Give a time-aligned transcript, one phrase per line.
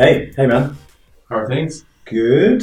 [0.00, 0.78] Hey, hey man.
[1.28, 1.84] How are things?
[2.06, 2.62] Good.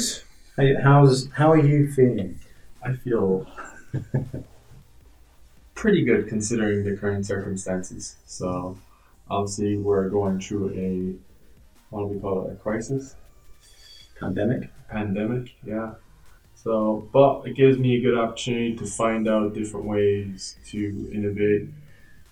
[0.55, 2.39] Hey, how's how are you feeling?
[2.83, 3.45] I feel
[5.75, 8.15] pretty good considering the current circumstances.
[8.25, 8.79] So,
[9.29, 11.13] obviously, we're going through a
[11.91, 12.53] what do we call it?
[12.53, 13.13] A crisis,
[14.19, 14.71] Pandemic.
[14.89, 15.53] pandemic.
[15.63, 15.91] Yeah.
[16.55, 21.69] So, but it gives me a good opportunity to find out different ways to innovate.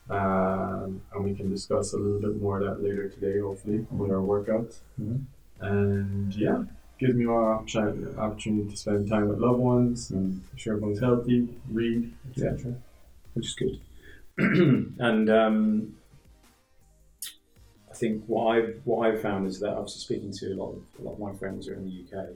[0.10, 4.12] Um, and we can discuss a little bit more of that later today, hopefully, with
[4.12, 4.80] our workouts.
[5.02, 5.24] Mhm.
[5.60, 6.64] And yeah,
[7.00, 11.00] gives me more opportunity, opportunity to spend time with loved ones and make sure everyone's
[11.00, 12.76] healthy, read, etc.
[13.34, 13.80] which is good.
[15.00, 15.96] and um,
[17.90, 20.74] I think what I've what I've found is that I was speaking to a lot
[20.74, 22.28] of a lot of my friends who are in the UK,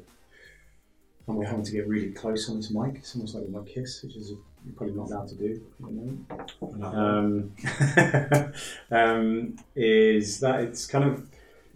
[1.27, 2.95] and we're having to get really close on this mic.
[2.95, 4.33] It's almost like a mic kiss, which is
[4.75, 6.53] probably not allowed to do at the moment.
[6.91, 8.53] um,
[8.91, 11.27] um, is that it's kind of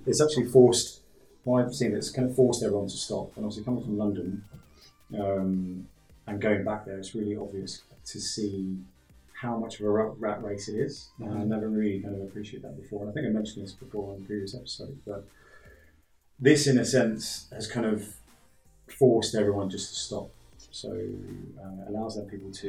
[0.06, 1.02] it's actually forced.
[1.44, 3.36] What I've seen it's kind of forced everyone to stop.
[3.36, 4.44] And obviously coming from London
[5.20, 5.88] um,
[6.28, 8.78] and going back there, it's really obvious to see
[9.34, 11.10] how much of a rat, rat race it is.
[11.20, 13.02] And I never really kind of appreciated that before.
[13.02, 15.28] And I think I mentioned this before in previous episodes, but
[16.40, 18.16] this, in a sense, has kind of
[18.88, 20.30] forced everyone just to stop.
[20.74, 22.68] So uh, it allows them people to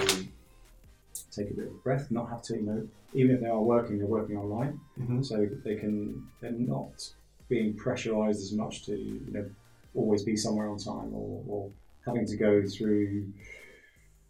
[1.32, 3.62] take a bit of a breath, not have to, you know, even if they are
[3.62, 7.12] working, they're working online, hmm so they can they're not
[7.48, 9.48] being pressurized as much to you know
[9.94, 11.70] always be somewhere on time or, or
[12.04, 13.32] having to go through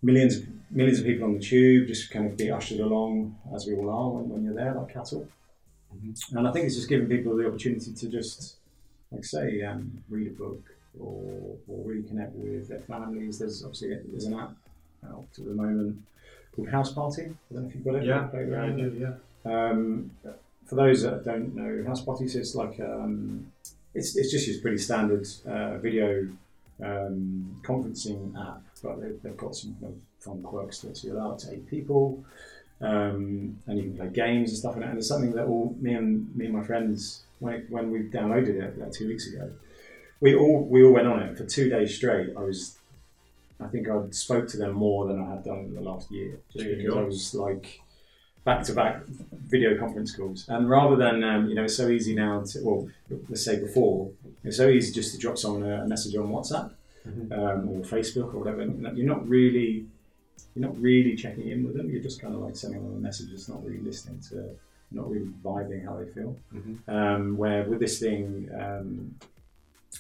[0.02, 3.66] millions of millions of people on the tube, just kind of be ushered along as
[3.66, 5.26] we all are when, when you're there like cattle.
[5.96, 6.36] Mhm.
[6.36, 8.56] And I think it's just giving people the opportunity to just
[9.10, 13.38] like say um, read a book or, or really connect with their families.
[13.38, 14.54] There's obviously there's an app
[15.06, 16.02] out at the moment
[16.54, 17.22] called House Party.
[17.22, 18.04] I don't know if you've got it.
[18.04, 18.98] Yeah, yeah, I around with it.
[18.98, 19.70] do, yeah.
[19.70, 20.10] Um,
[20.66, 23.52] for those that don't know, House Party is like um,
[23.94, 26.28] it's, it's just your pretty standard uh, video
[26.82, 30.96] um, conferencing app, but they've, they've got some kind of fun quirks to it.
[30.96, 32.24] So you're allowed to eight people,
[32.80, 34.76] um, and you can play games and stuff.
[34.76, 38.00] And it's something that all me and me and my friends when it, when we
[38.00, 39.50] downloaded it like two weeks ago,
[40.24, 42.30] we all we all went on it for two days straight.
[42.36, 42.78] I was.
[43.60, 46.32] I think I spoke to them more than I had done in the last year,
[46.52, 47.00] just There you because go.
[47.00, 47.80] I was like
[48.44, 48.94] back to back
[49.54, 50.44] video conference calls.
[50.48, 52.88] And rather than, um, you know, it's so easy now to, well,
[53.30, 54.10] let's say before,
[54.42, 56.72] it's so easy just to drop someone a, a message on WhatsApp
[57.08, 57.26] Mhm.
[57.40, 58.60] um, or Facebook or whatever.
[58.62, 59.86] and You're not really,
[60.54, 61.88] you're not really checking in with them.
[61.90, 63.28] You're just kind of like sending them a message.
[63.32, 64.36] It's not really listening to,
[64.90, 66.36] not really vibing how they feel.
[66.54, 66.76] Mhm.
[66.98, 69.14] Um, where with this thing, um,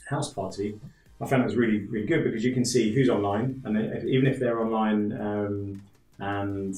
[0.06, 0.78] house party,
[1.20, 4.04] I found it was really, really good because you can see who's online, and if,
[4.04, 5.82] even if they're online um,
[6.18, 6.76] and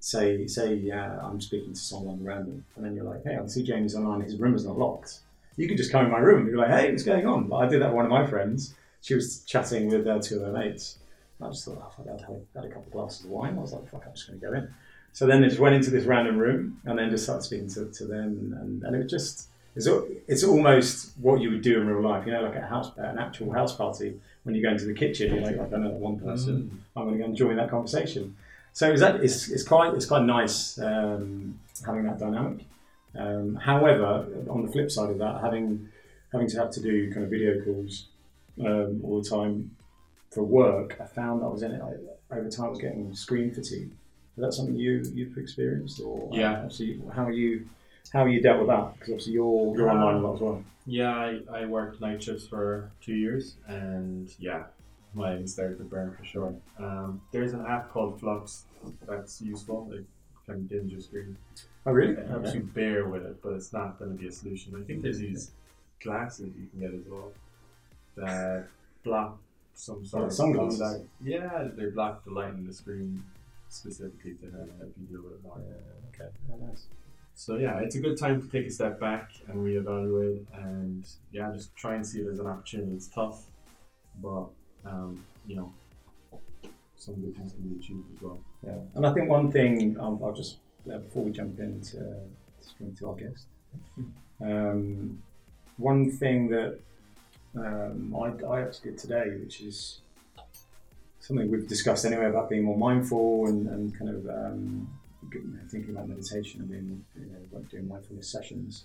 [0.00, 3.62] say say uh, I'm speaking to someone random, and then you're like, hey, I see
[3.62, 4.22] Jamie's online.
[4.22, 5.20] His room is not locked.
[5.56, 7.48] You could just come in my room and be like, hey, what's going on?
[7.48, 8.74] But I did that with one of my friends.
[9.02, 10.98] She was chatting with uh, two of her mates.
[11.42, 12.20] I just thought, oh, fuck, I'd
[12.54, 13.56] had a couple of glasses of wine.
[13.56, 14.74] I was like, fuck, I'm just going to go in.
[15.12, 17.90] So then I just went into this random room and then just started speaking to,
[17.90, 18.56] to them.
[18.60, 19.86] And, and it was just, it's,
[20.26, 23.18] it's almost what you would do in real life, you know, like a house, an
[23.18, 24.20] actual house party.
[24.42, 26.82] When you go into the kitchen, you're like, I don't know, one person.
[26.96, 28.36] I'm going to go and join that conversation.
[28.72, 32.64] So is that it's, it's quite it's quite nice um, having that dynamic.
[33.18, 35.88] Um, however, on the flip side of that, having
[36.32, 38.06] having to have to do kind of video calls
[38.64, 39.76] um, all the time
[40.30, 42.66] for work, I found that I was in it I, over time.
[42.66, 43.90] I was getting screen fatigue.
[44.36, 46.58] Is that something you you've experienced, or Yeah.
[46.58, 47.68] Obviously, how are you
[48.12, 48.94] how you dealt with that?
[48.94, 50.64] Because obviously you're you're online a lot as well.
[50.86, 54.64] Yeah, I, I worked night shifts for two years, and yeah,
[55.14, 56.54] my legs started to burn for sure.
[56.78, 58.64] Um, there's an app called Flux
[59.06, 59.90] that's useful.
[59.92, 60.04] It
[60.46, 61.36] can dim your screen.
[61.86, 62.14] Oh really?
[62.14, 64.74] It helps you bear with it, but it's not going to be a solution.
[64.80, 65.52] I think there's these
[66.02, 67.32] glasses you can get as well
[68.16, 68.66] that
[69.04, 69.38] block
[69.74, 70.78] some sort Oh, of sunglasses?
[70.78, 71.00] blue light.
[71.22, 73.22] Yeah, they block the light in the screen
[73.68, 75.58] specifically to help you deal with it more.
[75.58, 76.30] Yeah, okay.
[76.52, 76.86] Oh, nice.
[77.40, 81.50] So yeah, it's a good time to take a step back and reevaluate, and yeah,
[81.54, 82.92] just try and see if there's an opportunity.
[82.92, 83.46] It's tough,
[84.22, 84.48] but
[84.84, 85.72] um, you know,
[86.98, 88.40] some good things can be achieved as well.
[88.62, 90.58] Yeah, and I think one thing um, I'll just
[90.92, 92.04] uh, before we jump into
[92.60, 93.46] speaking to our guest,
[94.42, 95.22] um,
[95.78, 96.78] one thing that
[97.56, 100.02] um, I, I actually did today, which is
[101.20, 104.99] something we've discussed anyway about being more mindful and, and kind of um,
[105.68, 108.84] thinking about meditation and being you know doing mindfulness sessions.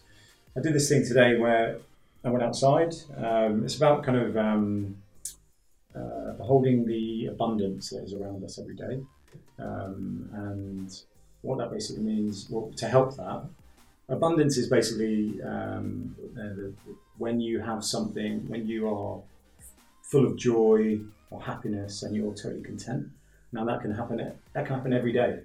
[0.57, 1.79] I did this thing today where
[2.23, 2.93] I went outside.
[3.17, 4.97] Um, it's about kind of um,
[5.95, 8.99] uh, beholding the abundance that is around us every day.
[9.59, 11.01] Um, and
[11.41, 13.43] what that basically means, well, to help that,
[14.09, 15.81] abundance is basically uh,
[16.33, 16.73] the,
[17.17, 19.21] when you have something, when you are
[20.03, 20.99] full of joy
[21.29, 23.07] or happiness and you're totally content.
[23.51, 24.17] Now that can happen.
[24.53, 25.39] That can happen every day.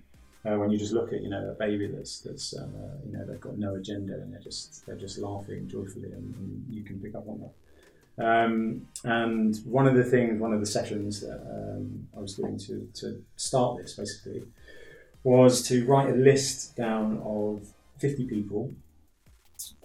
[0.46, 2.66] Uh, when you just look at you know a baby that's that's uh,
[3.04, 6.64] you know they've got no agenda and they're just they're just laughing joyfully and, and
[6.70, 7.52] you can pick up on that.
[8.20, 12.58] Um, and one of the things, one of the sessions that um, I was doing
[12.58, 14.42] to, to start this basically
[15.22, 17.66] was to write a list down of
[17.98, 18.74] 50 people.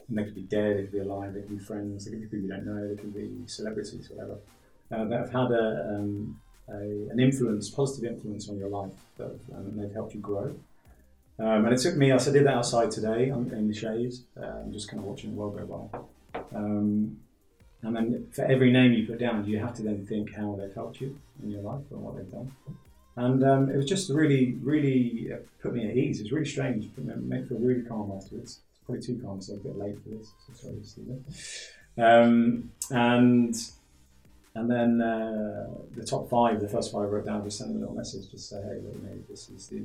[0.07, 2.21] And they could be dead, they could be alive, they could be friends, they could
[2.21, 4.37] be people you don't know, they could be celebrities, whatever,
[4.91, 6.39] uh, that have had a, um,
[6.69, 10.55] a, an influence, positive influence on your life, that, and they've helped you grow.
[11.37, 14.89] Um, and it took me, I did that outside today in the shades, uh, just
[14.89, 15.99] kind of watching the world go by.
[16.55, 17.17] Um,
[17.81, 20.73] and then for every name you put down, you have to then think how they've
[20.73, 22.51] helped you in your life and what they've done.
[23.17, 26.19] And um, it was just really, really uh, put me at ease.
[26.19, 26.89] It was really strange.
[26.95, 28.59] But it made me feel really calm afterwards.
[28.71, 30.31] It's probably too calm, so a bit late for this.
[30.47, 31.01] So sorry to see
[31.95, 32.23] that.
[32.23, 33.55] Um, and
[34.55, 37.73] and then uh, the top five, the first five I wrote down, just sent a
[37.77, 39.83] little message, just say, hey, look, know, this is the,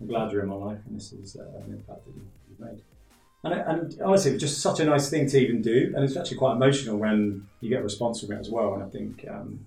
[0.00, 2.80] I'm glad you're in my life, and this is uh, an impact that you've made.
[3.44, 6.16] And, and honestly, it was just such a nice thing to even do, and it's
[6.16, 8.74] actually quite emotional when you get a response from it as well.
[8.74, 9.66] And I think um,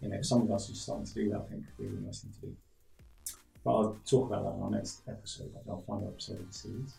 [0.00, 1.38] you know some of us are starting to do that.
[1.38, 2.56] I think really nice thing to do.
[3.64, 5.50] But I'll talk about that in our next episode.
[5.68, 6.94] I'll find out episode of the series.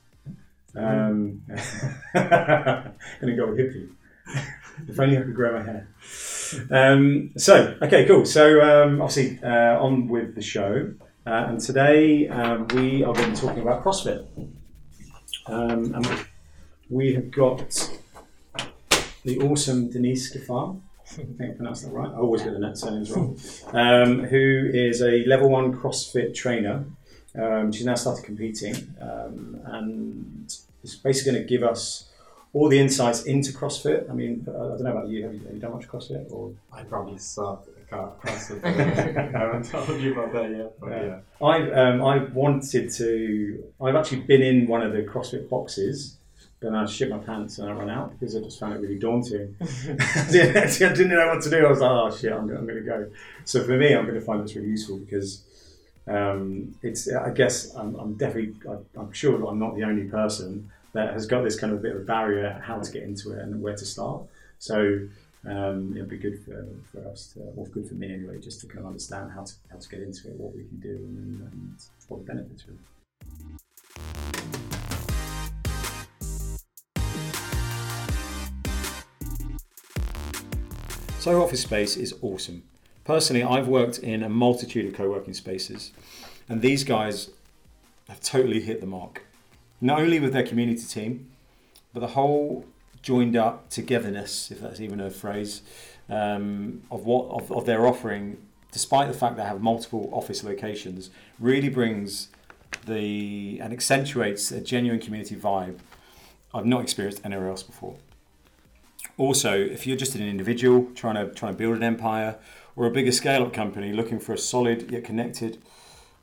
[0.75, 1.41] Um,
[2.13, 3.89] gonna go hippie.
[4.87, 5.87] if only I could grow my hair.
[6.71, 8.25] Um, so, okay, cool.
[8.25, 10.93] So, um, obviously, uh, on with the show.
[11.25, 14.25] Uh, and today um, we are going to be talking about CrossFit.
[15.45, 16.25] Um, and
[16.89, 17.91] we have got
[19.23, 20.81] the awesome Denise Gaffar.
[21.01, 22.09] I think I pronounced that right.
[22.09, 23.39] I always get the net surnames wrong.
[23.73, 26.85] Um, who is a level one CrossFit trainer.
[27.39, 30.51] Um, she's now started competing um, and
[30.83, 32.08] is basically going to give us
[32.53, 34.09] all the insights into CrossFit.
[34.09, 35.23] I mean, I don't know about you.
[35.23, 36.31] Have you, have you done much CrossFit?
[36.31, 38.63] Or I probably suck at CrossFit.
[39.35, 40.79] I haven't told you about that yet.
[40.79, 41.05] But yeah.
[41.41, 41.47] yeah.
[41.47, 43.63] I've um, I've wanted to.
[43.81, 46.17] I've actually been in one of the CrossFit boxes,
[46.59, 48.99] but I shit my pants and I ran out because I just found it really
[48.99, 49.55] daunting.
[49.61, 51.65] I didn't know what to do.
[51.65, 53.11] I was like, oh shit, I'm, I'm going to go.
[53.45, 55.43] So for me, I'm going to find this really useful because
[56.07, 57.11] um, it's.
[57.13, 58.55] I guess I'm, I'm definitely.
[58.97, 61.95] I'm sure that I'm not the only person that has got this kind of bit
[61.95, 64.23] of a barrier how to get into it and where to start.
[64.57, 65.07] So
[65.47, 68.67] um, it'd be good for, for us to, or good for me anyway, just to
[68.67, 71.41] kind of understand how to how to get into it, what we can do, and,
[71.51, 71.75] and
[72.07, 72.73] what the benefits are.
[81.19, 82.63] So office space is awesome.
[83.03, 85.91] Personally, I've worked in a multitude of co-working spaces,
[86.47, 87.29] and these guys
[88.07, 89.23] have totally hit the mark.
[89.81, 91.29] Not only with their community team,
[91.93, 92.65] but the whole
[93.01, 95.61] joined up togetherness, if that's even a phrase,
[96.09, 98.37] um, of what of, of their offering,
[98.71, 101.09] despite the fact they have multiple office locations,
[101.39, 102.29] really brings
[102.85, 105.79] the and accentuates a genuine community vibe
[106.53, 107.95] I've not experienced anywhere else before.
[109.17, 112.37] Also, if you're just an individual trying to trying to build an empire,
[112.75, 115.61] or a bigger scale up company looking for a solid yet connected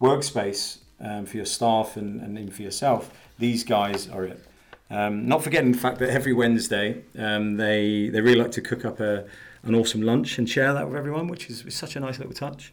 [0.00, 4.44] workspace um, for your staff and, and for yourself, these guys are it.
[4.88, 8.84] Um, not forgetting the fact that every Wednesday um, they they really like to cook
[8.84, 9.24] up a
[9.64, 12.32] an awesome lunch and share that with everyone, which is, is such a nice little
[12.32, 12.72] touch.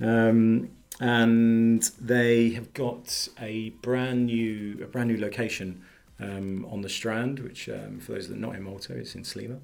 [0.00, 0.70] Um,
[1.00, 5.82] and they have got a brand new a brand new location
[6.20, 9.22] um, on the Strand, which um, for those that are not in Malta, it's in
[9.22, 9.60] Sliema,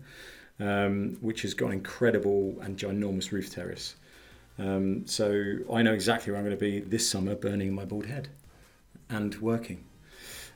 [0.60, 3.96] um, which has got an incredible and ginormous roof terrace.
[4.56, 8.28] so I know exactly where I'm going to be this summer, burning my bald head
[9.10, 9.84] and working.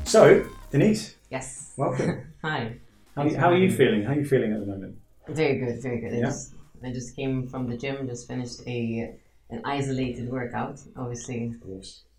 [0.04, 1.14] So, Denise.
[1.30, 1.72] Yes.
[1.78, 2.34] Welcome.
[2.42, 2.76] Hi.
[3.14, 4.04] How, how, are you feeling?
[4.04, 4.98] How are you feeling at the moment?
[5.28, 6.12] Very good, very good.
[6.12, 6.18] Yeah?
[6.18, 6.52] I, just,
[6.84, 9.16] I just came from the gym, just finished a
[9.50, 11.54] an isolated workout, obviously,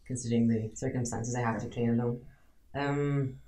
[0.06, 2.26] considering the circumstances I have to train alone.
[2.74, 3.40] Um,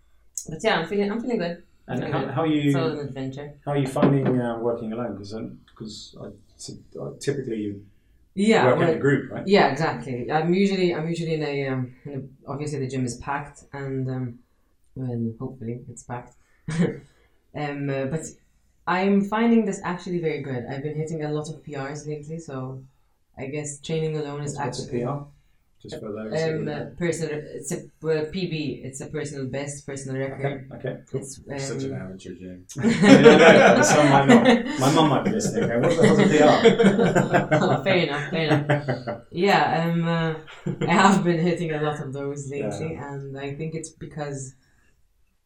[0.48, 1.64] but yeah, I'm feeling I'm feeling good.
[1.88, 2.32] And feeling how, good.
[2.32, 2.70] how are you?
[2.70, 3.54] It's an adventure.
[3.66, 5.14] How are you finding uh, working alone?
[5.18, 5.34] Because
[5.70, 7.86] because uh, typically you
[8.36, 9.48] Yeah, work well, in a group, right?
[9.48, 10.32] yeah, exactly.
[10.32, 14.10] I'm usually I'm usually in a, um, in a obviously the gym is packed and
[14.10, 14.40] um,
[14.96, 16.36] well hopefully it's packed.
[17.56, 18.26] um, uh, but
[18.88, 20.66] I'm finding this actually very good.
[20.70, 22.82] I've been hitting a lot of PRs lately, so
[23.40, 25.24] I guess training alone is What's a actually PR?
[25.82, 26.34] Just for those.
[26.34, 27.40] um don't uh, personal.
[27.42, 28.84] It's a well, PB.
[28.84, 30.68] It's a personal best, personal record.
[30.74, 31.22] Okay, okay, cool.
[31.22, 32.66] It's You're such an um, amateur, gym.
[32.76, 34.80] Yeah, no, no, some might not.
[34.80, 35.82] My mum might be listening.
[35.82, 37.64] What the hell's a PR?
[37.64, 39.22] Oh, fair enough, fair enough.
[39.32, 40.34] Yeah, um, uh,
[40.86, 44.56] I have been hitting a lot of those lately, and I think it's because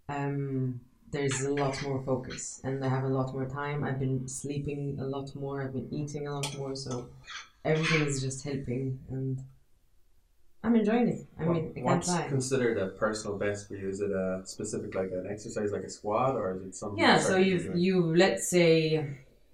[0.10, 0.82] um,
[1.12, 3.84] there's a lot more focus, and I have a lot more time.
[3.84, 5.62] I've been sleeping a lot more.
[5.62, 7.10] I've been eating a lot more, so
[7.66, 9.40] everything is just helping, and
[10.64, 11.28] I'm enjoying it.
[11.40, 12.28] I mean, I can't What's lie.
[12.28, 13.90] considered a personal best for you?
[13.90, 17.00] Is it a specific, like an exercise, like a squat, or is it something?
[17.00, 17.82] Yeah, so you different?
[17.82, 18.98] you let's say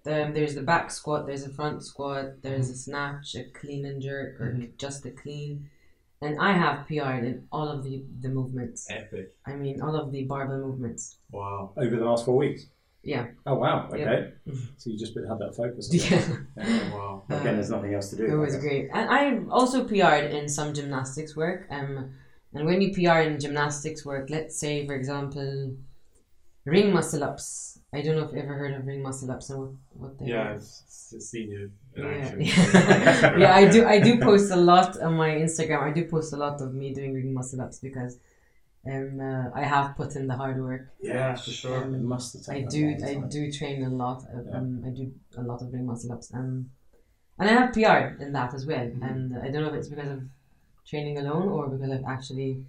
[0.05, 4.01] um, there's the back squat, there's a front squat, there's a snatch, a clean and
[4.01, 4.77] jerk, or Mhm.
[4.77, 5.69] just a clean.
[6.21, 8.87] And I have PR'd in all of the, the movements.
[8.89, 9.35] epic.
[9.45, 11.17] I mean, all of the barbell movements.
[11.31, 11.71] Wow.
[11.77, 12.65] Over the last four weeks.
[13.03, 13.27] Yeah.
[13.45, 13.87] Oh wow.
[13.91, 14.01] Okay.
[14.45, 14.53] Yeah.
[14.77, 15.89] So you just had that focus.
[15.89, 15.97] on.
[15.97, 16.37] Yeah,
[16.67, 16.93] Yeah.
[16.93, 17.23] Wow.
[17.29, 18.25] Again, there's nothing else to do.
[18.25, 18.89] it was great.
[18.93, 21.65] And I also PR'd in some gymnastics work.
[21.69, 22.11] Um,
[22.53, 25.75] and when you PR in gymnastics work, let's say, for example,
[26.65, 27.79] ring muscle ups.
[27.93, 30.25] I don't know if you've ever heard of ring muscle ups and what, what they
[30.27, 30.53] Yeah, are.
[30.53, 32.35] I've s- seen you Yeah.
[33.37, 33.85] yeah, I do.
[33.85, 35.81] I do post a lot on my Instagram.
[35.81, 38.19] I do post a lot of me doing ring muscle ups because
[38.85, 40.89] um, uh, I have put in the hard work.
[41.01, 41.81] Yeah, for sure.
[41.83, 42.95] It must have I do.
[43.05, 44.23] I do train a lot.
[44.23, 44.57] uh, Yeah.
[44.57, 46.33] Um, I do a lot of ring muscle ups.
[46.33, 46.69] Um,
[47.37, 48.85] and I have PR in that as well.
[48.87, 49.09] Mhm.
[49.09, 50.23] And I don't know if it's because of
[50.85, 52.65] training alone or because I've actually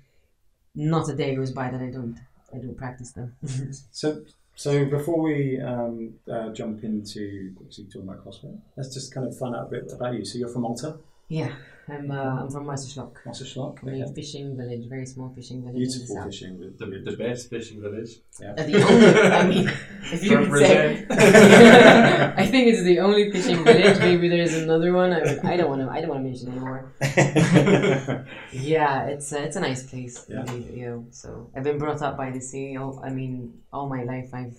[0.75, 2.19] not a day goes by that I don't.
[2.53, 3.37] I don't practice them.
[3.93, 4.23] So,
[4.57, 9.37] so before we um, uh, jump into obviously talking about CrossFit, let's just kind of
[9.39, 10.25] find out a bit about you.
[10.25, 10.99] So you're from Malta,
[11.39, 11.53] yeah,
[11.89, 12.11] I'm.
[12.11, 13.15] Uh, I'm from Marsaxlokk.
[13.27, 13.77] Marsaxlokk.
[13.83, 14.13] A Okay.
[14.19, 15.77] fishing village, very small fishing village.
[15.77, 16.27] in the Beautiful south.
[16.31, 16.53] fishing.
[16.79, 18.13] The, the best fishing village.
[18.45, 19.07] Uh, the only,
[19.41, 19.67] I mean,
[20.15, 22.39] if you could say, Represent.
[22.43, 23.99] I think it's the only fishing village.
[24.09, 25.11] Maybe there's another one.
[25.13, 25.21] I,
[25.53, 25.89] I don't want to.
[25.97, 26.81] I don't want to mention anymore.
[28.53, 30.27] Yeah, it's a, it's a nice place.
[30.29, 30.41] Yeah.
[30.41, 31.07] Indeed, you know.
[31.11, 32.77] So I've been brought up by the sea.
[32.77, 33.35] All, I mean,
[33.73, 34.59] all my life I've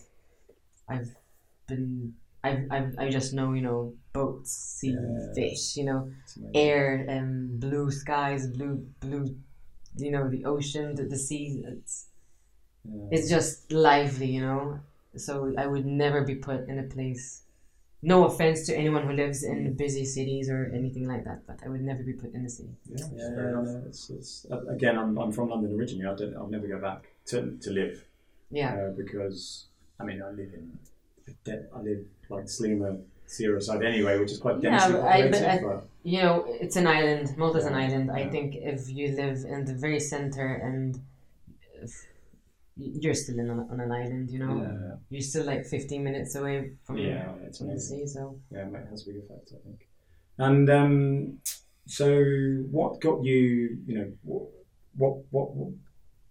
[0.88, 1.12] I've
[1.68, 5.34] been I've, I've I just know you know boats, sea, Yeah.
[5.36, 5.78] fish.
[5.78, 6.12] You know,
[6.54, 9.36] air and blue skies, blue blue.
[9.98, 11.64] You know, the ocean, the, the sea.
[11.68, 12.08] It's
[12.84, 13.08] Yeah.
[13.12, 14.80] it's just lively, you know.
[15.16, 17.44] So I would never be put in a place.
[18.02, 21.70] No offense to anyone who lives in busy cities or anything like that, but I
[21.70, 22.74] would never be put in a city.
[22.90, 23.06] Yeah,
[23.36, 23.86] Fair yeah, enough.
[23.86, 26.08] it's, it's, uh, again, I'm, I'm from London originally.
[26.08, 28.04] I don't, I'll never go back to, to live
[28.50, 29.66] Yeah, uh, because
[30.00, 30.80] I mean I live in
[31.48, 35.32] I live like Sliema Sierra side anyway, which is quite Yeah, densely but I- but
[35.32, 35.48] populated.
[35.48, 37.38] I- but you know, it's an island.
[37.38, 38.12] Malta's an Yeah, island.
[38.12, 41.00] I think if you live in the very center and
[41.82, 41.92] if
[42.76, 46.36] you're still in a, on an island, you know, yeah, you're still like 15 minutes
[46.36, 48.06] away from, yeah, it's from the sea.
[48.08, 49.88] So Yeah, it has a big effect, I think.
[50.38, 51.38] And um,
[51.86, 52.08] so,
[52.72, 53.78] what got you?
[53.86, 54.44] You know, what,
[54.98, 55.70] what, what, what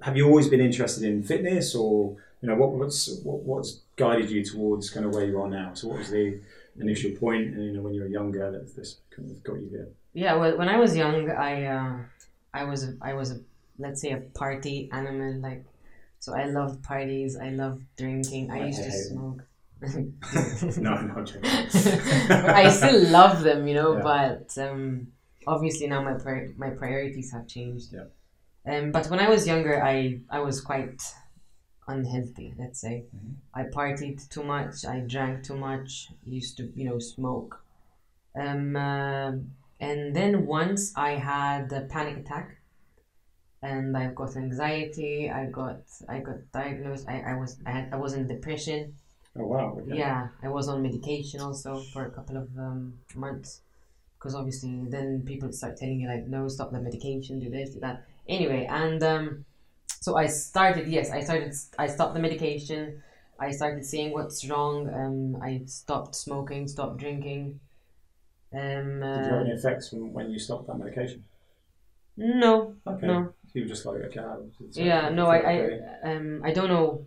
[0.00, 4.28] have you always been interested in fitness, or you know, what, what's what, what's guided
[4.34, 5.68] you towards kind of where you are now?
[5.74, 6.26] So, what was the
[6.84, 9.68] initial point, and you know, when you were younger, that this kind of got you
[9.76, 9.88] here?
[10.22, 11.96] yeah, well, when I was young, I uh,
[12.60, 13.38] I was a, I was a
[13.84, 15.32] let's say a party animal.
[15.48, 15.64] Like,
[16.18, 17.36] so I loved parties.
[17.46, 18.50] I loved drinking.
[18.50, 19.40] I I used to smoke.
[20.86, 20.92] no,
[21.24, 21.40] joking.
[22.64, 24.02] I still love them, you know, Yeah.
[24.10, 24.82] but um,
[25.46, 27.88] obviously now my pri- my priorities have changed.
[27.96, 28.08] Yeah.
[28.70, 31.00] Um, but when I was younger, I I was quite
[31.94, 32.48] unhealthy.
[32.58, 33.34] Let's say Mhm.
[33.60, 34.84] I partied too much.
[34.94, 35.90] I drank too much.
[36.38, 37.52] Used to you know smoke.
[38.44, 39.32] Um, uh,
[39.88, 42.48] and then once I had a panic attack.
[43.62, 45.30] And I got anxiety.
[45.40, 47.04] I got I got diagnosed.
[47.14, 48.94] I, I was I had I was in depression.
[49.38, 49.76] Oh wow.
[49.78, 49.96] Okay.
[50.02, 53.60] Yeah, I was on medication also for a couple of um, months
[54.14, 57.80] because obviously then people start telling you like no stop the medication do this do
[57.80, 59.44] that anyway and um,
[60.00, 63.02] so I started yes I started I stopped the medication
[63.38, 67.60] I started seeing what's wrong um, I stopped smoking stopped drinking
[68.54, 71.24] um, Did you have uh, any effects from when you stopped that medication?
[72.16, 73.08] no Okay.
[73.08, 74.20] no So you were just like, okay.
[74.74, 75.80] Yeah no I, okay.
[76.04, 77.06] I um I don't know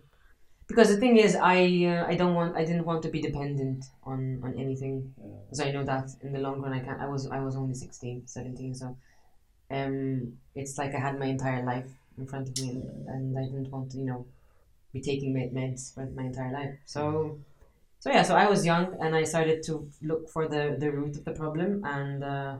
[0.68, 3.84] because the thing is I uh, I don't want I didn't want to be dependent
[4.04, 5.40] on on anything Yeah.
[5.46, 7.00] because I know that in the long run I can't.
[7.00, 8.96] I was I was only 16 17 so
[9.70, 13.42] um it's like I had my entire life in front of me and, and I
[13.44, 14.26] didn't want to you know
[14.92, 16.78] be taking med- meds for my entire life.
[16.84, 17.38] So
[18.04, 21.16] so yeah so I was young and I started to look for the the root
[21.16, 22.56] of the problem and uh,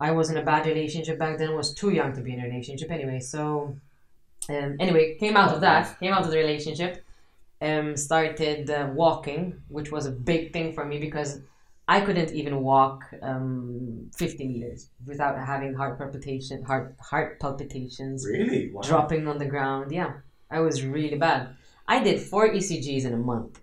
[0.00, 2.40] I was in a bad relationship back then I was too young to be in
[2.40, 3.76] a relationship anyway so
[4.48, 7.04] um, anyway came out of that came out of the relationship
[7.62, 11.40] um, started uh, walking which was a big thing for me because
[11.86, 18.70] I couldn't even walk um, 50 meters without having heart palpitation, heart heart palpitations, Really?
[18.72, 18.80] Wow.
[18.82, 19.92] dropping on the ground.
[19.92, 20.12] Yeah,
[20.50, 21.56] I was really bad.
[21.86, 23.60] I did four ECGs in a month.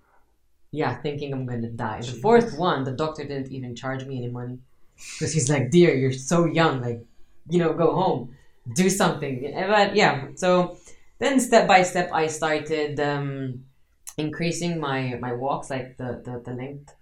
[0.72, 2.02] Yeah, thinking I'm gonna die.
[2.02, 4.60] The fourth one, the doctor didn't even charge me any money
[4.96, 6.80] because he's like, "Dear, you're so young.
[6.82, 7.02] Like,
[7.50, 8.36] you know, go home,
[8.76, 10.78] do something." But yeah, so
[11.20, 13.66] then step by step, I started um,
[14.18, 16.94] increasing my my walks, like the the, the length,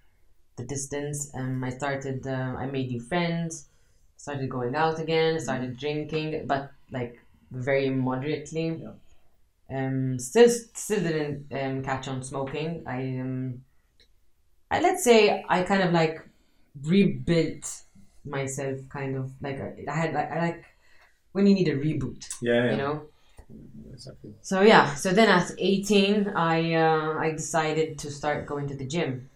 [0.59, 1.31] the distance.
[1.33, 2.25] Um, I started.
[2.27, 3.67] Um, I made new friends.
[4.17, 5.39] Started going out again.
[5.39, 7.19] Started drinking, but like
[7.51, 8.67] very moderately.
[8.81, 8.93] Yeah.
[9.71, 12.83] Um, still, still didn't um, catch on smoking.
[12.87, 13.63] I um,
[14.71, 16.21] I let's say I kind of like
[16.83, 17.83] rebuilt
[18.25, 20.65] myself, kind of like I, had like I like
[21.31, 22.71] when you need a reboot, Yeah, yeah.
[22.71, 23.03] you know.
[23.93, 24.33] Exactly.
[24.41, 28.85] So yeah, so then at 18, I uh, I decided to start going to the
[28.85, 29.29] gym.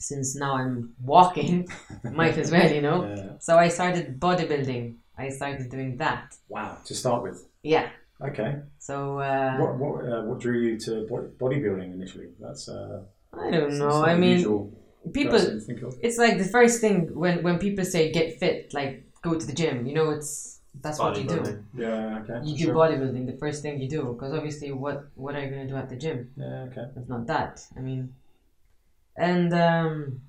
[0.00, 1.68] Since now I'm walking,
[2.04, 3.04] might as well, you know.
[3.04, 3.32] Yeah.
[3.40, 4.96] So I started bodybuilding.
[5.16, 6.36] I started doing that.
[6.48, 6.78] Wow.
[6.84, 7.46] To start with.
[7.62, 7.90] Yeah.
[8.20, 8.60] Okay.
[8.78, 11.06] So uh, what what uh, what drew you to
[11.40, 12.28] bodybuilding initially?
[12.40, 13.02] That's uh.
[13.32, 14.02] I don't know.
[14.02, 14.72] I mean,
[15.12, 15.38] people.
[15.60, 15.94] think of.
[16.00, 19.52] It's like the first thing when when people say get fit, like go to the
[19.52, 19.86] gym.
[19.86, 21.64] You know, it's that's what you do.
[21.74, 22.20] Yeah.
[22.22, 22.46] Okay.
[22.46, 22.74] You do Sure.
[22.74, 23.26] bodybuilding.
[23.26, 25.96] The first thing you do, because obviously, what what are you gonna do at the
[25.96, 26.30] gym?
[26.36, 26.66] Yeah.
[26.70, 26.86] Okay.
[26.96, 28.14] If not that, I mean,
[29.18, 30.20] and um,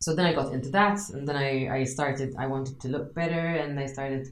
[0.00, 2.34] so then I got into that, and then I I started.
[2.38, 4.28] I wanted to look better, and I started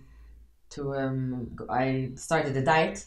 [0.70, 3.06] to um I started a diet,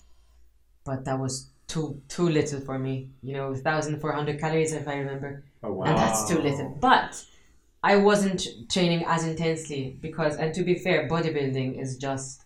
[0.84, 3.10] but that was too too little for me.
[3.24, 5.86] You know, thousand four hundred calories if I remember Oh wow.
[5.86, 6.78] and that's too little.
[6.80, 7.24] But
[7.84, 12.42] I wasn't training as intensely because, and to be fair, bodybuilding is just.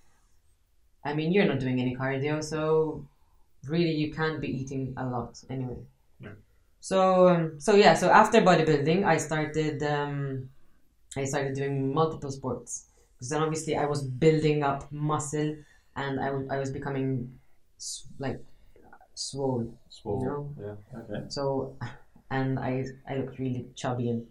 [1.03, 3.05] I mean, you're not doing any cardio, so
[3.67, 5.77] really you can't be eating a lot anyway.
[6.81, 6.85] Yeah.
[6.89, 10.49] So um, so yeah, so after bodybuilding, I started um,
[11.17, 15.55] I started doing multiple sports because then obviously I was building up muscle
[15.95, 17.33] and I, w- I was becoming
[17.77, 18.39] s- like
[19.15, 19.73] swole.
[19.89, 20.23] Swole.
[20.57, 20.77] No.
[20.93, 20.99] Yeah.
[20.99, 21.25] Okay.
[21.29, 21.75] So
[22.31, 24.25] and I I looked really chubby and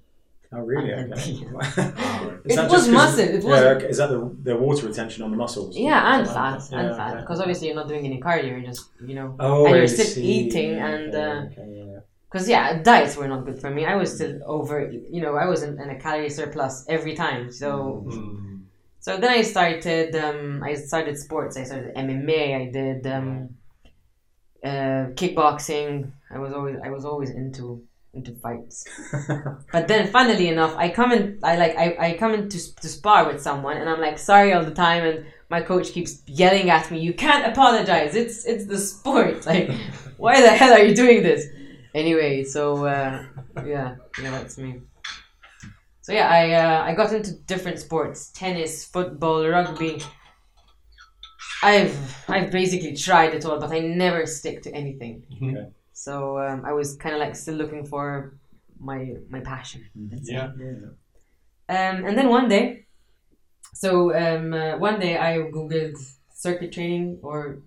[0.50, 0.92] Oh really?
[0.92, 1.44] Unhealthy.
[1.44, 1.52] Okay.
[1.54, 2.38] Alright.
[2.46, 3.88] Is It that was just 'cause- muscle, it yeah, was- okay.
[3.90, 5.76] Is that the, the water retention on the muscles?
[5.76, 6.32] Yeah, and Okay.
[6.34, 7.10] fat, Yeah, and fat.
[7.12, 7.20] okay.
[7.20, 8.50] Because obviously you're not doing any cardio.
[8.52, 10.24] You're just, you know, Oh, and you're I still see.
[10.24, 12.00] eating Yeah, and, okay, uh, okay, yeah, yeah.
[12.30, 13.84] Because yeah, diets were not good for me.
[13.86, 17.50] I was still over, you know, I was in, in a calorie surplus every time.
[17.52, 18.62] So, Mm.
[19.00, 20.14] so then I started.
[20.14, 21.56] Um, I started sports.
[21.56, 22.42] I started MMA.
[22.62, 23.50] I did um,
[24.64, 26.10] uh, kickboxing.
[26.30, 27.82] I was always, I was always into
[28.14, 28.84] into fights.
[29.72, 31.38] But then, funnily enough, I come in.
[31.42, 31.76] I like.
[31.76, 34.74] I, I come in to, to spar with someone, and I'm like sorry all the
[34.74, 36.98] time, and my coach keeps yelling at me.
[37.00, 38.14] You can't apologize.
[38.14, 39.46] It's it's the sport.
[39.46, 39.70] Like,
[40.16, 41.46] why the hell are you doing this?
[41.98, 43.24] Anyway, so uh,
[43.66, 44.82] yeah, yeah, that's me.
[46.00, 50.00] So yeah, I uh, I got into different sports: tennis, football, rugby.
[51.62, 55.24] I've I've basically tried it all, but I never stick to anything.
[55.42, 55.66] Okay.
[55.92, 58.38] So um, I was kind of like still looking for
[58.78, 59.82] my my passion.
[60.22, 60.52] Yeah.
[60.56, 60.94] Yeah.
[61.68, 62.86] Um, and then one day,
[63.74, 65.98] so um, uh, one day I googled
[66.32, 67.58] circuit training, or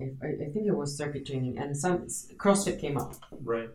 [0.00, 2.06] I, I I think it was circuit training, and some
[2.36, 3.70] CrossFit came up, Right.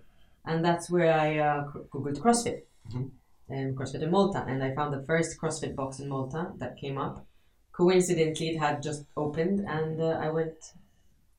[0.45, 3.09] and that's where I uh, googled CrossFit, Mhm.
[3.49, 6.97] um, CrossFit in Malta, and I found the first CrossFit box in Malta that came
[6.97, 7.25] up.
[7.71, 10.73] Coincidentally, it had just opened, and uh, I went,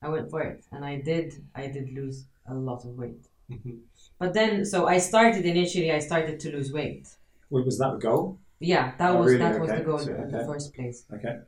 [0.01, 3.27] I went for it, and I did, I did lose a lot of weight.
[3.49, 3.79] Mhm.
[4.19, 5.91] But then, so I started initially.
[5.91, 7.07] I started to lose weight.
[7.49, 8.37] Well, was that the goal?
[8.59, 9.39] Yeah, that Oh, was really?
[9.39, 11.05] that was the goal So, in the first place.
[11.13, 11.39] Okay.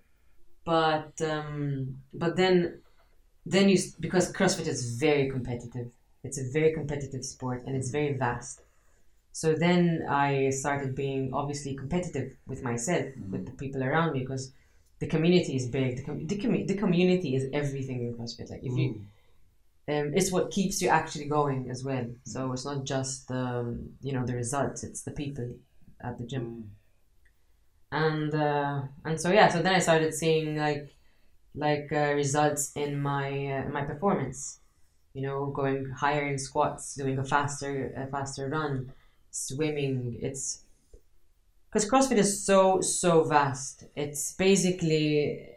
[0.66, 2.82] But um, but then
[3.46, 5.92] then you because CrossFit is very competitive.
[6.24, 8.62] It's a very competitive sport and it's very vast.
[9.32, 14.54] So then I started being obviously competitive with myself, with the people around me, because
[15.00, 15.98] the community is big.
[15.98, 18.50] The, com- the, commu- the community is everything in CrossFit.
[18.50, 19.06] Like if you
[19.88, 22.08] um, it's what keeps you actually going as well.
[22.24, 25.48] So it's not just um, you know the results; it's the people
[26.02, 26.42] at the gym.
[26.42, 26.64] Mm.
[27.92, 30.95] And uh, and so yeah, so then I started seeing like
[31.56, 34.60] like uh, results in my uh, my performance.
[35.14, 38.92] You know, going higher in squats, doing a faster a faster run,
[39.32, 40.18] swimming.
[40.22, 40.64] It's
[41.70, 43.86] because CrossFit is so so vast.
[43.96, 45.50] It's basically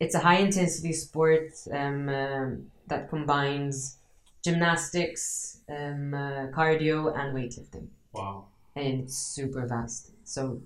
[0.00, 3.96] it's a high intensity sport um, um, that combines
[4.44, 8.44] gymnastics, um, uh, cardio, and weightlifting, Wow.
[8.76, 10.10] and it's super vast.
[10.24, 10.60] So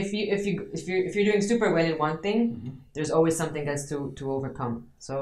[0.00, 3.10] if you if you if you if you're doing super well in one thing, there's
[3.16, 4.74] always something else to to overcome.
[4.98, 5.14] So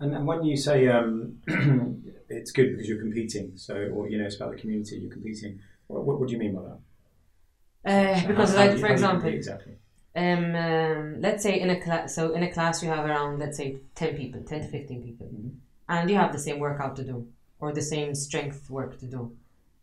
[0.00, 1.38] And, and when you say um,
[2.36, 5.52] it's good because you're competing, so or you know it's about the community you're competing.
[5.88, 6.78] What, what, what do you mean by that?
[7.84, 9.74] Uh, because, How- how like, you- for you example, exactly.
[10.14, 13.56] Um, um, let's say in a class, so in a class you have around, let's
[13.56, 15.52] say, 10 people, 10 to 15 people, Mhm.
[15.88, 17.26] and you have the same workout to do,
[17.60, 19.32] or the same strength work to do.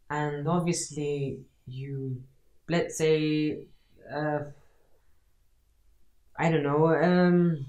[0.09, 2.21] And obviously, you,
[2.67, 3.65] let's say,
[4.13, 4.39] uh,
[6.37, 7.65] I don't know, um,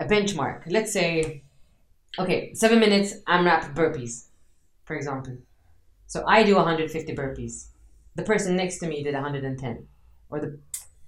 [0.00, 0.62] a benchmark.
[0.66, 1.42] Let's say,
[2.18, 4.26] okay, seven minutes AMRAP burpees,
[4.84, 5.36] for example.
[6.06, 7.68] So I do 150 burpees
[8.18, 9.86] the person next to me did 110
[10.28, 10.58] or the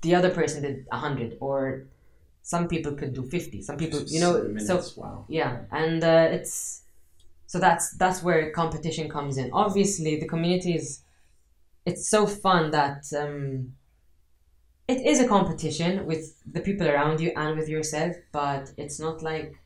[0.02, 1.84] the other person did 100 or
[2.42, 5.24] some people could do 50 some people you know Seven so wow.
[5.28, 6.82] yeah and uh, it's
[7.46, 11.00] so that's that's where competition comes in obviously the community is
[11.90, 13.74] it's so fun that um,
[14.88, 19.22] it is a competition with the people around you and with yourself but it's not
[19.22, 19.60] like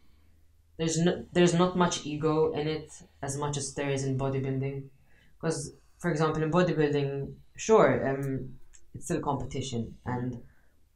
[0.77, 2.91] there's no there's not much ego in it
[3.23, 4.89] as much as there is in bodybuilding.
[5.37, 8.59] Because for example in bodybuilding sure um,
[8.95, 10.43] it's still a competition and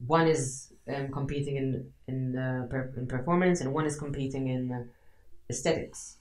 [0.07, 4.73] one is um, competing in in, uh, per- in performance and one is competing in
[4.73, 4.85] uh,
[5.51, 6.18] aesthetics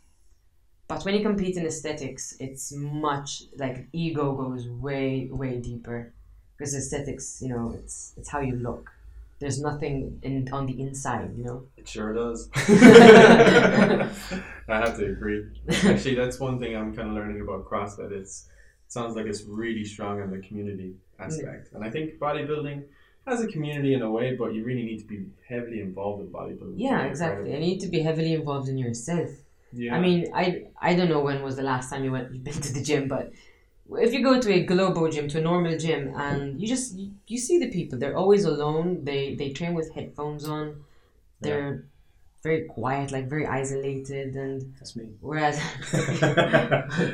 [0.88, 6.14] but when you compete in aesthetics it's much like ego goes way way deeper
[6.58, 8.92] because aesthetics you know it's it's how you look
[9.40, 12.50] there's nothing in on the inside you know It sure does.
[12.56, 14.10] I
[14.68, 15.46] have to agree.
[15.70, 18.12] Actually, that's one thing I'm kind of learning about CrossFit.
[18.12, 18.50] It's
[18.86, 21.76] it sounds like it's really strong in the community aspect, mm.
[21.76, 22.84] and I think bodybuilding
[23.28, 26.28] has a community in a way, but you really need to be heavily involved in
[26.30, 26.76] bodybuilding.
[26.78, 29.30] yeah be a part exactly you need to be heavily involved in yourself
[29.74, 29.96] Yeah.
[29.96, 32.54] I mean, I I don't know when was the last time you went you've been
[32.54, 33.32] to the gym, but
[33.92, 37.12] if you go to a global gym, to a normal gym, and you just you,
[37.28, 39.04] you see the people, they're always alone.
[39.04, 40.84] They they train with headphones on.
[41.42, 41.86] They're
[42.44, 45.06] very quiet, like very isolated, and That's me.
[45.22, 45.60] whereas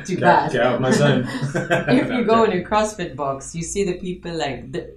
[0.06, 0.52] too Get- bad.
[0.52, 1.26] Get out of my zone.
[2.00, 4.94] if you go in a CrossFit box, you see the people like the.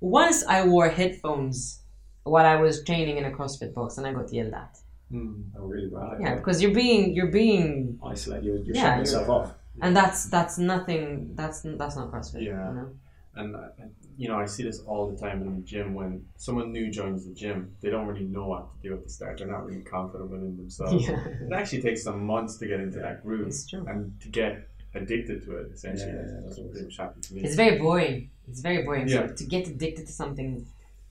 [0.00, 1.80] Once I wore headphones
[2.24, 4.77] while I was training in a CrossFit box, and I got yelled at.
[5.10, 5.42] Hmm.
[5.56, 5.88] Oh, really?
[5.88, 6.16] Wow.
[6.20, 8.42] Yeah, because you're being you're being Isolate.
[8.44, 9.54] You're, you're Yeah, shutting you're- yourself off.
[9.80, 12.42] and that's that's nothing that's that's not CrossFit.
[12.42, 12.68] Yeah.
[12.68, 12.90] You know?
[13.36, 13.68] And uh,
[14.16, 15.94] you know, I see this all the time in the gym.
[15.94, 19.08] When someone new joins the gym, they don't really know what to do at the
[19.08, 19.38] start.
[19.38, 21.06] They're not really confident within themselves.
[21.08, 23.86] Yeah, It actually takes some months to get into that groove it's true.
[23.88, 25.70] and to get addicted to it.
[25.72, 27.42] Essentially, Yeah, that's, yeah, that's what pretty much happened to me.
[27.42, 28.30] It's very boring.
[28.48, 29.06] It's very boring.
[29.08, 29.28] Yeah.
[29.28, 30.66] So to get addicted to something,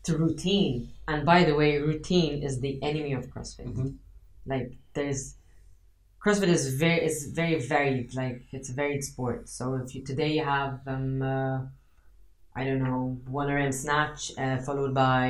[0.07, 3.67] to routine, and by the way, routine is the enemy of CrossFit.
[3.67, 3.95] Mhm.
[4.45, 5.35] Like there's
[6.23, 8.15] CrossFit is very is very varied.
[8.21, 9.49] Like it's a varied sport.
[9.57, 11.57] So if you today you have um uh,
[12.59, 15.23] I don't know one RM snatch uh, followed by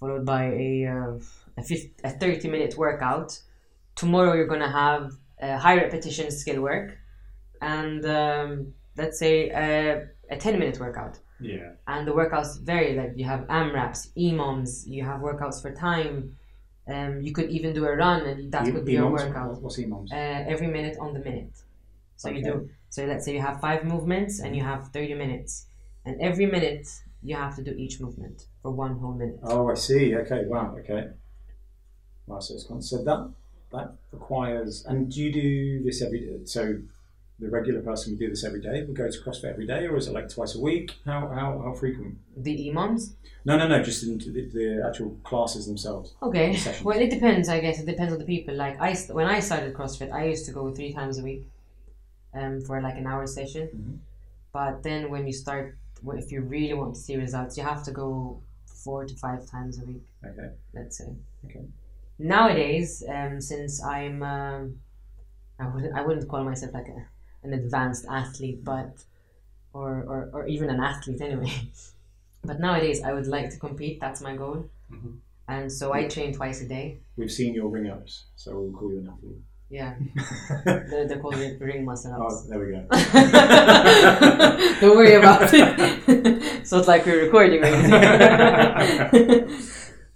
[0.00, 1.12] followed by a uh,
[1.60, 3.30] a, 50, a thirty minute workout.
[3.94, 6.98] Tomorrow you're gonna have uh, high repetition skill work,
[7.60, 11.72] and um, let's say uh, a ten minute workout Yeah.
[11.86, 12.94] and the workouts vary.
[12.96, 16.36] Like you have AMRAPs, EMOMs, you have workouts for time.
[16.88, 19.60] Um, you could even do a run, and that E- could be your workout.
[19.62, 20.10] What's EMOMs?
[20.12, 20.16] Uh,
[20.52, 21.56] every minute on the minute.
[22.16, 22.70] So you do.
[22.90, 25.66] So let's say you have five movements, and you have thirty minutes,
[26.04, 26.88] and every minute
[27.22, 29.38] you have to do each movement for one whole minute.
[29.44, 30.14] Oh, I see.
[30.16, 30.44] Okay.
[30.46, 30.76] Wow.
[30.80, 31.08] Okay.
[32.26, 32.40] Wow.
[32.40, 33.30] So it's con- so that
[33.72, 34.84] that requires.
[34.86, 36.40] And do you do this every?
[36.44, 36.78] So
[37.38, 38.84] the regular person would do this every day.
[38.84, 40.92] Would go to CrossFit every day, or is it like twice a week?
[41.04, 42.18] How how, how frequent?
[42.36, 43.14] The EMOMs.
[43.44, 43.82] No, no, no.
[43.82, 46.14] Just into the, the actual classes themselves.
[46.22, 46.54] Okay.
[46.54, 46.84] Sessions.
[46.84, 47.48] Well, it depends.
[47.48, 48.54] I guess it depends on the people.
[48.54, 51.48] Like I, when I started CrossFit, I used to go three times a week,
[52.34, 53.68] um, for like an hour session.
[53.74, 53.98] Mhm.
[54.52, 57.82] But then when you start, well, if you really want to see results, you have
[57.84, 58.40] to go
[58.84, 60.02] four to five times a week.
[60.24, 60.50] Okay.
[60.74, 61.08] Let's say.
[61.46, 61.64] Okay.
[62.18, 64.76] Nowadays, um, since I'm, um,
[65.58, 67.06] I wouldn't, I wouldn't call myself like a,
[67.42, 69.04] an advanced athlete, but,
[69.72, 71.52] or, or, or even an athlete anyway.
[72.44, 74.00] but nowadays, I would like to compete.
[74.00, 74.68] That's my goal.
[74.92, 75.18] Mhm.
[75.48, 77.00] And so I train twice a day.
[77.16, 79.42] We've seen your ring ups, so we'll call you an athlete.
[79.68, 79.94] Yeah,
[80.64, 82.42] they're, they're called ring- ring muscle oh, ups.
[82.46, 82.86] there we go.
[84.80, 86.66] Don't worry about it.
[86.66, 89.48] so it's like we're recording right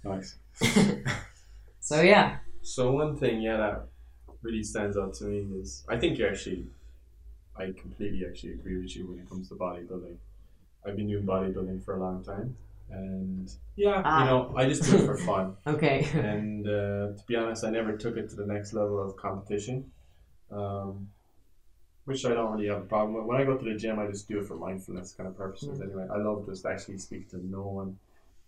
[0.03, 0.35] Nice.
[1.79, 3.87] So yeah, So one thing, yeah, that
[4.41, 6.67] really stands out to me is I think you actually,
[7.57, 10.17] I completely actually agree with you when it comes to bodybuilding.
[10.85, 12.55] I've been doing bodybuilding for a long time,
[12.89, 14.19] and yeah, Ah.
[14.23, 15.57] you know, I just do it for fun.
[15.67, 16.07] okay.
[16.13, 19.91] and uh, to be honest, I never took it to the next level of competition,
[20.51, 21.09] um,
[22.05, 23.25] which I don't really have a problem with.
[23.25, 25.81] When I go to the gym, I just do it for mindfulness kind of purposes.
[25.81, 27.97] Anyway, I love just actually speak to no one,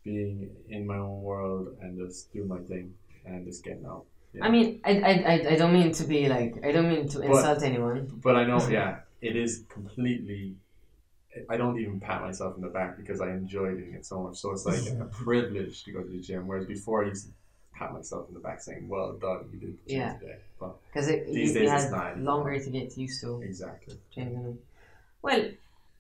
[0.04, 2.94] being in my own world, and just do my thing
[3.26, 4.06] and just getting out.
[4.34, 4.46] Yeah.
[4.46, 7.64] I mean, I, I, I, don't mean to be like, I don't mean to insult
[7.64, 8.20] anyone.
[8.22, 10.56] But I know, yeah, it is completely
[11.50, 14.38] I don't even pat myself in the back because I enjoy doing it so much.
[14.38, 16.48] So it's like a privilege to go to the gym.
[16.48, 17.32] Whereas before, I used to
[17.74, 20.14] pat myself in the back saying, "Well done, you did the gym Yeah.
[20.18, 23.98] today." But Because it These you, days it's longer to get used to exactly.
[25.22, 25.52] Well,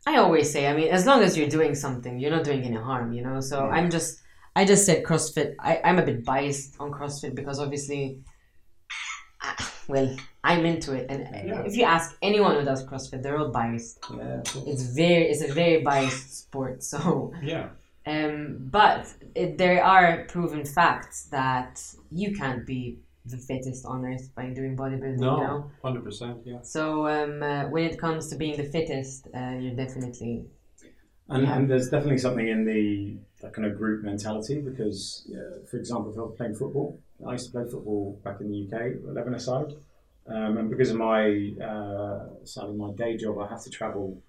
[0.08, 2.78] I always say, I mean, as long as you're doing something, you're not doing any
[2.78, 3.40] harm, you know.
[3.42, 3.76] So Yeah.
[3.76, 4.22] I'm just,
[4.60, 5.56] I just said CrossFit.
[5.60, 8.20] I, I'm a bit biased on CrossFit because obviously,
[9.42, 10.10] I- well,
[10.44, 11.62] I'm into it, and Yeah.
[11.70, 13.98] if you ask anyone who does CrossFit, they're all biased.
[14.14, 14.42] Yeah.
[14.72, 16.84] It's very, it's a very biased sport.
[16.92, 17.00] So,
[17.42, 17.70] Yeah.
[18.06, 19.02] um, but
[19.34, 21.74] it, there are proven facts that
[22.12, 25.20] you can't be the fittest on earth by doing bodybuilding.
[25.20, 25.38] You know?
[25.48, 25.72] No.
[25.88, 26.38] Hundred percent.
[26.46, 26.62] Yeah.
[26.76, 30.34] So um, uh, when it comes to being the fittest, uh, you're definitely
[31.30, 31.56] And, Yeah.
[31.56, 32.84] and there's definitely something in the
[33.42, 37.34] that kind of group mentality because, uh, for example, if I was playing football, I
[37.34, 39.74] used to play football back in the UK, 11 aside.
[40.28, 44.22] Um, and because of my, uh, sadly, my day job, I have to travel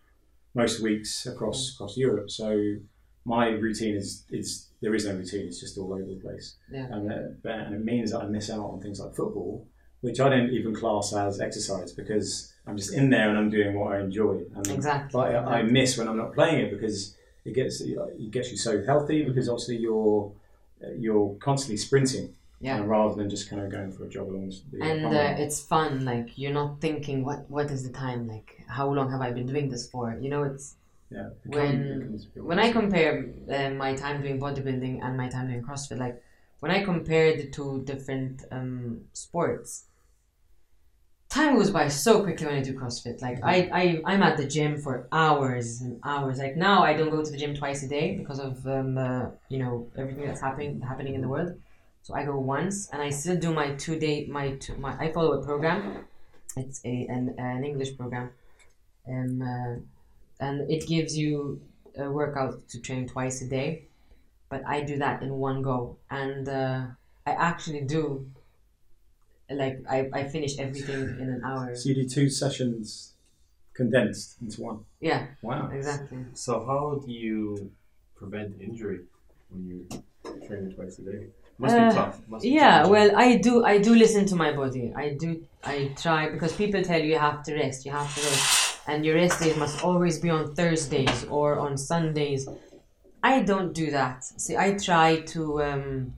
[0.54, 2.30] most weeks across across Europe.
[2.30, 2.76] So
[3.24, 6.56] my routine is, is there is no routine, it's just all over the place.
[6.70, 6.86] Yeah.
[6.90, 9.66] And, uh, but- and it means that I miss out on things like football,
[10.00, 13.78] which I don't even class as exercise because I'm just in there and I'm doing
[13.78, 14.42] what I enjoy.
[14.54, 15.10] And exactly.
[15.12, 18.56] but I, I miss when I'm not playing it because it gets it gets you
[18.56, 20.32] so healthy because obviously you're
[20.98, 22.80] you're constantly sprinting Yeah.
[22.80, 25.58] uh, rather than just kind of going for a jog along the and uh, it's
[25.60, 26.04] fun.
[26.04, 28.20] Like you're not thinking, what what is the time?
[28.34, 30.04] Like how long have I been doing this for?
[30.24, 30.76] You know, it's
[31.10, 33.12] yeah, it when- it when I compare
[33.56, 35.98] uh, my time doing bodybuilding and my time doing CrossFit.
[36.06, 36.16] Like
[36.60, 39.84] when I compare the two different um, sports.
[41.30, 43.22] Time goes by so quickly when I do CrossFit.
[43.22, 46.38] Like I, I, I'm at the gym for hours and hours.
[46.38, 49.26] Like now, I don't go to the gym twice a day because of um, uh,
[49.48, 51.56] you know everything that's happening happening in the world.
[52.02, 55.12] So I go once, and I still do my two day my two, my I
[55.12, 56.04] follow a program.
[56.56, 58.30] It's a an, an English program,
[59.08, 61.62] um, uh, and it gives you
[61.96, 63.84] a workout to train twice a day.
[64.48, 66.86] But I do that in one go, and uh,
[67.24, 68.26] I actually do.
[69.50, 71.74] Like I, I finish everything in an hour.
[71.74, 73.14] So you do two sessions
[73.74, 74.80] condensed into one.
[75.00, 75.70] Yeah, Wow.
[75.72, 76.18] exactly.
[76.34, 77.70] So how do you
[78.16, 79.00] prevent injury
[79.48, 81.26] when you're training twice a day?
[81.58, 82.20] Must Uh, be tough.
[82.28, 82.92] Must be Yeah, challenging.
[82.92, 83.64] well, I do.
[83.64, 84.92] I do listen to my body.
[84.96, 85.42] I do.
[85.64, 87.84] I try because people tell you you have to rest.
[87.84, 91.76] You have to rest, and your rest days must always be on Thursdays or on
[91.76, 92.46] Sundays.
[93.22, 94.24] I don't do that.
[94.24, 96.14] See, I try to um,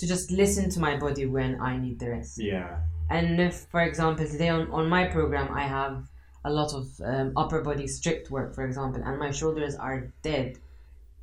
[0.00, 2.38] to just listen to my body when I need the rest.
[2.42, 2.78] Yeah.
[3.10, 6.08] And if, for example, today on, on my program, I have
[6.44, 10.58] a lot of um, upper body strict work, for example, and my shoulders are dead.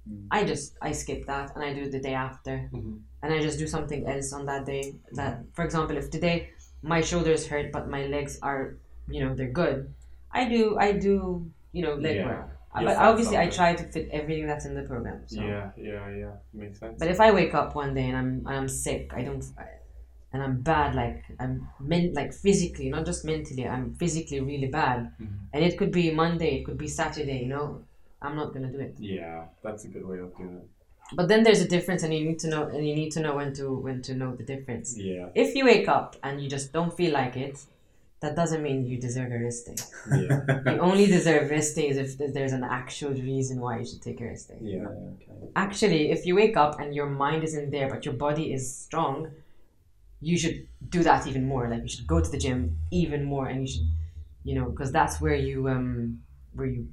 [0.08, 0.28] Mm.
[0.32, 3.00] I just I skip that and I do it the day after, Mhm.
[3.24, 4.96] and I just do something else on that day.
[5.14, 6.50] That, for example, if today
[6.82, 8.76] my shoulders hurt but my legs are,
[9.10, 9.94] you know, they're good,
[10.32, 12.28] I do I do you know leg Yeah.
[12.28, 12.57] work.
[12.86, 15.22] But obviously, I try to fit everything that's in the program.
[15.28, 15.42] So.
[15.42, 16.32] Yeah, yeah, yeah.
[16.54, 16.98] Makes sense.
[17.00, 19.66] But if I wake up one day and I'm and I'm sick, I don't, I,
[20.34, 23.68] and I'm bad, like I'm men, like physically, not just mentally.
[23.68, 25.28] I'm physically really bad, Mhm.
[25.54, 27.40] and it could be Monday, it could be Saturday.
[27.40, 27.84] You know,
[28.22, 28.96] I'm not gonna do it.
[29.00, 30.68] yeah, that's a good way of doing it.
[31.16, 33.36] But then there's a difference, and you need to know, and you need to know
[33.38, 34.98] when to when to know the difference.
[34.98, 37.58] Yeah, If you wake up and you just don't feel like it,
[38.20, 39.76] that doesn't mean you deserve a rest day.
[40.26, 44.20] yeah, You only deserve rest days if there's an actual reason why you should take
[44.22, 44.58] a rest day.
[44.62, 44.88] yeah.
[44.88, 45.52] okay.
[45.56, 49.30] actually if you wake up and your mind isn't there but your body is strong
[50.20, 53.46] you should do that even more like you should go to the gym even more
[53.48, 53.88] and you should
[54.44, 56.20] you know because that's where you um
[56.54, 56.88] where you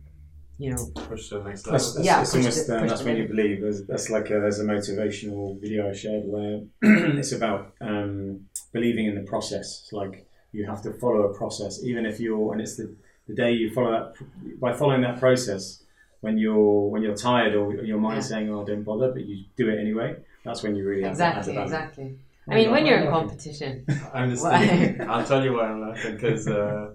[0.59, 1.95] you know Push to the next That's, level.
[1.95, 3.61] that's, Yeah, that's push almost the- um, that's when you believe.
[3.63, 6.61] There's, that's like a, there's a motivational video I shared where
[7.21, 9.81] it's about um, believing in the process.
[9.83, 12.87] It's like you have to follow a process, even if you're, and it's the,
[13.29, 15.81] the day you follow that by following that process.
[16.21, 19.69] When you're when you're tired or your mind's saying, "Oh, don't bother," but you do
[19.69, 20.17] it anyway.
[20.45, 22.09] That's when you really have to exactly exactly
[22.49, 23.73] i mean when you're in competition
[24.15, 24.45] I'm just
[25.13, 26.91] I'll tell you why I'm laughing because uh,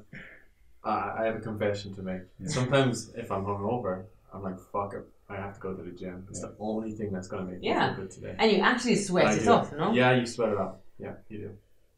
[0.84, 2.22] I I have a confession to make.
[2.40, 2.48] Yeah.
[2.58, 3.94] Sometimes if I'm hungover,
[4.34, 6.26] I'm like, fuck it, I have to go to the gym.
[6.30, 7.96] It's the only thing that's gonna make me Yeah.
[7.96, 8.36] feel good today.
[8.40, 9.52] and you actually sweat I it do.
[9.52, 10.76] off no Yeah, you sweat it off.
[11.06, 11.50] Yeah, you do.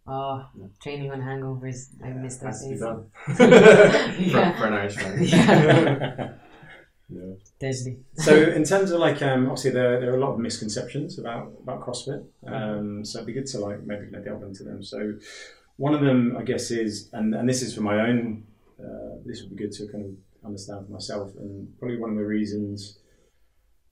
[0.08, 0.46] Oh
[0.82, 4.32] training on hangovers i miss those Has to be days.
[4.32, 4.52] Yeah.
[4.54, 5.24] for, for an Irishman.
[5.28, 6.34] Yeah.
[7.14, 7.34] Yeah.
[7.60, 11.20] deadly so in terms of like um, obviously there, there are a lot of misconceptions
[11.20, 12.24] about about CrossFit.
[12.48, 14.82] Um, so it'd be good to like maybe of delve into them.
[14.82, 15.16] So
[15.76, 18.46] one of them I guess is and, and this is for my own
[18.80, 20.12] uh, this would be good to kind of
[20.46, 22.98] understand for myself and probably one of the reasons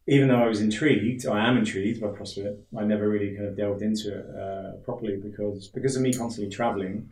[0.09, 2.57] even though I was intrigued, I am intrigued by CrossFit.
[2.75, 6.53] I never really kind of delved into it uh, properly because because of me constantly
[6.53, 7.11] traveling.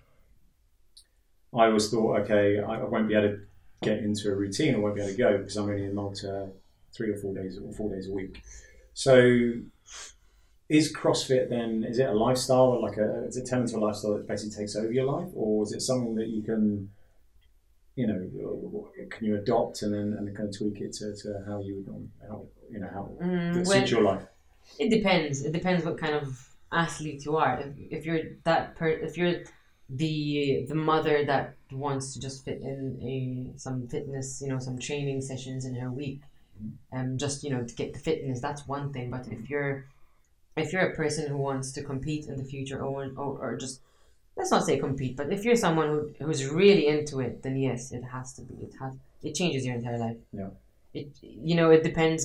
[1.53, 3.39] I always thought, okay, I, I won't be able to
[3.83, 6.49] get into a routine I won't be able to go because I'm only in Malta
[6.91, 8.41] three or four days or four days a week.
[8.95, 9.51] So
[10.67, 13.83] is CrossFit then is it a lifestyle or like a is it turned into a
[13.85, 16.89] lifestyle that basically takes over your life or is it something that you can
[17.97, 21.59] you know can you adopt and then and kind of tweak it to, to how
[21.61, 24.25] you would how you know how Mm, suits your life
[24.79, 25.43] It depends.
[25.43, 27.59] It depends what kind of athlete you are.
[27.59, 29.43] If, if you're that per, if you're
[29.89, 34.79] the the mother that wants to just fit in a some fitness, you know, some
[34.79, 36.21] training sessions in her week,
[36.93, 38.41] um, just you know to get the fitness.
[38.41, 39.11] That's one thing.
[39.11, 39.85] But if you're
[40.57, 43.81] if you're a person who wants to compete in the future, or or, or just
[44.37, 47.91] let's not say compete, but if you're someone who, who's really into it, then yes,
[47.91, 48.55] it has to be.
[48.55, 50.17] It has it changes your entire life.
[50.31, 50.49] Yeah.
[50.93, 52.21] It you know it depends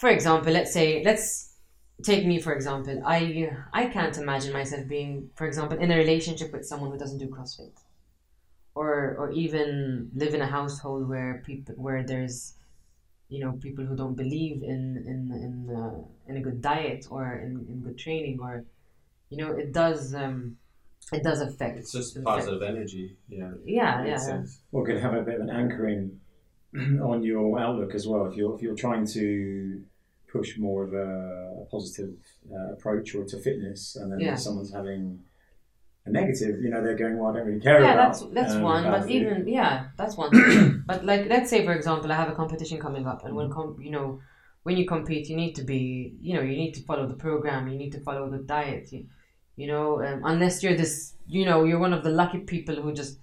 [0.00, 1.56] for example, let's say let's
[2.02, 3.02] take me for example.
[3.04, 7.18] I I can't imagine myself being, for example, in a relationship with someone who doesn't
[7.18, 7.76] do CrossFit,
[8.74, 12.54] or or even live in a household where people where there's,
[13.28, 17.34] you know, people who don't believe in in in uh, in a good diet or
[17.34, 18.64] in, in good training or,
[19.30, 20.56] you know, it does um,
[21.12, 21.78] it does affect.
[21.78, 23.16] It's just it positive energy.
[23.28, 23.50] Yeah.
[23.64, 24.26] Yeah, yeah, Makes yeah.
[24.26, 24.60] sense.
[24.72, 26.20] or can have a bit of an anchoring
[27.02, 29.82] on your outlook as well if you're if you're trying to
[30.32, 32.14] push more of a, positive
[32.52, 34.34] uh, approach or to fitness and then Yeah.
[34.36, 35.20] someone's having
[36.06, 38.54] a negative you know they're going well I don't really care yeah about that's that's
[38.54, 40.30] um, one bad but food." even yeah that's one
[40.86, 43.76] but like let's say for example i have a competition coming up and when com-
[43.80, 44.20] you know
[44.62, 47.68] when you compete you need to be you know you need to follow the program
[47.68, 49.06] you need to follow the diet you,
[49.60, 52.92] you know um, unless you're this you know you're one of the lucky people who
[52.92, 53.18] just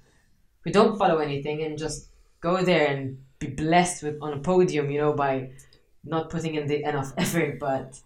[0.63, 2.09] who don't follow anything and just
[2.41, 5.49] go there and be blessed with on a podium you know by
[6.03, 7.59] not putting in the enough effort.
[7.59, 7.99] But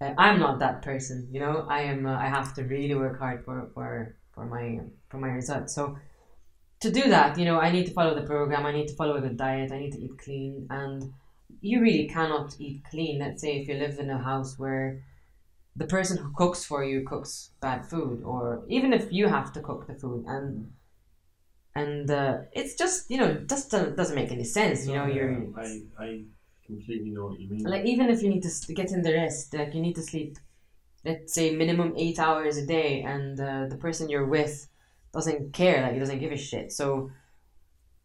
[0.00, 1.66] uh, i'm not that person you know.
[1.68, 5.28] I am uh, i have to really work hard for for for my for my
[5.28, 5.74] results.
[5.74, 5.98] So
[6.80, 8.66] to do that you know i need to follow the program.
[8.66, 9.72] I need to follow a good diet.
[9.72, 10.66] I need to eat clean.
[10.70, 11.12] And
[11.60, 13.18] you really cannot eat clean.
[13.18, 15.02] Let's say if you live in a house where
[15.76, 19.60] the person who cooks for you cooks bad food or even if you have to
[19.60, 20.72] cook the food and
[21.74, 25.14] and uh, it's just you know just doesn't, doesn't make any sense you know Yeah,
[25.14, 26.20] you're I, I
[26.66, 27.64] completely know what you mean.
[27.64, 30.38] like even if you need to get in the rest like you need to sleep
[31.04, 34.66] let's say minimum eight hours a day and uh, the person you're with
[35.12, 37.10] doesn't care like he doesn't give a shit so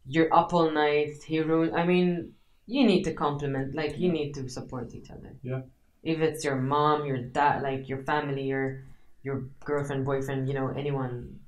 [0.06, 2.32] you're up all night he ruin i mean
[2.66, 5.62] you need to compliment like you need to support each other Yeah.
[6.06, 8.84] If it's your mom your dad like your family your
[9.22, 11.38] your girlfriend boyfriend you know anyone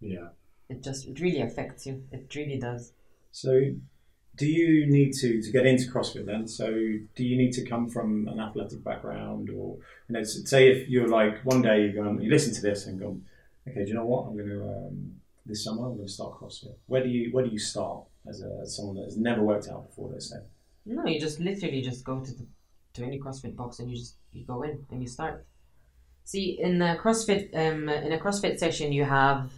[0.00, 0.28] yeah.
[0.68, 2.92] it just it really affects you it really does
[3.32, 3.60] So,
[4.36, 6.46] do you need to to get into CrossFit then?
[6.46, 10.88] So, do you need to come from an athletic background, or you know, say if
[10.88, 13.20] you're like one day you go, you listen to this and go,
[13.68, 14.26] okay, do you know what?
[14.26, 15.14] I'm going to um,
[15.46, 16.74] this summer I'm going to start CrossFit.
[16.86, 19.68] Where do you where do you start as a as someone that has never worked
[19.68, 20.10] out before?
[20.12, 20.38] Let's say.
[20.86, 22.46] No, you just literally just go to the
[23.00, 25.46] to any CrossFit box and you just you go in and you start.
[26.24, 29.50] See, in a CrossFit um in a CrossFit session you have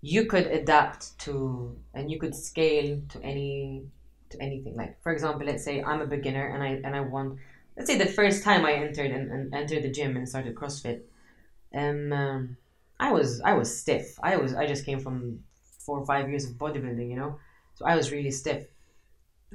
[0.00, 3.84] you could adapt to and you could scale to any
[4.30, 4.74] to anything.
[4.76, 7.38] Like for example, let's say I'm a beginner and I and I want
[7.76, 11.02] let's say the first time I entered and, and entered the gym and started CrossFit,
[11.74, 12.56] um, um
[12.98, 14.18] I was I was stiff.
[14.22, 15.44] I was I just came from
[15.86, 17.38] four or five years of bodybuilding, you know,
[17.74, 18.66] so I was really stiff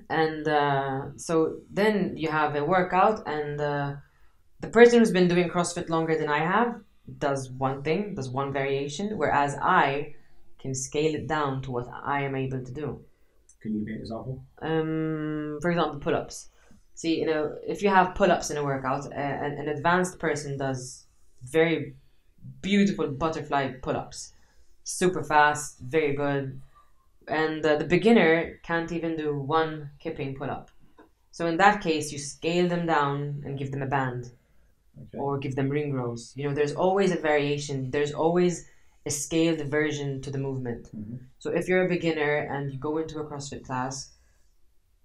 [0.09, 3.93] and uh, so then you have a workout and uh,
[4.59, 6.75] the person who's been doing crossfit longer than i have
[7.19, 10.13] does one thing does one variation whereas i
[10.59, 12.99] can scale it down to what i am able to do.
[13.61, 14.43] Can you give an example?
[14.61, 16.49] um, for example pull-ups.
[16.95, 20.57] See you know if you have pull-ups in a workout uh, an, an advanced person
[20.57, 21.05] does
[21.43, 21.95] very
[22.61, 24.33] beautiful butterfly pull-ups.
[24.83, 26.61] Super fast very good
[27.27, 30.69] and uh, the beginner can't even do one kipping pull-up
[31.31, 34.31] so in that case you scale them down and give them a band
[34.95, 35.17] Okay.
[35.17, 38.67] or give them ring rows you know there's always a variation there's always
[39.05, 41.19] a scaled version to the movement Mhm.
[41.39, 44.13] so if you're a beginner and you go into a CrossFit class,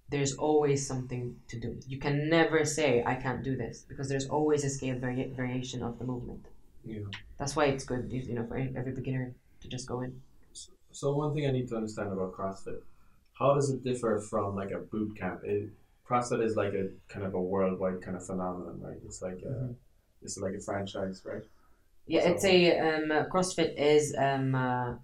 [0.09, 1.79] there's always something to do.
[1.87, 5.83] You can never say I can't do this because there's always a scaled vari- variation
[5.83, 6.45] of the movement.
[6.83, 7.01] Yeah.
[7.37, 10.21] That's why it's good, you know, for every beginner to just go in.
[10.99, 12.81] So one thing I need to understand about CrossFit,
[13.31, 15.45] how does it differ from like a boot camp?
[15.45, 15.69] It,
[16.05, 18.99] CrossFit is like a kind of a worldwide kind of phenomenon, right?
[19.05, 19.75] It's like a, Mhm.
[20.21, 21.45] it's like a franchise, right?
[22.05, 24.95] Yeah, it's a um, uh, CrossFit is um, uh,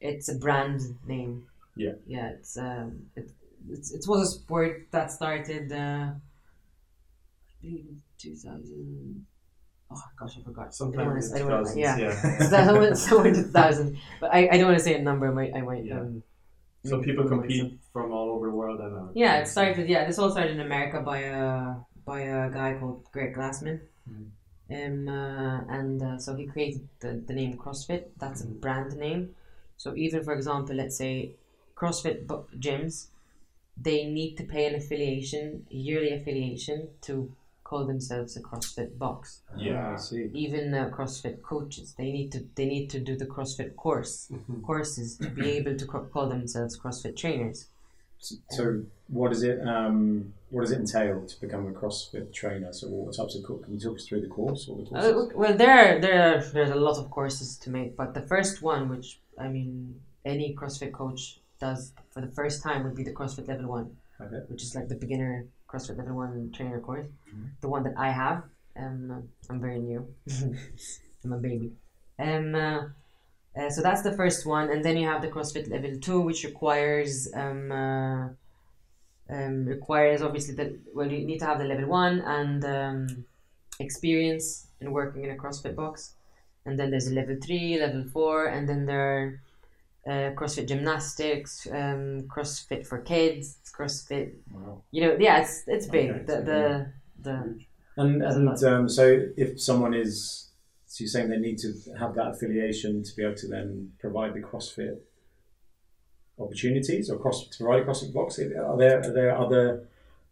[0.00, 1.48] it's a brand name.
[1.74, 1.94] Yeah.
[2.06, 3.32] Yeah, it's um, it,
[3.68, 5.72] it's it was a sport that started.
[5.72, 9.26] Uh, I believe in two thousand.
[9.96, 10.60] Oh gosh, I forgot.
[10.60, 11.96] I don't Sometime wanna- in I don't wanna- yeah.
[11.98, 12.94] yeah.
[12.94, 15.60] somewhere, in 2000 but I, I don't want to say a number I might I
[15.60, 16.00] might Yeah.
[16.00, 16.22] um,
[16.84, 17.82] So people compete sense.
[17.94, 19.88] from all over the world, and uh, Yeah, it started.
[19.88, 21.76] Yeah, this all started in America by a
[22.10, 23.78] by a guy called Greg Glassman,
[24.10, 24.26] Mhm.
[24.78, 28.02] um, uh, and uh, so he created the, the name CrossFit.
[28.22, 29.22] That's a brand name.
[29.82, 31.36] So even for example, let's say
[31.80, 32.26] CrossFit
[32.66, 32.94] gyms,
[33.86, 37.32] they need to pay an affiliation, yearly affiliation, to
[37.74, 39.40] call themselves a CrossFit box.
[39.56, 40.30] Yeah, I see.
[40.32, 44.62] Even uh, CrossFit coaches, they need to they need to do the CrossFit course Mhm.
[44.70, 47.58] courses to be able to co- call themselves CrossFit trainers.
[48.26, 48.62] So, so
[49.18, 52.72] what does it um, what does it entail to become a CrossFit trainer?
[52.78, 55.28] So what types of co- can you talk us through the course or the Uh,
[55.40, 58.54] well, there are, there are, there's a lot of courses to make, but the first
[58.72, 59.08] one, which
[59.46, 59.72] I mean,
[60.34, 61.22] any CrossFit coach
[61.64, 61.80] does
[62.12, 63.88] for the first time, would be the CrossFit Level One,
[64.24, 64.40] Okay.
[64.50, 65.34] which is like the beginner
[65.74, 67.50] CrossFit Level One trainer course, Mhm.
[67.60, 68.44] the one that I have.
[68.76, 70.06] Um, I'm very new.
[71.24, 71.72] I'm a baby.
[72.18, 72.88] Um, uh,
[73.56, 76.44] uh, so that's the first one, and then you have the CrossFit Level Two, which
[76.44, 78.28] requires um, uh,
[79.30, 83.24] um, requires obviously that well, you need to have the Level One and um,
[83.80, 86.14] experience in working in a CrossFit box,
[86.66, 89.40] and then there's a Level Three, Level Four, and then there are
[90.06, 94.34] uh, CrossFit gymnastics, um, CrossFit for kids, CrossFit.
[94.50, 94.82] Wow.
[94.90, 96.10] You know, yeah, it's it's big.
[96.10, 96.92] Okay, the, so the
[97.22, 97.58] the
[97.96, 100.50] And and um, so if someone is
[100.86, 104.34] so you're saying they need to have that affiliation to be able to then provide
[104.34, 104.98] the CrossFit
[106.38, 108.38] opportunities or cross to provide a CrossFit box.
[108.38, 109.88] Are there are there other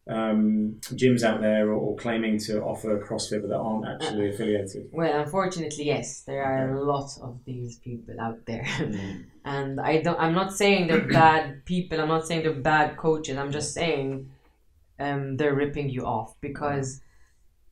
[0.09, 4.88] um, gyms out there or, or claiming to offer CrossFit but that aren't actually affiliated?
[4.92, 8.66] well, unfortunately, yes, there are a lot of these people out there.
[9.44, 10.18] and I don't.
[10.18, 12.00] I'm not saying they're bad people.
[12.00, 13.36] I'm not saying they're bad coaches.
[13.36, 14.28] I'm just saying,
[14.98, 17.00] um, they're ripping you off because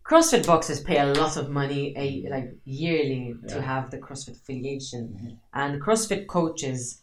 [0.08, 5.02] CrossFit boxes pay a lot of money, a, like yearly, to have the CrossFit affiliation,
[5.20, 5.36] Mhm.
[5.54, 7.02] and CrossFit coaches,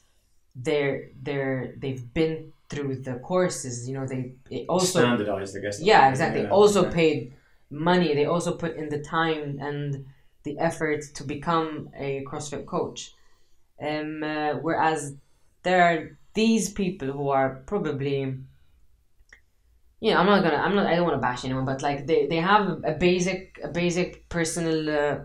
[0.56, 3.88] they're they're they've been through the courses.
[3.88, 4.36] You know, they
[4.68, 5.80] also standardized, I guess.
[5.82, 6.94] yeah exactly Yeah, also okay.
[6.94, 7.34] paid
[7.70, 10.06] money they also put in the time and
[10.44, 13.14] the effort to become a crossfit coach
[13.82, 15.16] um, uh, whereas
[15.64, 18.38] there are these people who are probably
[20.00, 22.06] you know i'm not gonna i'm not i don't want to bash anyone but like
[22.08, 25.18] they, they have a basic a basic personal uh,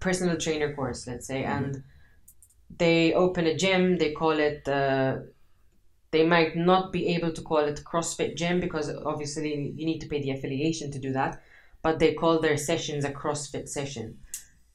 [0.00, 1.50] personal trainer course let's say Mhm.
[1.56, 1.82] and
[2.78, 5.16] they open a gym they call it uh,
[6.10, 10.08] they might not be able to call it CrossFit gym because obviously you need to
[10.08, 11.42] pay the affiliation to do that,
[11.82, 14.18] but they call their sessions a CrossFit session.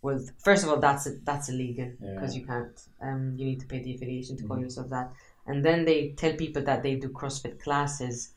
[0.02, 2.42] Well, first of all, that's that's illegal because Yeah.
[2.42, 2.82] you can't.
[3.02, 4.64] Um, you need to pay the affiliation to call Mhm.
[4.64, 5.14] yourself that,
[5.48, 8.34] and then they tell people that they do CrossFit classes,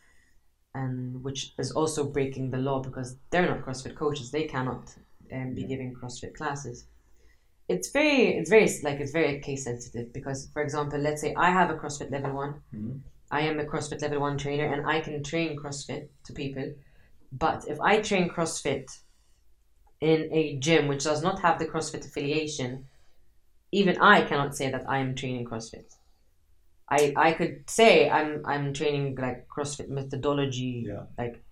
[0.75, 4.31] and which is also breaking the law because they're not CrossFit coaches.
[4.31, 4.95] They cannot
[5.33, 5.67] um, be Yeah.
[5.69, 6.85] giving CrossFit classes
[7.69, 11.51] it's very it's very like it's very case sensitive because for example let's say i
[11.51, 13.01] have a crossfit level one Mhm.
[13.31, 16.73] i am a crossfit level one trainer and i can train crossfit to people
[17.33, 18.87] but if i train crossfit
[20.01, 22.87] in a gym which does not have the crossfit affiliation
[23.73, 25.97] even i cannot say that i am training crossfit
[26.89, 31.05] i i could say i'm i'm training like crossfit methodology Yeah.
[31.19, 31.43] like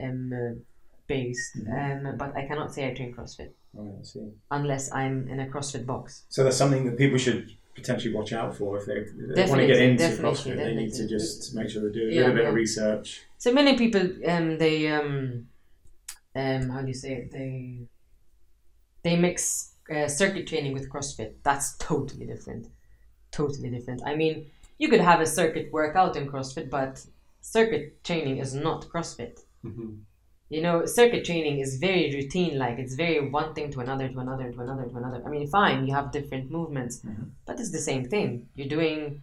[0.00, 0.64] um
[1.08, 2.08] based Mhm.
[2.08, 4.28] um but i cannot say i train crossfit Right, I see.
[4.50, 6.24] unless I'm in a CrossFit box.
[6.28, 9.60] So that's something that people should potentially watch out for if they, if they want
[9.60, 10.56] to get into CrossFit.
[10.56, 12.48] They need to just make sure they do a Yeah, little bit yeah.
[12.48, 13.22] of research.
[13.38, 15.46] So many people, um, they um,
[16.34, 17.30] um, how do you say it?
[17.30, 17.86] They
[19.02, 21.34] they mix uh, circuit training with CrossFit.
[21.42, 22.66] That's totally different.
[23.30, 24.02] Totally different.
[24.04, 27.04] I mean, you could have a circuit workout in CrossFit, but
[27.40, 29.40] circuit training is not CrossFit.
[29.64, 30.00] Mhm.
[30.50, 32.78] You know, circuit training is very routine like.
[32.78, 35.22] It's very one thing to another, to another, to another, to another.
[35.24, 37.30] I mean, fine, you have different movements, Mhm.
[37.46, 38.48] but it's the same thing.
[38.56, 39.22] You're doing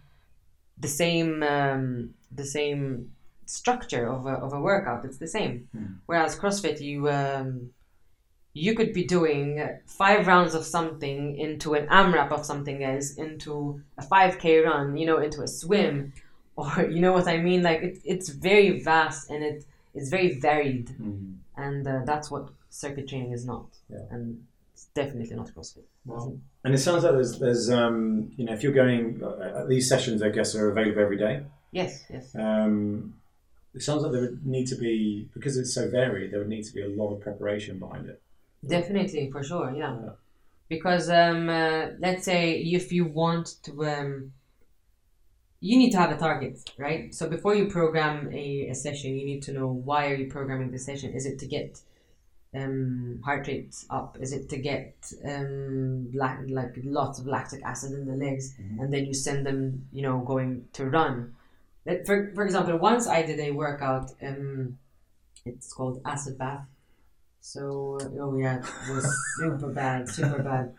[0.86, 3.12] the same um, the same
[3.46, 5.04] structure of a, of a workout.
[5.04, 5.68] It's the same.
[5.76, 5.96] Mhm.
[6.06, 7.70] Whereas CrossFit, you um,
[8.54, 9.46] you could be doing
[9.86, 15.06] five rounds of something into an AMRAP of something else, into a 5K run, you
[15.06, 16.12] know, into a swim,
[16.56, 17.62] or you know what I mean?
[17.62, 19.64] Like it, it's very vast and it
[19.94, 21.36] it's very varied, Mm.
[21.56, 24.04] and uh, that's what circuit training is not, Yeah.
[24.10, 25.84] and it's definitely not CrossFit.
[26.04, 26.38] Wow.
[26.64, 30.22] And it sounds like there's, there's um, you know, if you're going, uh, these sessions,
[30.22, 31.42] I guess, are available every day.
[31.72, 32.34] Yes, yes.
[32.34, 33.14] Um,
[33.74, 36.64] it sounds like there would need to be, because it's so varied, there would need
[36.64, 38.20] to be a lot of preparation behind it.
[38.66, 39.96] Definitely, for sure, yeah.
[40.02, 40.10] Yeah.
[40.68, 44.32] Because um, uh, let's say if you want to, um,
[45.60, 47.14] you need to have a target, right?
[47.14, 50.70] So before you program a, a session, you need to know why are you programming
[50.70, 51.12] the session?
[51.12, 51.80] Is it to get
[52.54, 54.16] um, heart rate up?
[54.20, 54.94] Is it to get
[55.24, 58.80] um, lac- like lots of lactic acid in the legs, Mhm.
[58.80, 61.34] and then you send them, you know, going to run?
[62.06, 64.12] For for example, once I did a workout.
[64.22, 64.78] Um,
[65.44, 66.66] it's called acid bath.
[67.40, 69.06] So oh yeah, it was
[69.38, 70.74] super bad, super bad.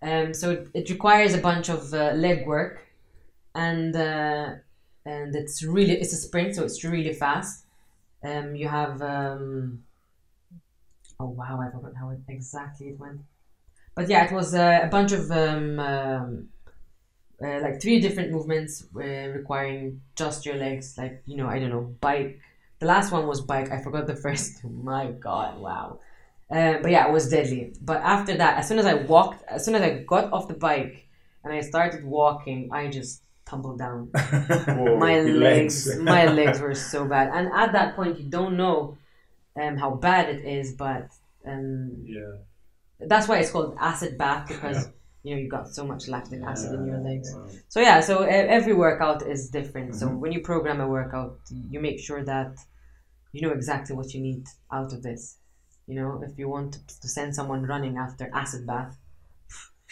[0.00, 2.86] Um, so it, it requires a bunch of uh, leg work,
[3.58, 4.50] and uh,
[5.04, 7.64] and it's really it's a sprint, so it's really fast.
[8.22, 9.82] Um, you have um,
[11.18, 13.20] oh wow, I forgot how it, exactly it went,
[13.94, 16.48] but yeah, it was uh, a bunch of um, um,
[17.42, 21.70] uh, like three different movements uh, requiring just your legs, like you know I don't
[21.70, 22.40] know bike.
[22.78, 23.72] The last one was bike.
[23.72, 24.64] I forgot the first.
[24.64, 25.98] My God, wow.
[26.48, 27.74] Uh, but yeah, it was deadly.
[27.82, 30.54] But after that, as soon as I walked, as soon as I got off the
[30.54, 31.08] bike
[31.44, 34.00] and I started walking, I just tumbled down.
[34.78, 35.98] Whoa, my legs, legs.
[36.14, 37.26] my legs were so bad.
[37.36, 38.96] And at that point, you don't know
[39.60, 41.06] um, how bad it is, but
[41.46, 42.34] um, Yeah.
[43.12, 44.88] that's why it's called acid bath because
[45.24, 47.28] you know you got so much lactic acid in your legs.
[47.34, 47.46] Wow.
[47.68, 48.14] So yeah, so
[48.58, 49.94] every workout is different.
[50.00, 50.18] So Mhm.
[50.22, 51.38] when you program a workout,
[51.72, 52.52] you make sure that
[53.34, 54.44] you know exactly what you need
[54.76, 55.22] out of this.
[55.88, 56.72] You know, if you want
[57.02, 58.92] to send someone running after acid bath,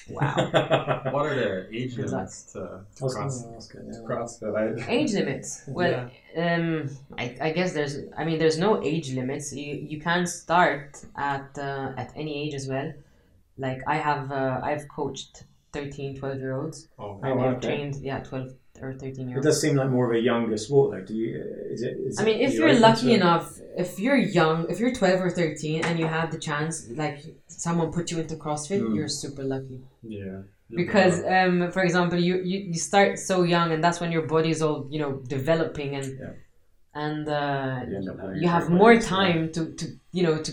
[0.09, 0.35] wow.
[1.13, 4.09] What are the age Good limits to I was cross, gonna ask it, to yeah.
[4.09, 4.89] CrossFit?
[4.89, 5.65] I, age limits.
[5.69, 6.89] Well, um,
[7.19, 7.99] I, I guess there's.
[8.17, 9.53] I mean, there's no age limits.
[9.53, 12.93] You you can start at uh, at any age as well.
[13.59, 16.89] Like I have, uh, I've coached 13, 12 year olds.
[16.99, 17.69] oh, and wow, I've okay.
[17.69, 18.53] trained yeah 12
[18.83, 21.05] or 13 year It does seem like more of a younger sport, though.
[21.05, 21.43] Do you?
[21.75, 21.97] Is it?
[22.07, 24.93] Is I mean, it- if are you you're lucky enough, if you're young, if you're
[24.95, 27.19] 12 or 13 and you have the chance, like
[27.49, 28.95] someone put you into CrossFit, Hmm.
[28.95, 29.81] you're super lucky.
[30.03, 30.43] yeah.
[30.69, 34.61] Because, um, for example, you, you, you start so young and that's when your body's
[34.61, 36.33] all, you know, developing and, Yeah.
[37.07, 40.53] and uh, You end up having you have more time to, to you know, to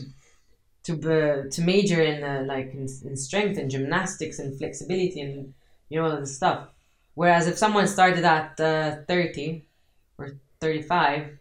[0.84, 5.54] to uh, to major in uh, like in, in strength and gymnastics and flexibility and
[5.90, 6.68] you know all this stuff.
[7.16, 9.66] Whereas if someone started at uh, thirty
[10.18, 11.38] or thirty five,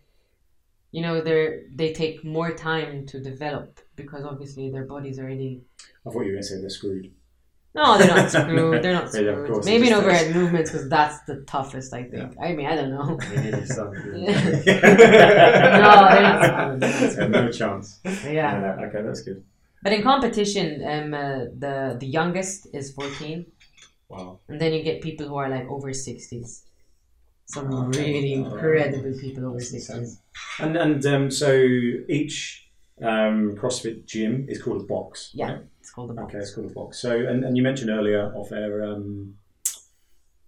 [0.91, 5.63] you know they they take more time to develop because obviously their body's already.
[6.07, 7.11] I thought you were going to say they're screwed.
[7.75, 8.83] No, they're not screwed.
[8.83, 9.51] They're not Yeah, screwed.
[9.51, 11.95] course, Maybe in overhead movements because that's the toughest.
[11.95, 12.35] I think.
[12.39, 13.19] I mean, I don't know.
[14.13, 14.27] No,
[16.13, 16.83] they're not screwed.
[16.83, 18.01] Yeah, no chance.
[18.27, 18.59] Yeah.
[18.59, 19.43] No, no, okay, that's good.
[19.83, 23.47] But in competition, um, uh, the the youngest is fourteen,
[24.13, 24.41] Wow.
[24.49, 26.65] and then you get people who are like over sixties.
[27.47, 28.53] Some Oh, really Alright.
[28.53, 29.99] incredible people over That's sixties.
[29.99, 30.19] insane.
[30.61, 31.53] And and um, so
[32.19, 32.69] each
[33.03, 35.31] um, CrossFit gym is called a box.
[35.35, 35.61] Yeah, right?
[35.81, 36.29] it's called the box.
[36.35, 36.99] Okay, it's called a box.
[37.01, 39.35] So and, and you mentioned earlier off air um,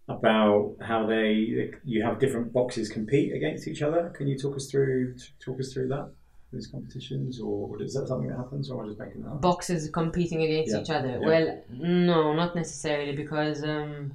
[0.09, 4.11] about how they you have different boxes compete against each other.
[4.17, 6.13] Can you talk us through talk us through that?
[6.55, 9.41] These competitions, or is that something that happens, or am I just making that up?
[9.41, 11.09] Boxes competing against Yeah, each other.
[11.21, 11.27] yeah.
[11.27, 14.15] Well, no, not necessarily because um,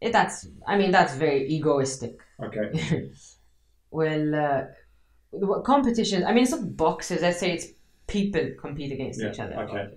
[0.00, 2.18] it, that's I mean that's very egoistic.
[2.42, 3.10] Okay.
[3.90, 6.24] well, uh, competitions.
[6.24, 7.22] I mean, it's not boxes.
[7.22, 7.66] Let's say it's
[8.06, 9.54] people compete against Yeah, each other.
[9.54, 9.88] Okay.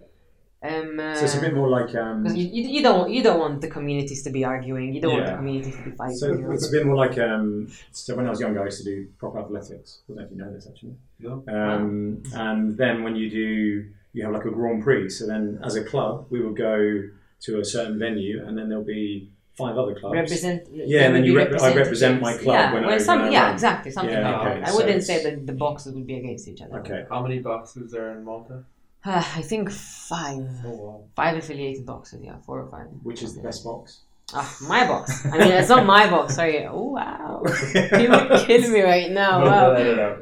[0.64, 3.22] Um, uh, So it's a bit more like um, Because you, you, you don't you
[3.22, 4.94] don't want the communities to be arguing.
[4.94, 6.18] You don't want the communities to be fighting.
[6.18, 6.52] So you know?
[6.52, 9.08] it's a bit more like um, so when I was younger, I used to do
[9.20, 10.00] proper athletics.
[10.00, 10.96] I don't know if you know this actually.
[11.20, 11.44] No.
[11.48, 15.10] Um, and then when you do, you have like a Grand Prix.
[15.10, 17.04] So then, as a club, we would go
[17.42, 20.14] to a certain venue, and then there'll be five other clubs.
[20.16, 20.68] represent.
[20.72, 23.30] Yeah, and then you rep- I represent my club Yeah, when I- well, some, when
[23.30, 23.54] I yeah, run.
[23.54, 24.68] exactly, something Yeah, like okay, that.
[24.68, 26.80] I so wouldn't say that the boxes would be against each other.
[26.80, 27.06] Okay.
[27.10, 28.64] How many boxes are in Malta?
[29.10, 31.04] I think five, Oh wow.
[31.16, 32.22] five affiliated boxes.
[32.24, 32.88] Yeah, four or five.
[33.04, 34.02] Which is the best box?
[34.34, 35.26] Ah, my box.
[35.26, 36.36] I mean, it's not my box.
[36.36, 36.66] Sorry.
[36.68, 39.42] Oh wow, you would kill me right now.
[39.46, 39.72] Wow.
[39.74, 40.18] no,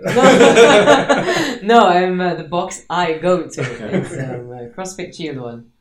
[1.63, 3.61] no, I'm uh, the box I go to.
[3.61, 3.97] Okay.
[3.97, 5.71] It's um, a CrossFit Shield one.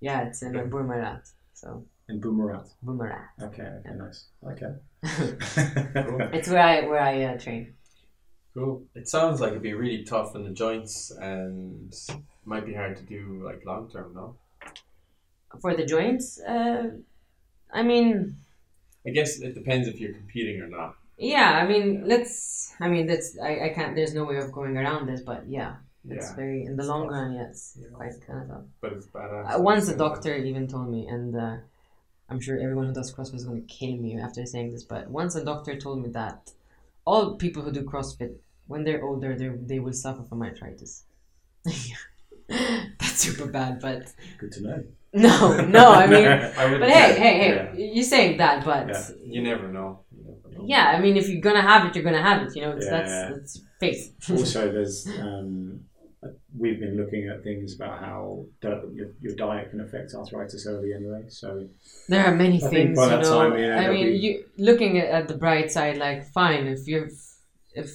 [0.00, 1.30] Yeah, it's in uh, Burmarrad.
[1.54, 2.68] So In Burmarrad.
[2.84, 3.28] Burmarrad.
[3.42, 3.62] Okay.
[3.62, 3.94] Okay.
[3.94, 4.26] Nice.
[4.44, 4.74] Okay.
[6.04, 6.20] Cool.
[6.32, 7.74] It's where I where I uh, train.
[8.54, 8.82] Cool.
[8.96, 11.94] It sounds like it'd be really tough in the joints and
[12.48, 14.36] might be hard to do like long term, no?
[15.60, 16.90] For the joints, uh,
[17.72, 18.36] I mean,
[19.06, 20.96] I guess it depends if you're competing or not.
[21.16, 21.50] yeah.
[21.62, 22.74] I mean, let's.
[22.80, 23.38] I mean, that's.
[23.38, 23.94] I, I can't.
[23.96, 25.76] There's no way of going around this, but yeah,
[26.08, 26.36] it's Yeah.
[26.36, 27.12] very in the It's long tough.
[27.12, 27.28] run.
[27.34, 27.88] Yes, Yeah.
[27.98, 28.64] quite kind of tough.
[28.82, 29.44] But it's badass.
[29.56, 31.56] Uh, once a doctor even told me, and uh,
[32.28, 35.08] I'm sure everyone who does CrossFit is going to kill me after saying this, but
[35.20, 36.52] once a doctor told me that
[37.06, 38.34] all people who do CrossFit,
[38.66, 40.92] when they're older, they they will suffer from arthritis.
[43.00, 44.84] That's super bad, but Good to know.
[45.12, 49.08] no, no, I mean, I but hey, hey, hey, you're saying that, but Yeah.
[49.24, 50.00] You never know.
[50.16, 50.64] You never know.
[50.66, 52.54] yeah, I mean, if you're gonna have it, you're gonna have it.
[52.56, 52.90] You know, it's, Yeah.
[53.02, 54.14] that's that's faith.
[54.30, 55.80] also, there's um,
[56.56, 60.92] we've been looking at things about how di- your, your diet can affect arthritis early
[60.92, 61.22] anyway.
[61.28, 61.68] So
[62.08, 63.50] There are many I things, by you that know.
[63.50, 66.86] time, yeah, I mean, be- you looking at, at the bright side, like fine, if
[66.88, 67.08] you're
[67.74, 67.90] if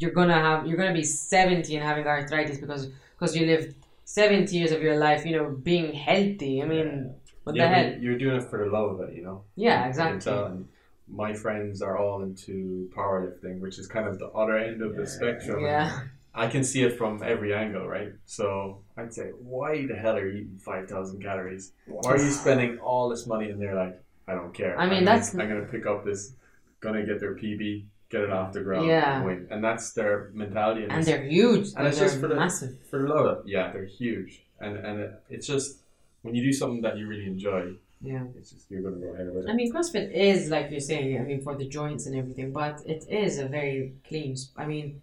[0.00, 2.88] you're gonna have you're gonna be seventy and having arthritis because
[3.18, 6.62] because you lived seventy years of your life, you know, being healthy.
[6.62, 7.14] I mean,
[7.44, 7.98] what yeah, the hell?
[8.00, 9.44] You're doing it for the love of it, you know.
[9.56, 10.20] Yeah, You can exactly.
[10.20, 10.68] tell, and
[11.08, 15.06] my friends are all into powerlifting, which is kind of the other end of the
[15.06, 15.64] spectrum.
[15.64, 16.00] Yeah,
[16.34, 18.12] I can see it from every angle, right?
[18.26, 21.72] So I'd say, why the hell are you eating 5,000 calories?
[21.86, 23.50] Why are you spending all this money?
[23.50, 24.78] And they're like, I don't care.
[24.78, 26.34] I mean, I'm that's- Gonna, I'm going to pick up this,
[26.80, 29.16] gonna get their PB, get it off the ground, Yeah.
[29.18, 29.46] and win.
[29.50, 30.82] And that's their mentality.
[30.84, 31.68] and it's- they're huge.
[31.76, 32.76] and it's they're just for the- massive.
[32.90, 34.42] for the love of yeah, they're huge.
[34.60, 35.78] And, and it, it's just,
[36.22, 38.24] when you do something that you really enjoy, Yeah.
[38.36, 41.18] it's just, you're going to go ahead with I mean, CrossFit is like you're saying.
[41.20, 44.34] I mean, for the joints and everything, but it is a very clean.
[44.56, 45.00] I mean,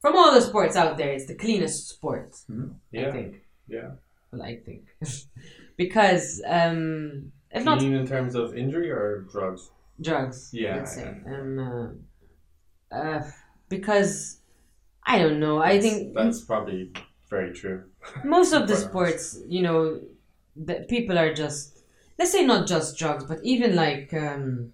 [0.00, 2.34] from all the sports out there, it's the cleanest sport.
[2.50, 2.54] I
[2.90, 3.42] Yeah, think.
[3.68, 3.90] yeah.
[4.30, 4.82] Well, I think
[5.76, 9.70] because um, if You not mean in terms of injury or drugs?
[10.00, 11.88] drugs, Yeah, let's say, um, uh,
[12.92, 13.22] uh,
[13.68, 14.38] because
[15.04, 15.58] I don't know.
[15.58, 16.92] I think That's probably
[17.28, 17.84] very true.
[18.24, 20.00] most of the sports, you know,
[20.54, 21.78] the people are just
[22.18, 24.12] let's say not just drugs, but even like.
[24.14, 24.72] Um,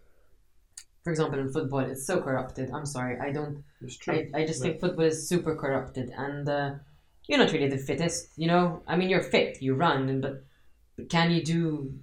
[1.05, 2.71] for example, in football, it's so corrupted.
[2.71, 4.29] I'm sorry, I don't It's true.
[4.35, 4.71] I, I just Yeah.
[4.73, 6.75] think football is super corrupted and uh,
[7.27, 8.83] you're not really the fittest, you know?
[8.87, 10.45] I mean, you're fit, you run, but,
[10.97, 11.95] but can you do,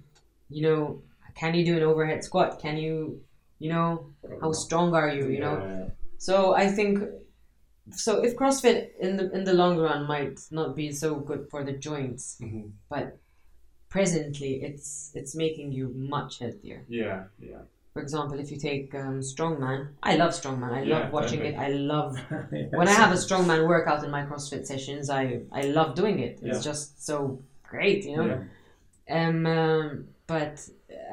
[0.48, 1.02] you know,
[1.36, 2.58] can you do an overhead squat?
[2.58, 3.22] Can you,
[3.58, 4.10] you know,
[4.40, 5.92] how strong are you, you know?
[6.18, 6.98] So I think,
[7.92, 11.62] so if CrossFit in the in the long run might not be so good for
[11.64, 12.72] the joints, Mhm.
[12.88, 13.18] but
[13.88, 16.84] presently it's it's making you much healthier.
[16.88, 17.62] Yeah, yeah.
[17.94, 20.72] For example, if you take um, strongman, I love strongman.
[20.72, 21.54] I Yeah, love watching it.
[21.56, 22.18] I love
[22.78, 26.40] when I have a strongman workout in my CrossFit sessions, I I love doing it.
[26.42, 26.70] It's Yeah.
[26.70, 28.26] just so great, you know.
[29.08, 29.28] Yeah.
[29.28, 30.68] Um, um, but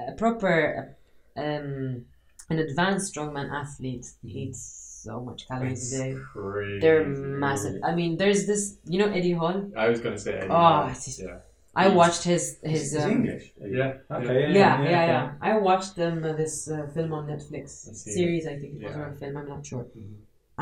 [0.10, 0.96] a proper
[1.38, 2.06] um,
[2.50, 6.12] an advanced strongman athlete eats so much calories a day.
[6.34, 6.80] crazy.
[6.84, 7.06] They're
[7.46, 7.76] massive.
[7.90, 9.58] I mean, there's this, you know, Eddie Hall.
[9.84, 10.34] I was gonna say.
[10.42, 10.88] Eddie Oh, Hall.
[10.92, 11.40] it's just- yeah.
[11.76, 12.44] I He's- watched his
[12.74, 12.94] his.
[12.94, 13.46] It's Um, English.
[13.80, 13.94] Yeah.
[14.18, 14.42] Okay.
[14.42, 14.74] yeah, Yeah.
[14.96, 18.44] yeah, yeah, I watched them uh, this uh, film on Netflix I've seen series.
[18.54, 19.00] I think it was Yeah.
[19.02, 19.34] or a film.
[19.40, 19.86] I'm not sure.
[19.98, 20.18] Mhm.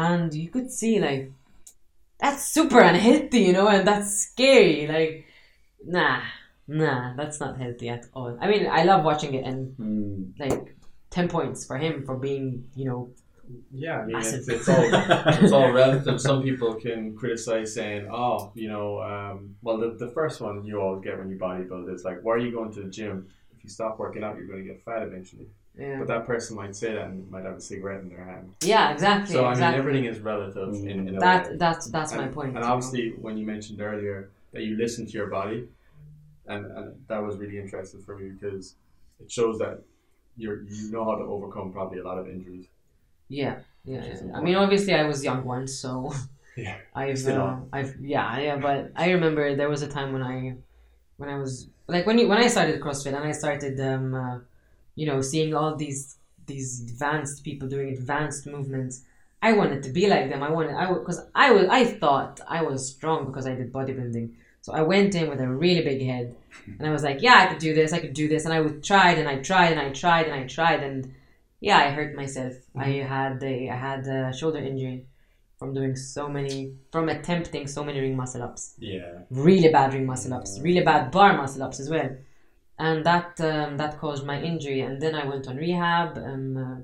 [0.09, 1.23] And you could see like
[2.21, 4.87] that's super unhealthy, you know, and that's scary.
[4.95, 5.13] Like,
[5.95, 6.21] nah,
[6.67, 8.37] nah, that's not healthy at all.
[8.39, 10.39] I mean, I love watching it, and Mm.
[10.43, 10.75] like
[11.09, 12.45] ten points for him for being,
[12.79, 13.09] you know,
[13.73, 14.77] Yeah, I mean, it's, it's all
[15.43, 16.19] it's all relative.
[16.21, 20.79] Some people can criticize saying, "Oh, you know, um, well, the, the first one you
[20.81, 23.27] always get when you bodybuild is like, why are you going to the gym?
[23.55, 25.47] If you stop working out, you're going to get fat eventually."
[25.77, 28.55] yeah, But that person might say that and might have a cigarette in their hand.
[28.61, 31.19] yeah, exactly, So I mean, everything is relative in, in a way.
[31.19, 32.49] that that's that's my and, point.
[32.49, 32.73] And you know.
[32.73, 35.67] obviously, when you mentioned earlier that you listen to your body,
[36.47, 38.75] and, and that was really interesting for me because
[39.21, 39.81] it shows that
[40.35, 42.65] you're you know how to overcome probably a lot of injuries.
[43.31, 43.55] Yeah,
[43.85, 44.03] yeah.
[44.05, 44.37] Yeah.
[44.37, 46.13] I mean, obviously, I was young once, so
[46.55, 46.77] Yeah.
[46.95, 47.57] I've, uh.
[47.71, 48.57] I've, yeah, yeah.
[48.57, 50.55] But I remember there was a time when I,
[51.17, 54.39] when I was like when you when I started CrossFit and I started, um, uh,
[54.95, 59.03] you know, seeing all these these advanced people doing advanced movements.
[59.43, 60.43] I wanted to be like them.
[60.43, 64.33] I wanted, I because I was, I thought I was strong because I did bodybuilding.
[64.61, 66.35] So I went in with a really big head,
[66.77, 68.61] and I was like, yeah, I could do this, I could do this, and I
[68.61, 71.11] would tried and I tried and I tried and I tried and
[71.61, 72.53] yeah, I hurt myself.
[72.75, 75.05] I had a I had a shoulder injury
[75.57, 78.73] from doing so many from attempting so many ring muscle ups.
[78.79, 79.19] Yeah.
[79.29, 82.09] Really bad ring muscle ups, really bad bar muscle ups as well,
[82.79, 84.81] and that um, that caused my injury.
[84.81, 86.17] And then I went on rehab.
[86.17, 86.75] And uh,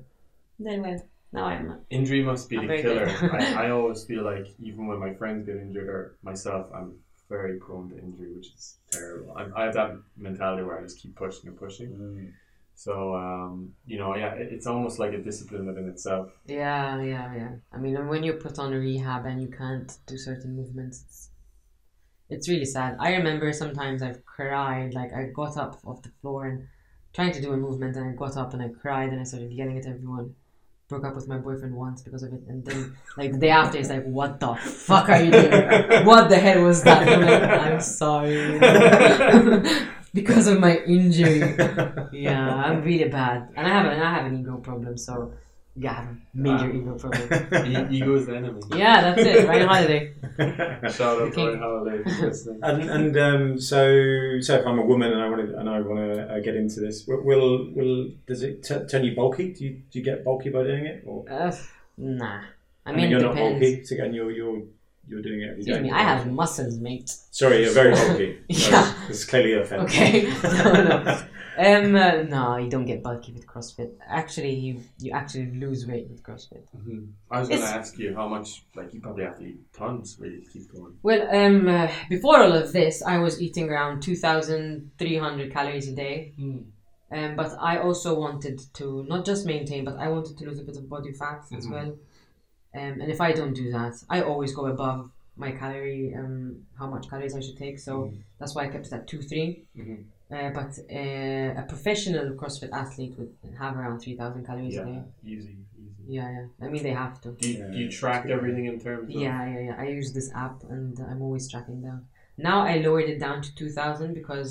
[0.60, 1.02] then well,
[1.32, 3.08] now I'm Injury must be I'm the killer.
[3.32, 6.94] I, I always feel like even when my friends get injured or myself, I'm
[7.28, 9.36] very prone to injury, which is terrible.
[9.36, 11.88] I, I have that mentality where I just keep pushing and pushing.
[11.88, 12.32] Mm.
[12.78, 16.30] So um, you know, yeah, it, it's almost like a discipline within itself.
[16.46, 17.50] yeah yeah yeah.
[17.72, 21.02] I mean, when you're put on rehab and you can't do certain movements.
[21.04, 21.30] It's,
[22.30, 22.96] it's really sad.
[23.00, 26.68] I remember sometimes I've cried, like I got up off the floor and
[27.12, 29.50] trying to do a movement and I got up and I cried and I started
[29.50, 30.36] yelling at everyone.
[30.88, 33.78] Broke up with my boyfriend once because of it and then like the day after
[33.78, 36.06] he's like, What the fuck are you doing?
[36.06, 37.08] What the hell was that?
[37.08, 38.60] I'm like, I'm sorry.
[40.14, 41.40] because of my injury.
[42.12, 43.48] Yeah, I'm really bad.
[43.56, 45.32] And I have an I have an ego problem, so
[45.76, 47.26] yeah, I have a major ego problem.
[47.66, 48.60] E- Ego is the enemy.
[48.74, 49.46] Yeah, that's it.
[49.46, 50.02] Ryan Holiday.
[50.90, 52.60] Shout out to Ryan Holiday if you're listening.
[52.62, 55.80] and and um, so so if I'm a woman and I want to and I
[55.80, 59.52] want to uh, get into this, will will, will does it t- turn you bulky?
[59.52, 61.04] Do you do you get bulky by doing it?
[61.06, 61.52] Or Uh,
[61.96, 62.40] nah.
[62.86, 64.62] I I mean, mean, you're it not bulky, so again, you're you're
[65.08, 65.82] you're doing it every Excuse day.
[65.82, 67.10] me, I have muscles, mate.
[67.30, 68.38] Sorry, you're very bulky.
[68.48, 68.94] Yeah.
[69.08, 69.90] This is clearly a offence.
[69.90, 70.22] Okay.
[70.42, 71.22] no, no.
[71.60, 73.90] Um, uh, no, you don't get bulky with CrossFit.
[74.08, 76.62] Actually, you you actually lose weight with CrossFit.
[76.70, 79.44] hmm I was going to It's- ask you how much, like, you probably have to
[79.44, 80.94] eat tons really to keep going.
[81.02, 85.52] Well, um, uh, before all of this, I was eating around two thousand three hundred
[85.52, 86.32] calories a day.
[87.10, 90.62] Um, but I also wanted to not just maintain, but I wanted to lose a
[90.62, 91.72] bit of body fat as Mhm.
[91.72, 91.96] well.
[92.78, 95.10] Um, and if I don't do that, I always go above
[95.44, 96.34] my calorie, um,
[96.78, 97.78] how much calories I should take.
[97.88, 98.18] So Mhm.
[98.38, 99.48] that's why I kept it at two three.
[99.80, 99.98] Mhm.
[100.36, 100.70] Uh, but
[101.00, 104.98] uh, a professional CrossFit athlete would have around three thousand calories a day.
[105.34, 106.02] easy, easy.
[106.16, 106.46] Yeah, yeah.
[106.64, 107.28] I mean, they have to.
[107.40, 109.76] Do you, Yeah, do you track everything in terms of Yeah, yeah, yeah.
[109.84, 112.00] I use this app and I'm always tracking down.
[112.48, 114.50] Now I lowered it down to 2000 because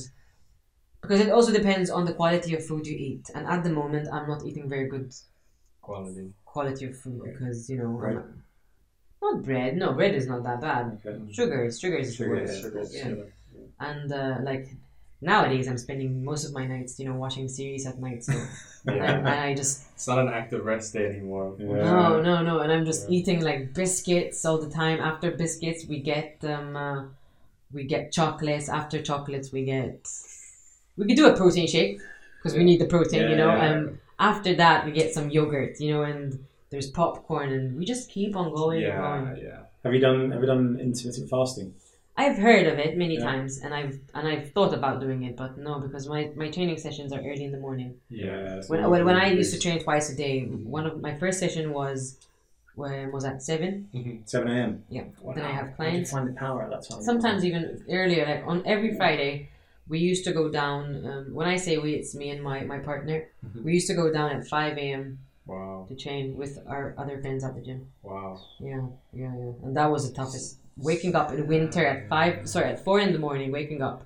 [1.02, 3.26] because it also depends on the quality of food you eat.
[3.36, 5.10] And at the moment, I'm not eating very good
[5.88, 6.34] quality?
[6.58, 7.34] Quality of food Right.
[7.34, 8.16] because, you know, Bread.
[8.16, 8.26] not,
[9.24, 9.72] not bread.
[9.82, 10.86] No, bread is not that bad.
[11.06, 11.16] Okay.
[11.38, 12.54] Sugar is sugar is the Sugar, worst.
[12.54, 12.62] yeah.
[12.66, 13.08] Sugars, Yeah.
[13.10, 13.88] yeah.
[13.90, 14.66] And uh, like
[15.30, 18.24] nowadays, I'm spending most of my nights, you know, watching series at night.
[18.28, 18.50] So and,
[18.98, 19.18] Yeah.
[19.18, 21.48] and I just It's not an active rest day anymore.
[21.60, 21.68] Yeah.
[21.92, 22.56] No, no, no.
[22.64, 23.18] And I'm just Yeah.
[23.18, 24.98] eating like biscuits all the time.
[25.12, 27.00] After biscuits, we get um, uh,
[27.76, 28.68] we get chocolates.
[28.80, 29.96] After chocolates, we get
[30.98, 32.00] we could do a protein shake
[32.38, 33.52] because we need the protein, you know.
[33.56, 33.70] Yeah.
[33.72, 33.82] Um,
[34.34, 36.26] after that, we get some yogurt, you know, and
[36.70, 39.38] there's popcorn, and we just keep on going and yeah, going.
[39.46, 39.60] yeah.
[39.84, 41.74] Have you done Have you done intermittent fasting?
[42.20, 43.26] I've heard of it many Yeah.
[43.26, 46.78] times, and I've and I've thought about doing it, but no, because my, my training
[46.78, 47.92] sessions are early in the morning.
[48.10, 48.62] Yeah.
[48.68, 51.72] When, when, when I used to train twice a day, one of my first session
[51.74, 52.18] was
[52.76, 53.72] when was at seven.
[54.26, 54.84] seven a.m.
[54.90, 55.04] Yeah.
[55.36, 56.12] Then I have How clients.
[56.12, 57.02] find the power at that time?
[57.04, 59.50] sometimes even earlier like on every friday
[59.88, 62.78] we used to go down um, when i say we it's me and my, my
[62.78, 63.64] partner Mhm.
[63.64, 65.18] we used to go down at 5 a.m
[65.48, 65.86] Wow.
[65.90, 68.40] to train with our other friends at the gym Wow.
[68.60, 72.70] yeah yeah yeah and that was the toughest waking up in winter at 5 sorry
[72.72, 74.04] at 4 in the morning waking up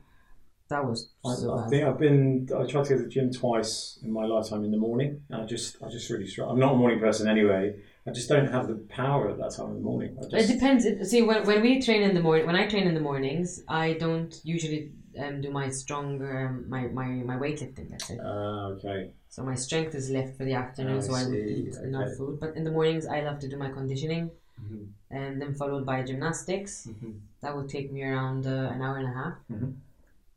[0.69, 2.47] that was I, so I think I've been.
[2.57, 5.21] I tried to go to the gym twice in my lifetime in the morning.
[5.29, 6.53] And I just, I just really struggle.
[6.53, 7.75] I'm not a morning person anyway.
[8.07, 10.17] I just don't have the power at that time in the morning.
[10.33, 12.95] I it depends see when, when we train in the morning when i train in
[12.95, 18.07] the mornings i don't usually um, do my stronger um, my, my, my weightlifting let's
[18.07, 19.11] say Ah, okay.
[19.29, 22.39] So my strength is left for the afternoon, I so I would eat enough food.
[22.39, 24.31] But in the mornings, I love to do my conditioning,
[24.61, 24.87] Mhm.
[25.09, 26.87] and then followed by gymnastics.
[26.87, 27.13] Mhm.
[27.41, 29.35] That would take me around uh, an hour and a half.
[29.49, 29.75] Mhm.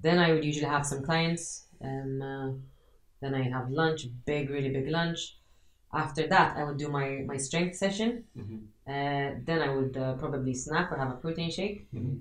[0.00, 1.44] Then I would usually have some clients.
[1.80, 2.52] Um, uh,
[3.20, 5.20] then I have lunch, big, really big lunch.
[5.92, 8.24] After that, I would do my, my strength session.
[8.36, 8.58] Mhm.
[8.86, 12.16] Uh, then I would uh, probably snack or have a protein shake, Mhm.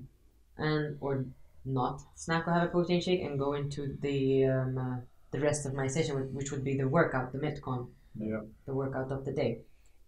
[0.58, 1.24] and or
[1.64, 4.96] not snack or have a protein shake, and go into the um, uh,
[5.30, 7.88] the rest of my session, which would be the workout, the metcon
[8.18, 8.40] Yeah.
[8.66, 9.60] the workout of the day.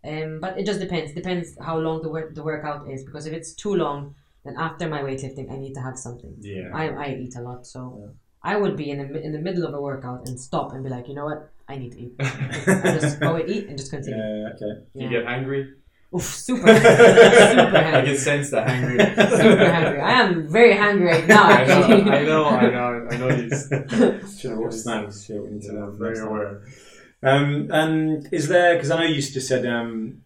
[0.04, 1.12] Um, but it just depends.
[1.14, 3.04] Depends how long the work the workout is.
[3.04, 6.34] Because if it's too long, then after my weightlifting, I need to have something.
[6.40, 6.70] Yeah.
[6.72, 8.12] I, I eat a lot, so Yeah.
[8.42, 10.90] I would be in the in the middle of a workout and stop and be
[10.90, 12.14] like, you know what, I need to eat.
[12.20, 14.16] I just go and eat and just continue.
[14.22, 14.50] Yeah.
[14.54, 14.72] Okay.
[14.94, 15.72] Do you get angry?
[16.16, 16.76] Oof, super, super
[17.76, 18.98] I can sense the hungry.
[18.98, 20.00] super hungry.
[20.00, 21.44] I am very hungry right now.
[21.44, 22.10] I know, Actually.
[22.10, 23.68] I know, I know, I know these.
[24.40, 25.24] Should have brought snacks.
[25.24, 26.62] Shit, we need to Yeah, have very aware.
[27.22, 30.22] Um, and is there because I know you just said um,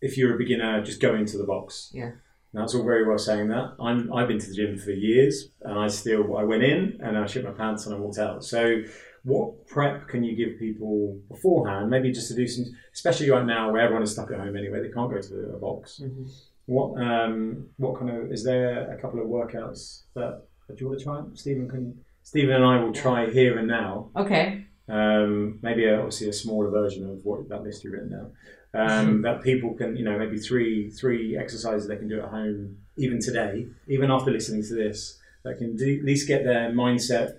[0.00, 1.90] if you're a beginner, just go into the box.
[1.92, 2.12] Yeah.
[2.52, 3.74] Now it's all very well saying that.
[3.80, 7.18] I'm I've been to the gym for years, and I still I went in and
[7.18, 8.44] I shit my pants and I walked out.
[8.44, 8.82] So,
[9.26, 11.90] what prep can you give people beforehand?
[11.90, 12.64] Maybe just to do some,
[12.94, 14.80] especially right now where everyone is stuck at home anyway.
[14.80, 16.00] They can't go to a box.
[16.00, 16.30] Mhm.
[16.66, 20.98] What um what kind of is there a couple of workouts that do you want
[21.00, 21.24] to try?
[21.34, 24.10] Stephen can Stephen and I will try here and now.
[24.16, 24.64] Okay.
[24.88, 28.30] Um, maybe a, obviously a smaller version of what that list you've written down.
[28.74, 32.76] Um, that people can, you know, maybe three three exercises they can do at home,
[32.96, 37.38] even today, even after listening to this, that can do, at least get their mindset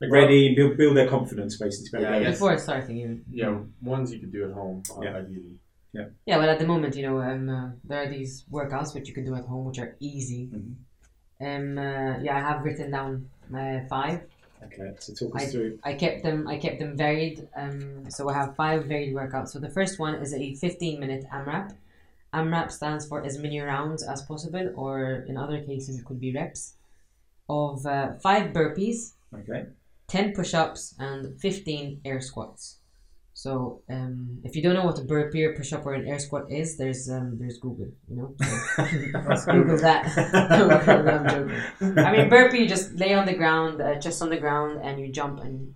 [0.00, 1.86] ready, build build their confidence basically.
[1.86, 3.24] to be able Yeah, to- I guess- Before starting, even.
[3.30, 5.16] Yeah, ones you could do at home, uh, Yeah.
[5.16, 5.58] ideally.
[6.26, 9.14] Yeah, well, at the moment, you know, um, uh, there are these workouts which you
[9.14, 10.48] can do at home, which are easy.
[10.52, 10.74] Mhm.
[11.40, 14.22] Um, uh, yeah, I have written down uh, five.
[14.64, 15.78] Okay, so talk us through.
[15.84, 16.48] I kept them.
[16.48, 17.46] I kept them varied.
[17.54, 19.48] Um, so I have five varied workouts.
[19.48, 21.72] So the first one is a 15 minute AMRAP.
[22.32, 26.32] AMRAP stands for as many rounds as possible, or in other cases, it could be
[26.34, 26.74] reps
[27.48, 29.66] of uh, five burpees, Okay,
[30.14, 32.78] 10 push ups, and 15 air squats.
[33.32, 36.20] So um, if you don't know what a burpee or push up or an air
[36.20, 37.88] squat is, there's um, there's Google.
[38.08, 38.34] You know,
[39.34, 40.06] so Google that.
[41.18, 41.98] I'm joking.
[41.98, 45.00] I mean, burpee, you just lay on the ground, uh, just on the ground, and
[45.00, 45.74] you jump and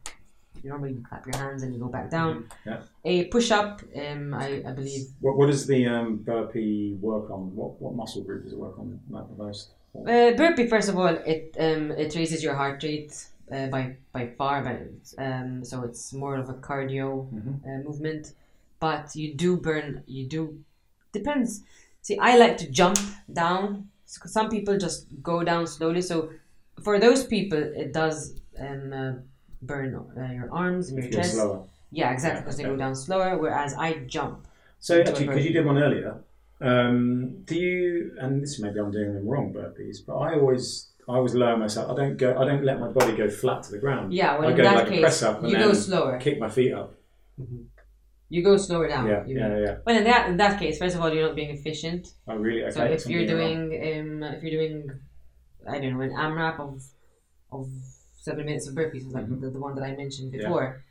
[0.62, 2.44] you normally clap your hands and you go back down.
[2.44, 2.70] Mm-hmm.
[2.70, 2.80] Yeah.
[3.06, 5.08] A push up, um, I, I believe.
[5.20, 7.56] What, what does the um, burpee work on?
[7.56, 9.72] What, what muscle group does it work on the most?
[9.96, 14.26] Uh, burpee, first of all, it um, it raises your heart rate uh, by by
[14.38, 14.78] far, but
[15.24, 17.54] um, so it's more of a cardio Mhm.
[17.64, 18.32] uh, movement.
[18.80, 20.02] But you do burn.
[20.06, 20.58] You do
[21.12, 21.62] depends.
[22.02, 22.98] See, I like to jump
[23.32, 23.88] down.
[24.06, 26.00] Some people just go down slowly.
[26.02, 26.30] So
[26.82, 29.12] for those people, it does um, uh,
[29.62, 31.34] burn uh, your arms and your chest.
[31.34, 31.64] slower.
[31.90, 33.36] Yeah, exactly, Yeah, because they go down slower.
[33.38, 34.46] Whereas I jump.
[34.78, 36.22] So actually, because you did one earlier,
[36.60, 38.12] um, do you?
[38.20, 41.90] And this maybe I'm doing them wrong, burpees, but I always, I always lower myself.
[41.90, 42.36] I don't go.
[42.38, 44.12] I don't let my body go flat to the ground.
[44.12, 46.18] Yeah, well I in go that like a case, press up and you go slower.
[46.18, 46.94] kick my feet up.
[48.28, 49.06] You go slower down.
[49.08, 49.76] Yeah, you yeah, yeah.
[49.86, 52.08] Well, in that in that case, first of all, you're not being efficient.
[52.26, 52.70] I really okay.
[52.72, 54.90] So if something you're doing um, if you're doing,
[55.66, 56.82] I don't know, an AMRAP of
[57.50, 57.68] of
[58.20, 59.40] seven minutes of burpees, like Mhm.
[59.40, 60.40] the, the one that I mentioned Yeah.
[60.42, 60.84] before,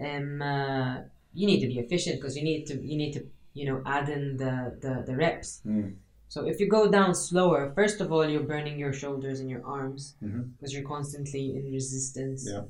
[0.00, 0.96] um, uh,
[1.32, 4.08] you need to be efficient because you need to you need to you know add
[4.08, 5.62] in the the, the reps.
[5.64, 5.94] Mm.
[6.30, 9.64] So if you go down slower, first of all, you're burning your shoulders and your
[9.66, 10.14] arms
[10.54, 12.62] because you're constantly in resistance, Yeah.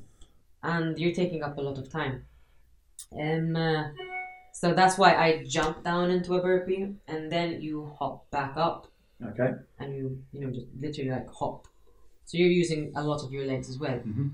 [0.63, 2.15] and you're taking up a lot of time.
[3.23, 3.83] Um, uh,
[4.53, 8.87] so that's why I jump down into a burpee and then you hop back up
[9.29, 9.51] Okay.
[9.79, 11.67] and you you know just literally like hop.
[12.25, 13.99] So you're using a lot of your legs as well.
[13.99, 14.27] Mhm.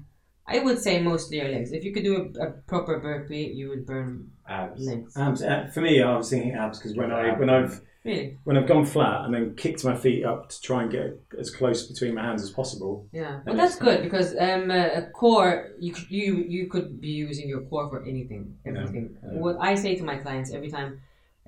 [0.47, 1.73] I would say mostly your legs.
[1.73, 4.85] If you could do a, a proper burpee, you would burn Abs.
[4.85, 5.17] legs.
[5.17, 5.41] Abs.
[5.43, 8.37] Uh, for me, I was thinking abs because when I when I've Really?
[8.45, 11.49] when I've gone flat and then kicked my feet up to try and get as
[11.49, 13.05] close between my hands as possible.
[13.11, 13.41] Yeah.
[13.45, 17.49] Well, that's good because um, uh, a core you could, you you could be using
[17.49, 19.17] your core for anything, everything.
[19.21, 19.39] Yeah.
[19.39, 21.01] What I say to my clients every time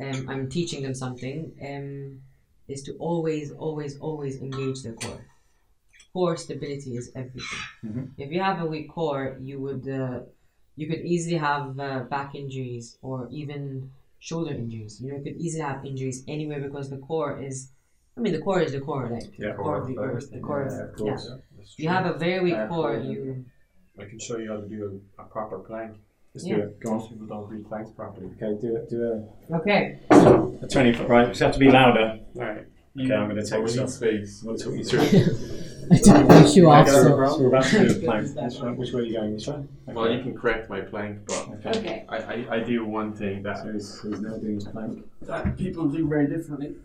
[0.03, 2.21] um, I'm teaching them something um,
[2.67, 5.25] is to always, always, always engage their core.
[6.11, 7.59] Core stability is everything.
[7.85, 8.09] Mhm.
[8.17, 10.19] If you have a weak core, you would uh,
[10.79, 14.93] you could easily have uh, back injuries or even shoulder injuries.
[15.01, 17.57] You know, you could easily have injuries anywhere because the core is.
[18.17, 19.49] I mean, the core is the core, like Yeah.
[19.51, 20.27] the core of the earth.
[20.31, 21.23] The core, Yeah, of, of course.
[21.29, 21.83] yeah.
[21.83, 22.95] You have a very weak core.
[22.95, 23.11] yeah.
[23.11, 23.45] You
[24.01, 25.91] I can show you how to do a, a proper plank.
[26.33, 26.55] Let's Yeah.
[26.57, 26.79] do it.
[26.81, 26.97] Go on.
[26.97, 28.27] Most people don't read planks properly.
[28.35, 28.83] Okay, do it.
[28.93, 29.53] Do it.
[29.59, 29.81] okay?
[30.11, 31.07] a, a twenty foot.
[31.13, 32.07] Right, just have to be louder.
[32.37, 32.65] Alright.
[32.99, 33.87] Okay, I'm gonna take we some.
[33.87, 34.31] space.
[34.41, 35.65] I'm going to talk you through.
[35.91, 38.35] I took my shoe off, Okay, so so we're about to do the plank.
[38.35, 39.33] Which, one, which way are you going?
[39.33, 39.53] This way?
[39.55, 39.67] Okay.
[39.87, 41.79] Well, you can correct my plank, but Okay.
[41.79, 42.05] Okay.
[42.09, 45.05] I, I, I do one thing that, So he's, he's now doing his plank.
[45.23, 46.75] that people do very differently.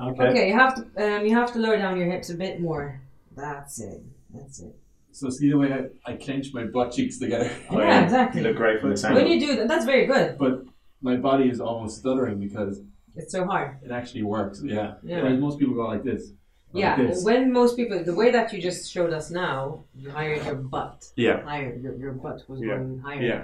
[0.00, 0.24] Okay.
[0.28, 0.48] Okay.
[0.48, 0.82] You have to
[1.16, 3.00] um, you have to lower down your hips a bit more.
[3.36, 4.02] That's it.
[4.34, 4.74] That's it.
[5.12, 7.50] So see the way I, I clench my butt cheeks together.
[7.70, 8.40] Oh, yeah, exactly.
[8.40, 9.28] You look great from this When angle.
[9.32, 10.38] you do that, that's very good.
[10.38, 10.64] But
[11.02, 12.80] my body is almost stuttering because
[13.14, 13.76] It's so hard.
[13.84, 14.62] it actually works.
[14.64, 14.94] Yeah.
[15.02, 15.22] Yeah.
[15.22, 16.32] Whereas most people go like this.
[16.74, 16.96] Or Yeah.
[16.96, 17.24] Like this.
[17.24, 21.04] When most people, the way that you just showed us now, you hired your butt
[21.16, 21.42] Yeah.
[21.42, 21.74] higher.
[21.82, 22.76] Your, your butt was Yeah.
[22.76, 23.22] going higher.
[23.22, 23.42] Yeah.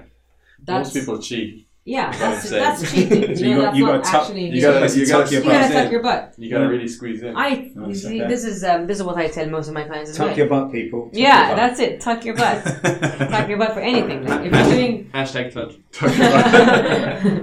[0.65, 1.67] That's Most people cheat.
[1.85, 2.11] yeah.
[2.19, 3.35] That's that's cheating.
[3.37, 4.47] So you you know, got- that's you gotta tuck- actually.
[4.51, 6.35] You gotta, you gotta, tuck your you gotta butt tuck your butt.
[6.37, 7.37] you gotta really squeeze in.
[7.37, 7.49] I
[7.87, 8.29] you see, okay.
[8.29, 10.29] this is um, this is what I tell most of my clients as well.
[10.29, 11.05] Tuck your butt, people.
[11.05, 12.01] Tuck yeah, your that's it.
[12.01, 12.65] Tuck your butt.
[13.31, 14.27] tuck your butt for anything.
[14.27, 15.11] Like if you're doing.
[15.15, 15.79] Hashtag touch.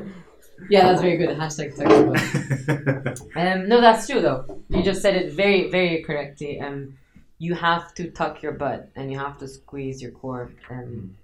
[0.70, 1.30] yeah, that's very good.
[1.38, 3.04] Hashtag tuck butt.
[3.04, 3.22] butt.
[3.36, 4.62] Um, no, that's true though.
[4.70, 6.60] You just said it very, very correctly.
[6.60, 6.98] Um,
[7.38, 10.52] you have to tuck your butt and you have to squeeze your core.
[10.70, 11.16] Um,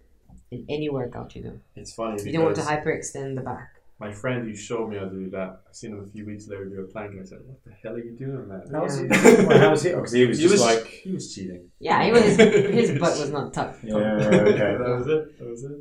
[0.51, 3.69] in any workout you do, It's funny you don't want to hyperextend the back.
[3.99, 6.45] my friend who showed me how to do that, I seen him a few weeks
[6.49, 8.61] later do a plank and I said, What the hell are you doing, man?
[8.69, 9.05] How was he?
[9.47, 9.89] Well, how was he?
[9.95, 10.85] Because he was He just was like.
[10.87, 11.69] he was cheating.
[11.79, 13.81] Yeah, he was, his butt was not tucked.
[13.85, 14.57] Yeah, okay.
[14.81, 15.39] that was it.
[15.39, 15.77] That was it.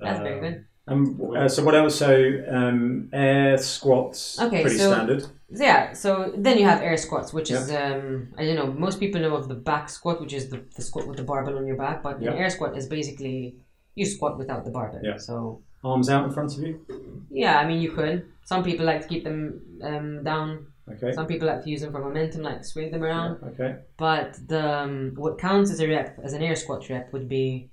[0.00, 0.64] That's very Um, good.
[0.88, 1.96] Um, uh, so what else?
[1.96, 5.24] So um, air squats, Okay, pretty so- standard.
[5.50, 8.70] Yeah, so then you have air squats, which is um, I don't know.
[8.70, 11.56] Most people know of the back squat, which is the, the squat with the barbell
[11.56, 12.32] on your back, but Yeah.
[12.32, 13.56] an air squat is basically
[13.94, 15.00] you squat without the barbell.
[15.02, 15.16] Yeah.
[15.16, 16.84] So Arms out in front of you.
[17.30, 18.26] yeah, I mean you could.
[18.44, 20.66] Some people like to keep them um, down.
[20.92, 21.12] Okay.
[21.12, 23.42] Some people like to use them for momentum, like swing them around.
[23.50, 23.76] Okay.
[23.96, 27.70] But the um, what counts as a rep, as an air squat rep, would be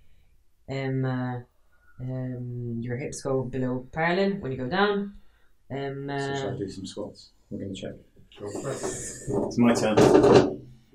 [0.70, 1.40] um, uh,
[2.00, 5.16] um, your hips go below parallel when you go down.
[5.72, 7.30] Um, So shall I uh, do some squats?
[7.50, 7.92] We're going to check.
[8.40, 9.48] Go for it.
[9.48, 9.98] It's my turn.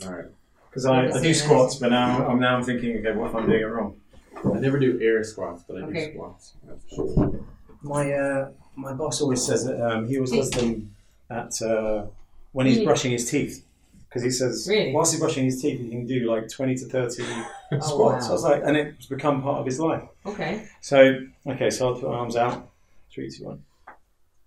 [0.04, 0.26] Alright.
[0.68, 3.46] Because I, I do squats, but now I'm now I'm thinking, okay, what if I'm
[3.48, 4.00] doing it wrong?
[4.44, 6.06] I never do air squats, but I Okay.
[6.06, 6.54] do squats.
[6.64, 7.44] That's for sure.
[7.82, 10.94] My uh, my boss always says that um, he always does them
[11.28, 12.06] at uh,
[12.52, 13.64] when he's brushing his teeth.
[14.10, 14.92] Because he says, Really?
[14.92, 17.22] whilst he's brushing his teeth, he can do like 20 to 30
[17.80, 18.24] squats.
[18.24, 18.28] wow.
[18.28, 20.02] I was like, and it's become part of his life.
[20.26, 20.66] okay.
[20.80, 22.68] So, okay, so I'll put my arms out.
[23.12, 23.62] Three, two, one.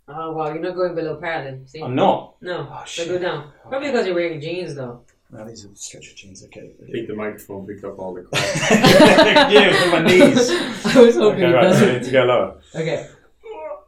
[0.10, 1.62] Oh wow, you're not going below parallel.
[1.66, 1.82] See?
[1.82, 2.36] I'm not.
[2.42, 3.08] no, Oh, so shit.
[3.08, 3.52] go down.
[3.70, 5.02] Probably because you're wearing jeans though.
[5.32, 6.44] Now these are stretcher jeans.
[6.46, 6.72] Okay.
[6.86, 9.50] I think the microphone picked up all the crap.
[9.52, 10.50] yeah, with my knees.
[10.96, 11.62] I was hoping Okay, it right.
[11.64, 11.80] does.
[11.80, 12.56] So I need to go lower.
[12.76, 13.10] Okay.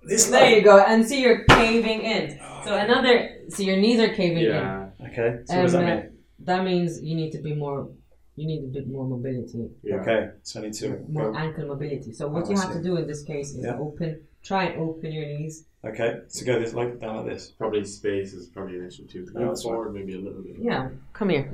[0.05, 0.80] This There you go.
[0.80, 2.39] And see you're caving in.
[2.63, 2.78] So oh.
[2.78, 3.41] another.
[3.49, 4.85] So your knees are caving in.
[5.18, 5.38] Yeah, Okay.
[5.45, 6.09] So what does that uh, mean?
[6.39, 7.89] That means you need to be more.
[8.38, 9.95] You need a bit more mobility, yeah.
[10.01, 10.30] Okay.
[10.43, 11.38] So I need to more go.
[11.38, 12.11] ankle mobility.
[12.11, 13.78] So what Oh, you I have to do in this case is Yeah.
[13.80, 14.22] open.
[14.43, 15.66] Try and open your knees.
[15.86, 16.20] Okay.
[16.28, 17.51] So go this like down like this.
[17.51, 19.26] Probably space is probably an issue too.
[19.26, 20.55] To Yeah, go that's forward, maybe a little bit.
[20.59, 20.89] Yeah.
[21.13, 21.49] Come here.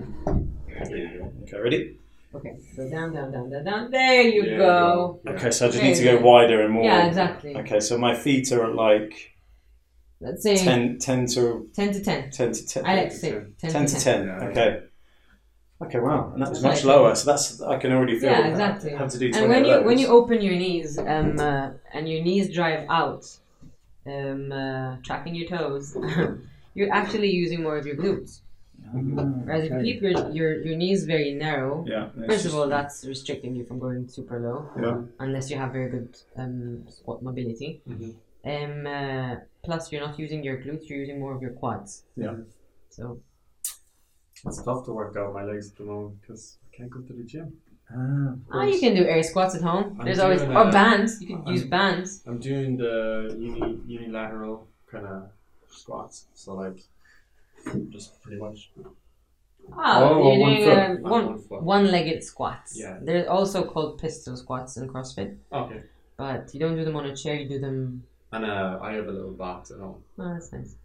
[0.90, 1.32] There you go.
[1.44, 1.60] Okay.
[1.60, 1.98] Ready?
[2.34, 2.58] Okay.
[2.76, 3.92] Go down, down, down, down, down.
[3.92, 5.20] There you There you go.
[5.24, 5.32] Yeah.
[5.34, 5.52] Okay.
[5.52, 6.22] So I just Okay, need to go yeah.
[6.22, 6.84] wider and more.
[6.84, 7.56] Yeah, exactly.
[7.58, 7.80] Okay.
[7.80, 9.31] So my feet are like
[10.22, 12.32] Let's say 10, 10, 10 to to 10.
[12.32, 12.86] 10 to 10.
[12.86, 14.28] I like to say 10, 10 to 10.
[14.28, 14.44] Yeah.
[14.46, 14.84] Okay.
[15.84, 17.16] Okay, wow, and that was much lower.
[17.16, 18.30] So that's I can already feel.
[18.30, 18.92] Yeah, exactly.
[18.92, 19.86] Have to do And when you those.
[19.86, 23.26] when you open your knees um, uh, and your knees drive out,
[24.06, 25.98] um, uh, tracking your toes,
[26.76, 28.42] you're actually using more of your glutes.
[28.94, 32.10] Whereas if you keep your, your, your knees very narrow, yeah.
[32.28, 35.02] first of all, that's restricting you from going super low, Yeah.
[35.20, 37.82] unless you have very good um, squat mobility.
[37.88, 38.16] Mhm.
[38.44, 42.04] Um, uh, plus, you're not using your glutes; you're using more of your quads.
[42.16, 42.36] Yeah.
[42.90, 43.20] So
[44.46, 47.14] It's tough to work out my legs at the moment because I can't go to
[47.14, 47.48] the gym.
[47.94, 49.98] Ah, of Ah, you can do air squats at home.
[50.00, 51.22] I'm There's always doing, or uh, bands.
[51.22, 52.24] You can I'm- use bands.
[52.28, 52.96] I'm doing the
[53.38, 55.30] uni, unilateral kind of
[55.70, 56.26] squats.
[56.34, 56.80] So like,
[57.90, 58.72] just pretty much
[59.74, 60.78] Ah, Oh, you're one doing foot.
[60.80, 61.62] um, on one one foot.
[61.64, 62.72] one-legged squats.
[62.80, 62.98] Yeah.
[63.06, 65.82] They're also called pistol squats in CrossFit, Okay.
[66.18, 67.36] but you don't do them on a chair.
[67.36, 68.04] You do them.
[68.34, 70.04] And uh, I have a little box at home.
[70.18, 70.76] Oh, that's nice.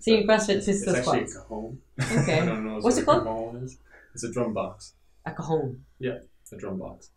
[0.00, 1.48] See, in CrossFit, It's pistol actually a squats.
[1.48, 1.78] cajon.
[2.00, 3.52] I Okay, don't know What's it what a called?
[3.54, 3.78] cajon is.
[4.14, 4.94] It's a drum box.
[5.24, 5.80] a cajon.
[5.98, 6.18] Yeah,
[6.52, 7.10] a drum box.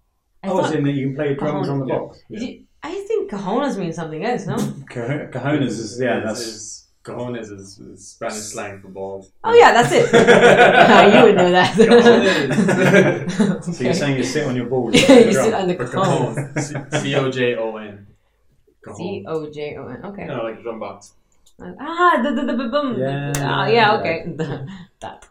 [0.43, 1.81] I Oh, as thought, in that you can play drums Cajon.
[1.81, 1.99] on the Yeah.
[1.99, 2.19] box.
[2.31, 4.45] Did you- I think cajonas mean something else.
[4.45, 4.55] No.
[4.55, 9.31] Ca- Cajonas is yeah, It's- that's it's- Cajones is, is Spanish slang for balls.
[9.43, 10.05] Oh yeah, that's it.
[11.15, 11.73] you would know that.
[11.75, 13.63] Cajones.
[13.63, 13.93] so you're Okay.
[13.93, 14.93] saying you sit on your balls.
[14.95, 16.53] you sit on the Or cajon.
[16.53, 16.91] cajon.
[17.01, 18.07] C O J O N.
[18.95, 19.23] C Cajon.
[19.27, 20.05] O J O N.
[20.05, 20.25] Okay.
[20.25, 21.13] No, like a drum box.
[21.61, 22.97] Ah, the the the the boom.
[22.99, 23.73] Yeah, Ah, yeah, yeah.
[23.93, 23.99] yeah.
[23.99, 24.17] Okay.
[25.01, 25.25] that.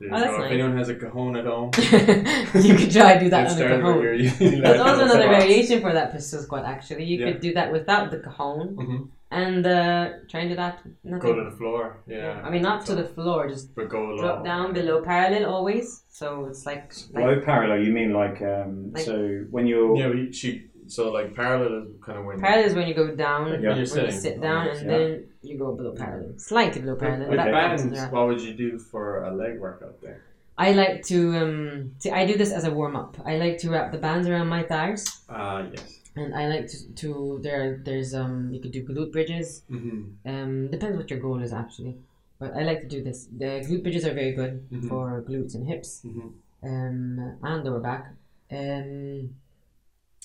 [0.00, 0.38] There you Oh, that's go.
[0.38, 0.46] nice.
[0.46, 1.70] If anyone has a cajon at home,
[2.66, 3.94] you could try to do that let's on the start cajon.
[3.94, 6.64] with your There's unilateral also another variation for that pistol squat.
[6.64, 7.26] Actually, you Yeah.
[7.32, 9.08] could do that without the cajon Mhm.
[9.30, 10.80] and uh, try and do that.
[11.04, 11.18] Nothing.
[11.30, 11.82] Go to the floor.
[12.08, 12.42] Yeah.
[12.44, 13.48] I mean, not to the floor.
[13.48, 14.18] Just But go low.
[14.22, 16.02] drop down below parallel always.
[16.08, 19.14] So it's like, like Low parallel, you mean like um, Like- so
[19.54, 20.48] when you're Yeah, we, she,
[20.86, 23.52] so like parallel is kind of when parallel is when you go down, Yeah.
[23.52, 24.98] when you're when you sit down, and Yeah.
[24.98, 27.28] then you go below parallel, slightly below parallel.
[27.30, 30.20] With That counts as bands, what would you do for a leg workout there?
[30.56, 33.16] I like to um, see, I do this as a warm up.
[33.24, 36.00] I like to wrap the bands around my thighs, Ah, yes.
[36.14, 37.80] and I like to, to there.
[37.84, 39.62] There's um, you could do glute bridges.
[39.70, 40.28] Mm-hmm.
[40.30, 41.96] Um, depends what your goal is actually,
[42.38, 43.26] but I like to do this.
[43.36, 44.88] The glute bridges are very good Mhm.
[44.88, 46.28] for glutes and hips, Mm-hmm.
[46.68, 48.12] um, and lower back.
[48.52, 49.30] Um,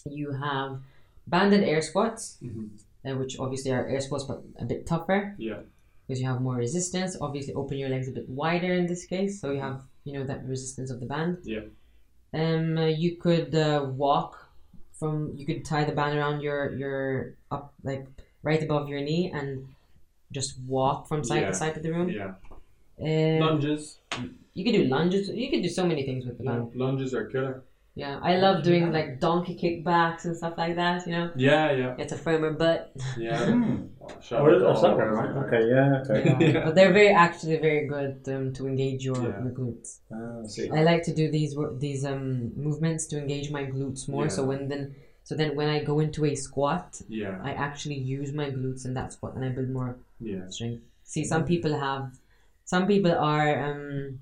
[0.06, 0.80] you have
[1.28, 2.70] banded air squats, Mhm.
[3.06, 5.62] uh, which obviously are air squats but a bit tougher Yeah.
[6.08, 7.16] because you have more resistance.
[7.22, 10.24] Obviously, open your legs a bit wider in this case, so you have you know
[10.26, 11.38] that resistance of the band.
[11.44, 11.66] Yeah.
[12.34, 14.50] Um, uh, you could uh, walk
[14.94, 15.34] from.
[15.36, 18.08] You could tie the band around your your up like
[18.44, 19.68] right above your knee and
[20.32, 21.50] just walk from side Yeah.
[21.50, 22.10] to side of the room.
[22.10, 22.36] Yeah.
[23.02, 24.00] Um, Lunges.
[24.54, 25.30] you could do lunges.
[25.30, 26.76] You could do so many things with the band.
[26.76, 27.64] Lunges are killer.
[27.96, 31.06] Yeah, I love doing like donkey kickbacks and stuff like that.
[31.06, 32.92] You know, Yeah, yeah, it's a firmer butt.
[33.18, 33.38] yeah.
[33.40, 35.30] Oh, Oh, shout out to that's all that of right?
[35.46, 36.24] Okay, yeah, okay.
[36.26, 36.40] Yeah.
[36.54, 36.64] Yeah.
[36.66, 39.42] But they're very actually very good um, to engage your, Yeah.
[39.44, 39.98] your glutes.
[40.12, 40.70] Ah, I see.
[40.70, 44.30] I like to do these these um movements to engage my glutes more.
[44.30, 48.32] So when then so then when I go into a squat, Yeah, I actually use
[48.32, 50.48] my glutes in that squat and I build more yeah.
[50.50, 50.82] strength.
[51.04, 52.12] See, some people have,
[52.66, 54.20] some people are um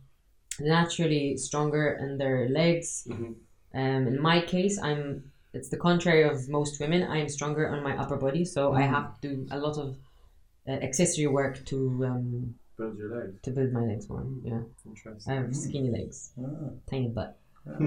[0.59, 3.03] naturally stronger in their legs.
[3.07, 3.36] Mhm.
[3.78, 5.32] Um, in my case, I'm.
[5.53, 7.03] It's the contrary of most women.
[7.03, 8.89] I am stronger on my upper body, so I Mhm.
[8.95, 9.89] have to do a lot of
[10.67, 11.78] uh, accessory work to
[12.09, 13.34] um, Build your legs.
[13.45, 14.25] to build my legs more.
[14.43, 15.32] Yeah, Interesting.
[15.32, 16.69] I have skinny legs, Ah.
[16.89, 17.32] tiny butt.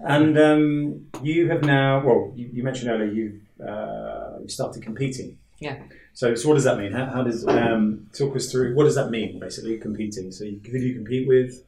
[0.00, 5.38] and um, you have now, well, you, you mentioned earlier you've uh, you started competing.
[5.60, 5.76] Yeah.
[6.14, 6.92] So, so what does that mean?
[6.92, 8.74] How, how does um, talk us through?
[8.74, 10.32] What does that mean, basically, competing?
[10.32, 11.62] So, you, who do you compete with,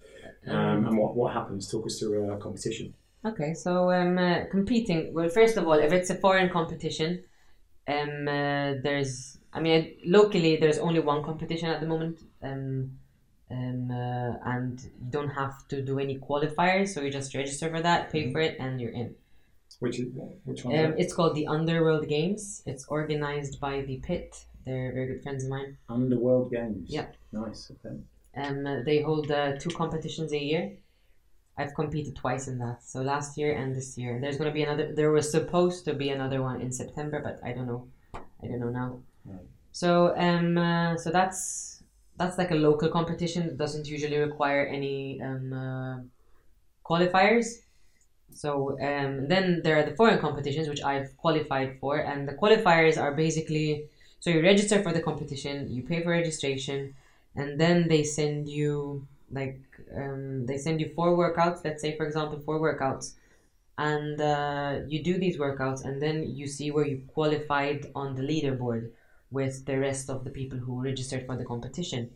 [0.49, 1.70] um, and what, what happens?
[1.70, 2.95] Talk us through a competition.
[3.24, 5.14] Okay, so um, uh, competing.
[5.14, 7.22] Well, first of all, if it's a foreign competition,
[7.88, 9.38] um, uh, there's.
[9.55, 12.93] I mean, locally there's only one competition at the moment, um,
[13.51, 16.88] um, uh, and you don't have to do any qualifiers.
[16.88, 19.14] So you just register for that, pay for it, and you're in.
[19.78, 20.09] Which is
[20.45, 20.78] which one?
[20.78, 22.62] Um, it's called the Underworld Games.
[22.66, 24.45] It's organized by the Pit.
[24.64, 25.76] They're very good friends of mine.
[25.88, 26.88] Underworld Games.
[26.88, 27.07] Yeah.
[27.32, 27.70] Nice.
[27.84, 27.97] Okay.
[28.37, 30.72] Um, they hold uh, two competitions a year.
[31.59, 32.83] I've competed twice in that.
[32.83, 34.18] So last year and this year.
[34.20, 34.93] There's gonna be another.
[34.95, 37.89] There was supposed to be another one in September, but I don't know.
[38.14, 39.01] I don't know now.
[39.24, 39.47] Right.
[39.72, 41.83] So um, uh, so that's
[42.16, 43.43] that's like a local competition.
[43.43, 45.97] It doesn't usually require any um, uh,
[46.89, 47.47] qualifiers.
[48.33, 53.01] So um, then there are the foreign competitions which I've qualified for, and the qualifiers
[53.01, 53.91] are basically
[54.22, 56.95] so you register for the competition, you pay for registration,
[57.37, 59.61] and then they send you like
[59.97, 61.64] um, they send you four workouts.
[61.64, 63.14] Let's say for example four workouts,
[63.78, 68.22] and uh, you do these workouts, and then you see where you qualified on the
[68.22, 68.91] leaderboard
[69.30, 72.11] with the rest of the people who registered for the competition.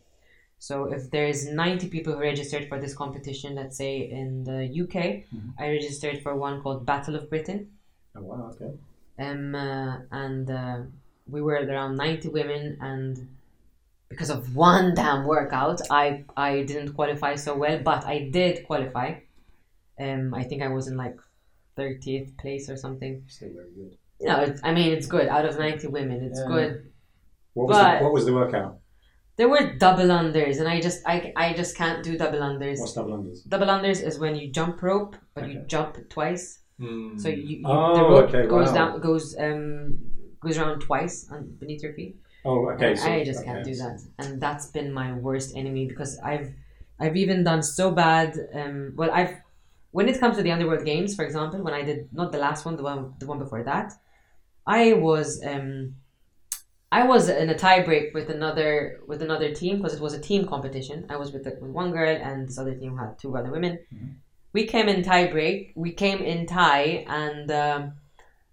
[0.58, 5.24] So if there's 90 people who registered for this competition, let's say in the UK,
[5.32, 5.52] Mhm.
[5.58, 7.72] I registered for one called Battle of Britain.
[8.14, 8.50] Oh wow.
[8.52, 8.78] Okay.
[9.18, 10.82] Um, uh, and uh,
[11.26, 13.35] we were around 90 women, and
[14.08, 19.14] because of one damn workout, I, I didn't qualify so well, but I did qualify.
[19.98, 21.16] Um, I think I was in like
[21.78, 23.22] 30th place or something.
[23.28, 23.96] Still very good.
[24.20, 25.28] You know, I mean, it's good.
[25.28, 26.46] Out of 90 women, it's Yeah.
[26.48, 26.92] good.
[27.54, 28.78] What was But- the, what was the workout?
[29.36, 32.78] There were double unders, and I just I, I just can't do double unders.
[32.80, 33.46] What's double unders?
[33.46, 36.60] Double unders is when you jump rope, but you jump twice.
[36.80, 37.18] Hmm.
[37.18, 38.74] So you, you Oh, the rope okay, goes wow.
[38.74, 39.98] down goes um
[40.40, 42.16] goes around twice on, beneath your feet.
[42.46, 42.94] Oh, okay.
[42.94, 43.48] So- I just okay.
[43.48, 46.48] can't do that, and that's been my worst enemy because I've
[47.00, 48.30] I've even done so bad.
[48.54, 49.34] Um, well, I've
[49.96, 52.64] when it comes to the Underworld Games, for example, when I did not the last
[52.66, 53.92] one, the one the one before that,
[54.66, 55.96] I was um.
[56.92, 60.46] I was in a tiebreak with another with another team because it was a team
[60.46, 61.04] competition.
[61.10, 63.80] I was with, the, with one girl and this other team had two other women.
[63.92, 64.14] Mhm.
[64.52, 65.72] We came in tie break.
[65.74, 67.92] We came in tie, and um,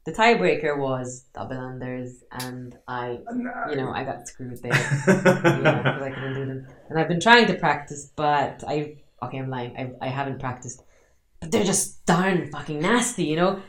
[0.06, 4.74] the tiebreaker was double unders, and I, uh, you know, I got screwed there.
[5.08, 6.68] yeah, I couldn't do them.
[6.89, 9.95] And I've been trying to practice, but I okay, I'm lying.
[10.01, 10.84] I, I haven't practiced.
[11.39, 13.62] But they're just darn fucking nasty, you know.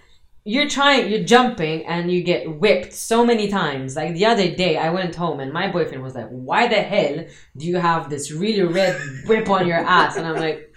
[0.47, 3.97] You're trying, you're jumping, and you get whipped so many times.
[3.97, 7.25] Like the other day, I went home, and my boyfriend was like, "Why the hell
[7.57, 10.71] do you have this really red whip on your ass?" And I'm like,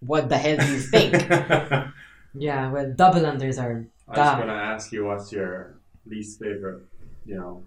[0.00, 1.14] "What the hell do you think?"
[2.34, 4.36] yeah, well, double unders are I was God.
[4.36, 6.82] going to ask you what's your least favorite,
[7.24, 7.64] you know.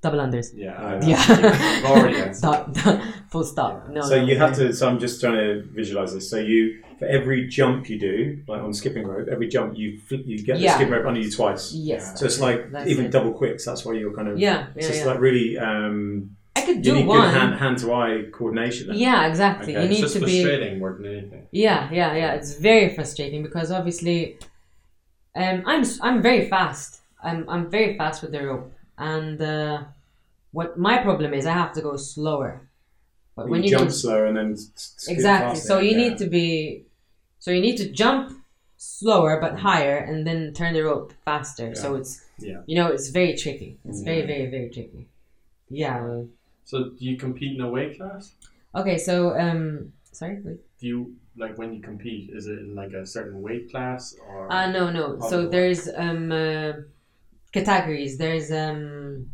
[0.00, 0.48] double unders.
[0.54, 0.74] Yeah.
[0.74, 1.82] I- Yeah.
[1.86, 2.42] Already answered.
[2.48, 3.88] Dot- dot- Full stop.
[3.88, 4.00] No.
[4.02, 4.72] so no, you have to.
[4.72, 6.28] So I'm just trying to visualize this.
[6.28, 10.22] So you, for every jump you do, like on skipping rope, every jump you flip,
[10.26, 10.72] you get Yeah.
[10.72, 11.72] the skipping rope under you twice.
[11.72, 12.18] Yes.
[12.18, 13.10] So it's like That's even it.
[13.12, 13.64] double quicks.
[13.64, 14.38] That's why you're kind of.
[14.38, 15.10] Yeah, It's yeah, just yeah.
[15.12, 15.58] like really.
[15.58, 17.20] Um, I could you do need one.
[17.22, 18.88] good hand hand to eye coordination.
[18.88, 18.98] then.
[18.98, 19.74] Yeah, exactly.
[19.74, 20.42] Okay, You It's need just to be.
[20.42, 21.46] frustrating more than anything.
[21.50, 22.32] Yeah, yeah, yeah.
[22.34, 24.38] It's very frustrating because obviously,
[25.34, 27.00] um, I'm s- I'm very fast.
[27.22, 29.84] I'm I'm very fast with the rope, and uh,
[30.52, 32.68] what my problem is, I have to go slower.
[33.36, 35.78] But when you, you, jump go, slower and then s- s- skip exactly, faster, so
[35.78, 35.96] you yeah.
[36.08, 36.84] need to be,
[37.38, 38.36] so you need to jump
[38.76, 41.74] slower but higher, and then turn the rope faster.
[41.74, 42.60] So it's Yeah.
[42.66, 43.78] you know it's very tricky.
[43.88, 44.26] It's very Yeah.
[44.26, 45.08] very very tricky.
[45.70, 46.24] Yeah.
[46.64, 48.32] So do you compete in a weight class?
[48.74, 48.98] Okay.
[48.98, 50.40] So um, sorry.
[50.44, 50.60] Wait.
[50.80, 54.50] Do you, like, when you compete, is it in, like, a certain weight class or?
[54.52, 55.18] Uh, no, no.
[55.30, 56.72] So it there's um uh,
[57.52, 58.18] categories.
[58.18, 59.30] There's um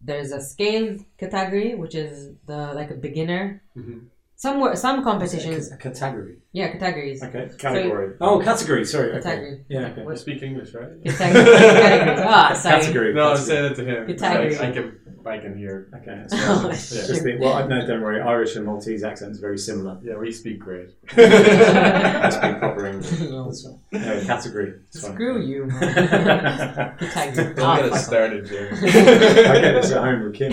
[0.00, 3.62] there's a scaled category, which is the like a beginner.
[3.76, 4.06] Mhm.
[4.36, 6.38] Some some competitions, A category.
[6.52, 7.22] yeah, categories.
[7.22, 7.48] Okay.
[7.56, 8.16] Category.
[8.20, 8.84] oh, category.
[8.84, 9.12] Sorry.
[9.12, 9.22] Okay.
[9.22, 9.64] Category.
[9.68, 9.86] Yeah.
[9.92, 10.02] Okay.
[10.02, 10.90] You speak English, right?
[11.04, 11.44] Category.
[11.86, 12.20] categories.
[12.26, 12.80] Ah, sorry.
[12.80, 13.14] Category.
[13.14, 13.46] No, I'm category.
[13.46, 14.06] saying it to him.
[14.06, 14.58] Good So I, timing.
[14.58, 15.88] I can, I can hear.
[15.96, 16.24] Okay.
[16.32, 17.06] Oh, That's shit.
[17.06, 18.20] Just think, well, I no, don't worry.
[18.20, 19.98] Irish and Maltese accents are very similar.
[20.02, 20.90] Yeah, we speak great.
[21.16, 23.20] I speak proper English.
[23.20, 23.44] No.
[23.46, 23.78] That's fine.
[23.92, 24.74] No, category.
[24.88, 25.12] It's fine.
[25.14, 26.96] Screw you, man.
[26.98, 27.54] Category.
[27.54, 27.98] Don't Ah, get us off.
[28.06, 28.74] started, Jim.
[28.74, 30.52] I get this at home with Kim.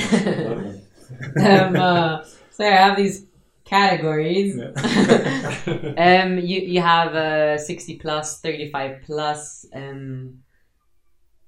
[1.45, 3.26] um, uh, so I have these
[3.65, 4.56] categories.
[4.57, 6.23] Yeah.
[6.23, 10.39] um, you you have uh, sixty plus, thirty five plus, um,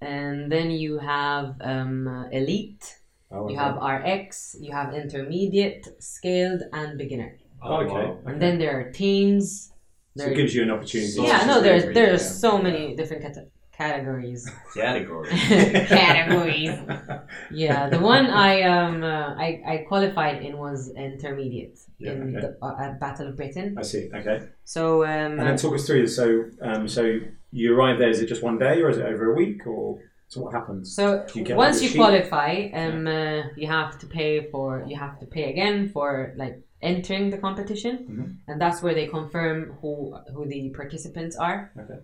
[0.02, 3.00] and then you have um, uh, elite.
[3.34, 3.64] Oh, You okay.
[3.64, 4.56] have RX.
[4.60, 7.38] You have intermediate, scaled, and beginner.
[7.62, 7.94] Oh, okay.
[7.94, 8.20] wow.
[8.28, 9.72] And then there are teams.
[10.16, 11.12] So There it gives you an opportunity.
[11.12, 12.46] So yeah, no, just there's really there's yeah.
[12.46, 14.48] so many different cate- categories.
[14.76, 15.30] Category.
[15.88, 16.70] categories.
[17.52, 22.48] Yeah, the one I um uh, I, I qualified in was intermediate Yeah, in okay.
[22.48, 23.76] the uh, at Battle of Britain.
[23.78, 24.10] I see.
[24.14, 24.38] Okay.
[24.66, 26.16] So um And then talk us through this.
[26.16, 26.26] So,
[26.62, 27.20] um, so
[27.52, 28.10] you arrive there.
[28.10, 30.00] Is it just one day, or is it over a week, or
[30.34, 30.42] so?
[30.42, 30.96] What happens?
[30.96, 31.06] so
[31.36, 31.98] you get once you sheet?
[32.04, 32.52] qualify,
[32.82, 37.26] um uh, you have to pay for you have to pay again for like entering
[37.34, 38.28] the competition, Mhm.
[38.48, 39.92] and that's where they confirm who
[40.34, 41.60] who the participants are.
[41.82, 42.00] Okay.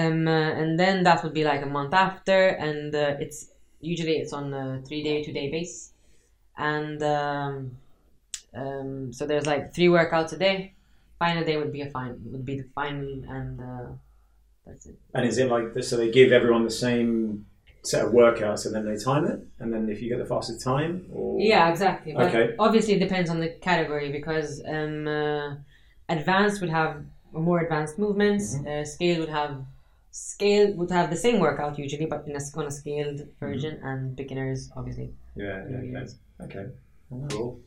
[0.00, 3.38] Um uh, and then that would be like a month after, and uh, it's
[3.92, 5.74] usually it's on a three day two day base,
[6.56, 7.54] and um,
[8.62, 10.56] Um, so there's like three workouts a day.
[11.18, 13.88] Final day would be a fine would be the final, and uh,
[14.66, 14.96] that's it.
[15.14, 15.86] And is it like this?
[15.90, 17.44] So they give everyone the same
[17.82, 20.62] set of workouts, and then they time it, and then if you get the fastest
[20.64, 22.12] time, or Yeah, exactly.
[22.12, 22.54] But Okay.
[22.58, 25.56] obviously, it depends on the category because um, uh,
[26.08, 28.56] advanced would have more advanced movements.
[28.56, 28.68] Mm-hmm.
[28.68, 29.64] Uh, scale would have
[30.10, 33.76] scale would have the same workout usually, but in a, on a scaled version.
[33.76, 33.86] Mm-hmm.
[33.86, 35.12] And beginners, obviously.
[35.36, 36.04] yeah, yeah,
[36.42, 36.66] okay,
[37.12, 37.34] okay.
[37.34, 37.60] Cool.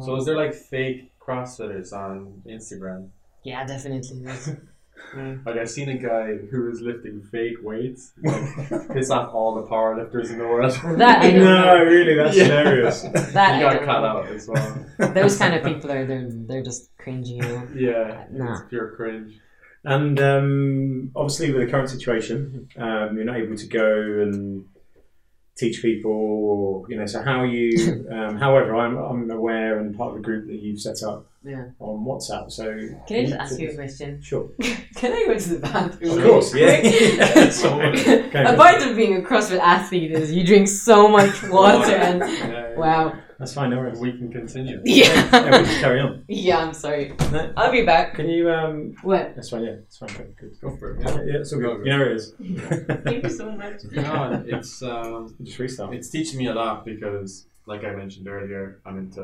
[0.00, 3.10] So is there like fake CrossFitters on Instagram?
[3.42, 4.22] Yeah, definitely.
[5.14, 5.46] There's- Mm.
[5.46, 9.62] Like I've seen a guy who was lifting fake weights, like piss off all the
[9.62, 10.72] powerlifters in the world.
[10.98, 11.84] That I don't no, know.
[11.84, 12.44] really, that's Yeah.
[12.44, 13.02] hilarious.
[13.32, 14.86] That he I got cut out as well.
[14.98, 17.38] Those kind of people are they're they're just cringy.
[17.74, 18.52] Yeah, Nah.
[18.54, 19.38] it's pure cringe.
[19.84, 23.86] And um, obviously, with the current situation, um, you're not able to go
[24.22, 24.64] and
[25.56, 27.06] teach people, or you know.
[27.06, 28.06] So how are you?
[28.10, 31.66] Um, however, I'm, I'm aware and part of the group that you've set up Yeah.
[31.78, 32.50] on WhatsApp.
[32.50, 32.64] So
[33.06, 34.20] Can I just ask you a question?
[34.20, 34.50] Sure.
[34.96, 36.18] Can I go to the bathroom?
[36.18, 36.80] Of course, yeah.
[36.80, 37.52] Quick?
[37.52, 38.56] So, a okay.
[38.56, 43.18] part of being a CrossFit athlete is you drink so much water and Yeah, wow.
[43.38, 43.68] That's fine.
[43.70, 43.98] No worries.
[44.00, 44.80] We can continue.
[44.84, 45.50] Yeah, Yeah.
[45.50, 46.24] we'll just carry on.
[46.28, 47.14] yeah, I'm sorry.
[47.30, 48.14] No, I'll be back.
[48.14, 48.50] can you?
[48.50, 49.34] Um, What?
[49.36, 49.62] that's fine.
[49.64, 50.08] Yeah, it's fine.
[50.08, 50.36] Good.
[50.36, 50.60] good.
[50.62, 51.02] Go for it.
[51.02, 51.84] Yeah, yeah, it's all good.
[51.86, 52.32] You know it is.
[53.04, 53.82] Thank you so much.
[53.92, 55.94] No, it's um, just restart.
[55.94, 59.22] it's teaching me a lot because, like I mentioned earlier, I'm into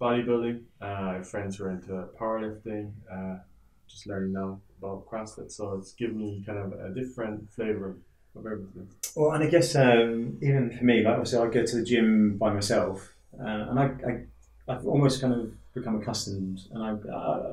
[0.00, 0.62] bodybuilding.
[0.80, 2.92] Uh, have friends who are into powerlifting.
[3.12, 3.38] Uh,
[3.86, 7.96] just learning now about CrossFit, so it's given me kind of a different flavor
[8.36, 8.88] of everything.
[9.16, 12.38] Well, and I guess um, even for me, like obviously, I go to the gym
[12.38, 16.90] by myself, uh, and I, I, I've almost kind of become accustomed, and I,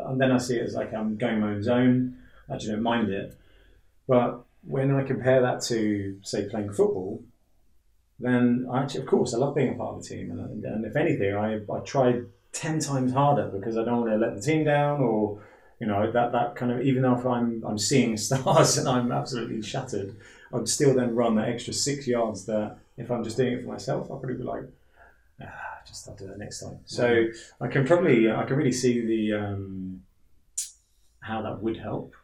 [0.10, 2.18] and then I see it as like I'm going my own zone.
[2.50, 3.36] I actually don't mind it,
[4.08, 7.24] but when I compare that to say playing football,
[8.20, 10.86] then I actually, of course, I love being a part of the team, and, and
[10.86, 12.22] if anything, I, I try
[12.58, 15.42] ten times harder because I don't want to let the team down, or
[15.80, 19.12] you know that that kind of even though if I'm I'm seeing stars and I'm
[19.12, 20.16] absolutely shattered.
[20.54, 23.68] I'd still then run that extra six yards that if I'm just doing it for
[23.68, 24.64] myself, I'll probably be like,
[25.42, 26.80] ah, just I'll do that next time.
[26.86, 27.26] So
[27.60, 30.04] I can probably, I can really see the um,
[31.20, 32.16] how that would help.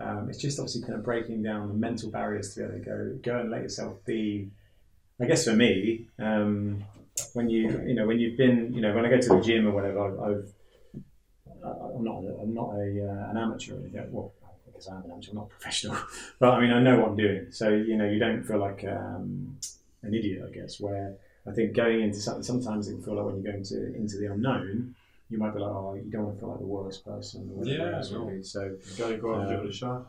[0.00, 2.84] Um, it's just obviously kind of breaking down the mental barriers to be able to
[2.84, 4.50] go, go and let yourself be.
[5.20, 6.84] I guess for me, um,
[7.32, 9.66] when you, you know, when you've been, you know, when I go to the gym
[9.66, 10.52] or whatever, I've, I've
[11.96, 13.74] I'm not, a, I'm not a, uh, an amateur.
[14.10, 14.32] Well,
[14.66, 15.96] because I'm an amateur, I'm not professional.
[16.38, 17.46] But I mean, I know what I'm doing.
[17.50, 19.56] So, you know, you don't feel like um,
[20.02, 21.14] an idiot, I guess, where
[21.46, 24.18] I think going into something, sometimes it can feel like when you're going to, into
[24.18, 24.94] the unknown,
[25.30, 27.48] you might be like, oh, you don't want to feel like the worst person.
[27.52, 28.24] Or whatever Yeah, no.
[28.24, 28.44] would.
[28.44, 30.06] So, You gotta go out and give it a shot.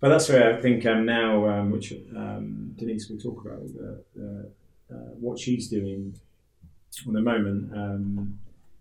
[0.00, 4.04] but that's where I think um, now, um, which um, Denise will talk about, the,
[4.14, 4.50] the,
[4.94, 6.14] uh, what she's doing
[7.06, 8.38] at the moment um,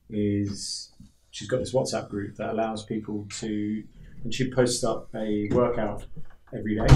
[0.10, 0.92] is
[1.32, 3.84] she's got this WhatsApp group that allows people to,
[4.24, 6.04] and she posts up a workout
[6.54, 6.88] every day.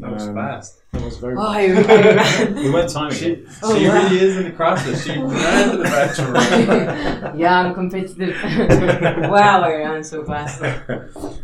[0.00, 0.80] That was Um, fast.
[0.92, 1.90] That was very Oh, fast.
[1.90, 2.54] I, I ran.
[2.54, 3.48] We weren't timing She, it.
[3.64, 3.94] Oh, she wow.
[3.94, 5.04] really is into CrossFit.
[5.04, 7.38] She ran to the bathroom.
[7.38, 8.36] yeah, I'm competitive.
[9.28, 10.60] wow, I ran so fast.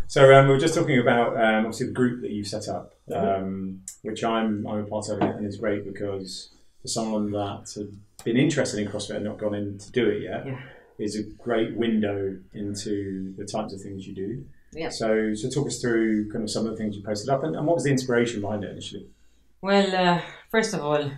[0.07, 2.95] so um, we were just talking about um, obviously the group that you've set up,
[3.15, 6.51] um, which I'm I'm a part of, and it's great because
[6.85, 7.89] for someone that had
[8.27, 10.61] been interested in CrossFit and not gone in to do it yet, Yeah.
[10.99, 14.45] is a great window into the types of things you do.
[14.75, 14.91] Yeah.
[14.91, 17.57] So so talk us through kind of some of the things you posted up, and,
[17.57, 19.07] and what was the inspiration behind it initially?
[19.63, 20.21] Well, uh,
[20.51, 21.11] first of all,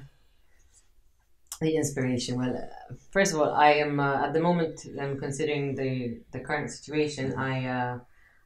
[1.60, 2.38] the inspiration.
[2.38, 4.86] Well, uh, first of all, I am uh, at the moment.
[5.00, 7.34] I'm considering the the current situation.
[7.34, 7.98] I uh,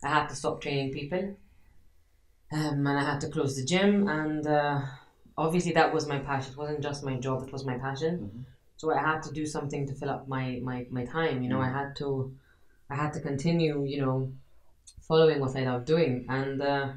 [0.03, 1.37] I had to stop training people,
[2.53, 4.09] um, and I had to close the gym.
[4.09, 4.81] And uh,
[5.45, 6.53] obviously, that was my passion.
[6.53, 8.47] It wasn't just my job; it was my passion.
[8.77, 11.43] So I had to do something to fill up my my, my time.
[11.43, 12.33] You know, I had to
[12.89, 13.85] I had to continue.
[13.85, 14.33] You know,
[15.09, 16.89] following what I love doing, and uh,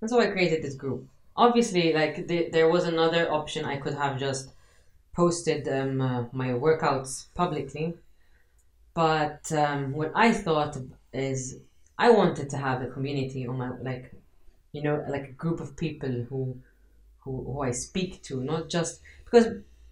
[0.00, 3.94] and so I created this group obviously like the, there was another option i could
[3.94, 4.52] have just
[5.14, 7.94] posted um, uh, my workouts publicly
[8.94, 10.76] but um, what i thought
[11.12, 11.58] is
[11.98, 14.12] i wanted to have a community on my like
[14.72, 16.56] you know like a group of people who
[17.26, 18.92] who, who i speak to not just
[19.26, 19.46] because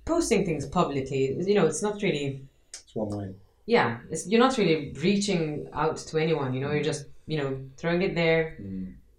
[0.06, 2.26] posting things publicly you know it's not really
[2.72, 3.28] It's one way.
[3.66, 4.78] yeah it's, you're not really
[5.08, 8.44] reaching out to anyone you know you're just you know throwing it there.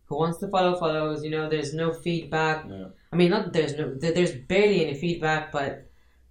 [0.07, 2.57] Who wants to follow follows you know there's no feedback.
[2.69, 2.89] Yeah.
[3.11, 3.85] i mean not there's no
[4.17, 5.71] there's barely any feedback but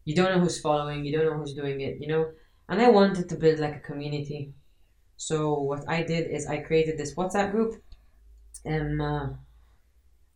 [0.06, 2.23] you don't know who's following you don't know who's doing it you know?
[2.69, 4.40] And i wanted to build like a community.
[5.28, 5.36] So
[5.70, 7.73] what i did is i created this whatsapp group.
[8.74, 9.27] And uh,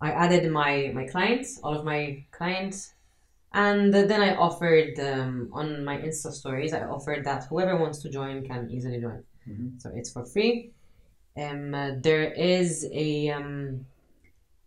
[0.01, 2.79] i added my my clients all of my clients
[3.53, 8.09] And then I offered um, on my Insta stories, I offered that whoever wants to
[8.19, 9.21] join can easily join.
[9.49, 9.69] Mhm.
[9.83, 10.55] So it's for free.
[11.45, 12.27] Um, uh, there
[12.57, 12.69] is
[13.07, 13.87] a um,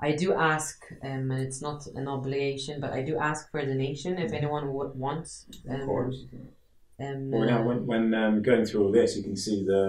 [0.07, 0.75] I do ask,
[1.09, 4.65] um, and it's not an obligation, but I do ask for a donation if anyone
[4.73, 5.29] w- wants.
[5.69, 6.17] Um, Of course.
[7.03, 9.83] Um, Well, now, when, when um, going through all this, you can see the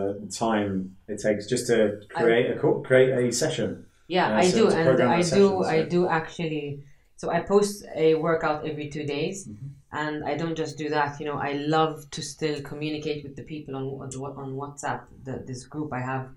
[0.44, 0.70] time
[1.12, 1.76] it takes just to
[2.18, 2.56] create a
[2.88, 3.70] create a session.
[4.08, 6.84] Yeah, I do, and I do, I do actually.
[7.16, 9.70] So I post a workout every two days, Mhm.
[9.92, 11.20] and I don't just do that.
[11.20, 14.10] You know, I love to still communicate with the people on on,
[14.42, 15.02] on WhatsApp.
[15.24, 16.30] The, this group I have,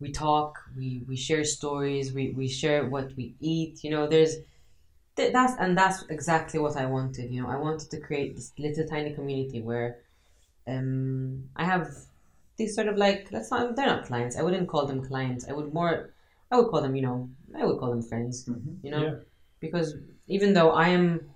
[0.00, 3.84] we talk, we we share stories, we we share what we eat.
[3.84, 4.34] You know, there's
[5.16, 7.30] that's and that's exactly what I wanted.
[7.30, 9.98] You know, I wanted to create this little tiny community where,
[10.66, 11.88] um, I have
[12.56, 14.36] these sort of like that's not they're not clients.
[14.36, 15.46] I wouldn't call them clients.
[15.48, 16.10] I would more
[16.50, 18.48] I would call them, you know, I would call them friends,
[18.82, 19.14] you know, Yeah.
[19.60, 19.94] because
[20.28, 21.30] even though I am,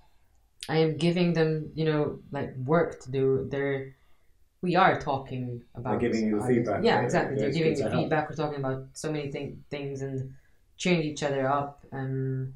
[0.69, 3.95] I am giving them, you know, like work to do, they're,
[4.61, 5.99] we are talking about.
[5.99, 7.05] They're giving you the feedback, Yeah, right?
[7.05, 7.35] exactly.
[7.35, 7.91] Yeah, They're giving help.
[7.93, 8.29] feedback.
[8.29, 10.33] We're talking about so many thing, things and
[10.77, 11.85] cheering each other up.
[11.91, 12.53] Um,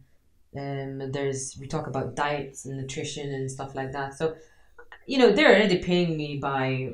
[0.58, 4.16] um, there's we talk about diets and nutrition and stuff like that.
[4.16, 4.36] So,
[5.08, 6.90] you know, they're already paying me by,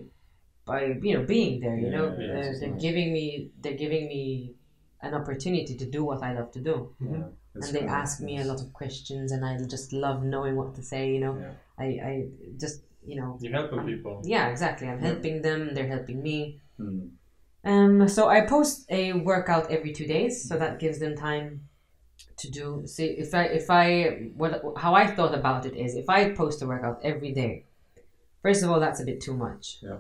[0.66, 1.78] by you know being there.
[1.78, 2.82] You Yeah, know, yeah, uh, they're nice.
[2.82, 4.55] giving me they're giving me
[5.06, 6.76] an opportunity to do what I love to do.
[7.00, 7.24] Yeah,
[7.54, 10.76] and they kinda ask me a lot of questions, and I just love knowing what
[10.76, 11.04] to say.
[11.16, 11.52] You know, Yeah.
[11.78, 12.14] I, I
[12.60, 14.22] just you know, You're helping people.
[14.24, 14.88] yeah, exactly.
[14.88, 15.10] I'm Yeah.
[15.12, 16.60] helping them; they're helping me.
[16.80, 17.10] Mm.
[17.64, 21.68] Um, so I post a workout every two days, so that gives them time
[22.38, 22.84] to do.
[22.86, 24.52] See, if I if I what
[24.84, 27.66] how I thought about it is if I post a workout every day,
[28.42, 29.78] first of all, that's a bit too much.
[29.82, 30.00] Yeah.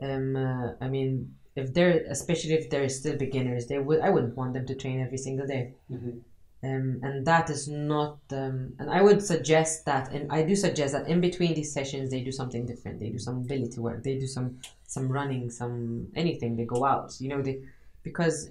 [0.00, 4.36] Um, uh, I mean, if they're especially if they're still beginners, they would I wouldn't
[4.36, 5.74] want them to train every single day.
[5.90, 6.20] Mhm.
[6.60, 10.92] Um, and that is not um, and I would suggest that and I do suggest
[10.92, 12.98] that in between these sessions they do something different.
[12.98, 14.02] They do some ability work.
[14.02, 16.56] They do some some running, some anything.
[16.56, 17.62] They go out, you know, they
[18.02, 18.50] because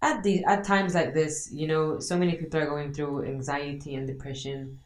[0.00, 3.94] at the at times like this, you know, so many people are going through anxiety
[3.96, 4.78] and depression,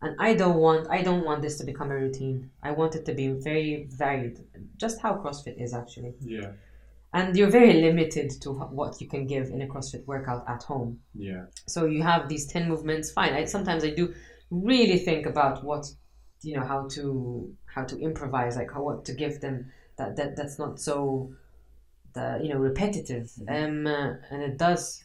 [0.00, 2.50] and I don't want I don't want this to become a routine.
[2.62, 4.38] I want it to be very varied,
[4.76, 6.14] just how CrossFit is actually.
[6.20, 6.52] Yeah.
[7.12, 11.00] And you're very limited to what you can give in a CrossFit workout at home.
[11.14, 11.46] Yeah.
[11.66, 13.10] So you have these ten movements.
[13.10, 13.32] Fine.
[13.32, 14.14] I, sometimes I do
[14.50, 15.86] really think about what
[16.42, 20.36] you know how to how to improvise, like how what to give them that that
[20.36, 21.32] that's not so
[22.12, 23.32] the you know repetitive.
[23.48, 25.02] Um, uh, and it does,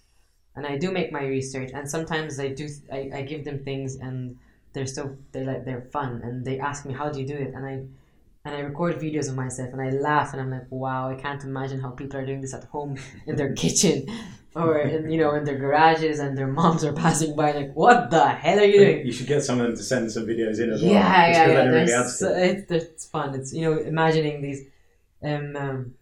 [0.56, 3.96] and I do make my research, and sometimes I do I, I give them things
[3.96, 4.38] and
[4.74, 7.54] they're so they're like they're fun and they ask me how do you do it
[7.54, 7.74] and I
[8.46, 11.44] and I record videos of myself and I laugh and I'm like wow I can't
[11.44, 12.98] imagine how people are doing this at home
[13.28, 14.06] in their kitchen
[14.56, 18.10] or in, you know in their garages and their moms are passing by like what
[18.12, 20.60] the hell are you doing You should get some of them to send some videos
[20.60, 20.92] in as well.
[20.92, 22.50] yeah just yeah yeah really there's adds to so- it.
[22.58, 24.62] it's, it's fun it's you know imagining these
[25.24, 25.94] um, um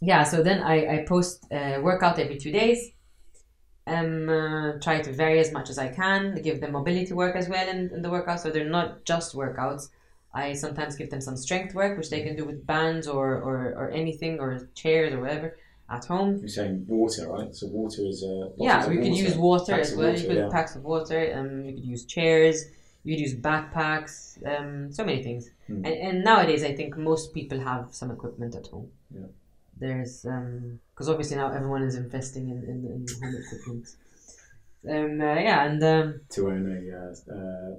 [0.00, 2.78] yeah so then I, I post uh, workout every two days
[3.86, 7.48] um uh, try to vary as much as I can give them mobility work as
[7.48, 8.40] well in, in the workouts.
[8.40, 9.88] so they're not just workouts
[10.32, 13.74] I sometimes give them some strength work which they can do with bands or, or,
[13.76, 15.56] or anything or chairs or whatever
[15.90, 17.54] at home You're saying water, right?
[17.54, 20.08] So water is a yeah, we could use water Packs as well.
[20.10, 20.48] water, you could yeah.
[20.50, 21.32] packs of water.
[21.34, 22.64] Um, you could use chairs.
[23.02, 24.38] You could use backpacks.
[24.46, 25.50] Um, so many things.
[25.66, 25.84] Hmm.
[25.84, 28.88] And, and nowadays, I think most people have some equipment at home.
[29.12, 29.26] Yeah.
[29.76, 33.86] There's um, because obviously now everyone is investing in in, in home equipment.
[34.86, 37.74] Um, uh, yeah, and um, to own a, uh,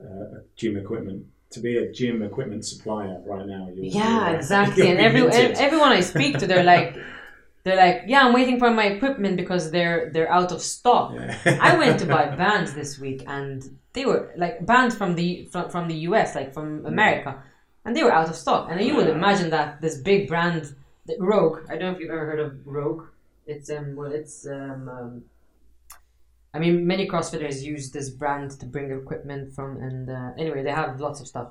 [0.00, 1.26] uh, gym equipment.
[1.50, 4.88] To be a gym equipment supplier right now, yeah, exactly.
[4.88, 5.22] And every
[5.66, 6.96] everyone I speak to, they're like,
[7.64, 11.14] they're like, yeah, I'm waiting for my equipment because they're they're out of stock.
[11.14, 11.58] Yeah.
[11.60, 15.70] I went to buy bands this week, and they were like bands from the from,
[15.70, 17.42] from the US, like from America,
[17.84, 18.68] and they were out of stock.
[18.70, 20.72] And you would imagine that this big brand,
[21.08, 21.58] the Rogue.
[21.68, 23.06] I don't know if you've ever heard of Rogue.
[23.46, 24.88] It's um well, it's um.
[24.88, 25.24] um
[26.54, 30.70] I mean, many CrossFitters use this brand to bring equipment from, and uh, anyway, they
[30.70, 31.48] have lots of stuff.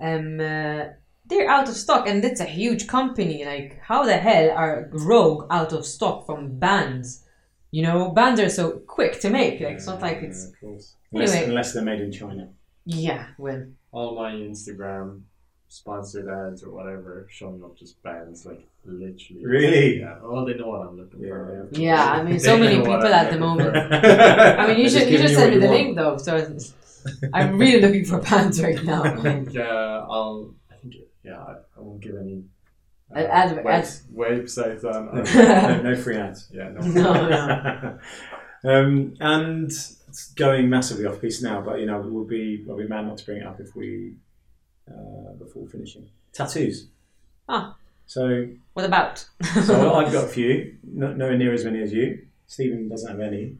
[0.00, 0.84] Um, uh,
[1.24, 3.44] they're out of stock, and it's a huge company.
[3.46, 7.24] Like, how the hell are Rogue out of stock from bands?
[7.70, 9.60] You know, bands are so quick to make.
[9.60, 10.94] Like, it's not like Yeah, it's of course.
[11.10, 12.50] Unless, unless they're made in China.
[12.84, 13.28] yeah.
[13.38, 15.22] Well, All my Instagram
[15.72, 19.42] sponsored ads or whatever showing up just bands like literally.
[19.42, 20.00] Really?
[20.00, 20.18] Yeah.
[20.22, 21.68] Well, they know what I'm looking for.
[21.72, 21.80] Yeah.
[21.80, 22.12] yeah.
[22.12, 23.74] I mean, so many people at the moment.
[23.74, 26.18] I mean, you They're should just you just send me the you link though.
[26.18, 26.58] So
[27.32, 29.22] I'm really looking for bands right I now.
[29.22, 30.54] think uh, I'll.
[30.70, 30.94] I think
[31.24, 31.38] yeah.
[31.38, 32.44] I, I won't give any.
[33.14, 33.84] Uh, Ad- ad- web-
[34.14, 35.08] websites on.
[35.08, 36.48] on no, no free ads.
[36.52, 36.68] yeah.
[36.68, 36.80] No.
[36.82, 37.28] No,
[38.64, 38.70] no.
[38.70, 42.86] um, and it's going massively off piece now, but you know we'll be I'll be
[42.86, 44.16] mad not to bring it up if we
[44.90, 46.88] uh, before finishing tattoos.
[47.48, 47.76] Ah.
[48.06, 49.26] So What about?
[49.64, 52.26] so I've got a few, no, nowhere near as many as you.
[52.46, 53.56] Stephen doesn't have any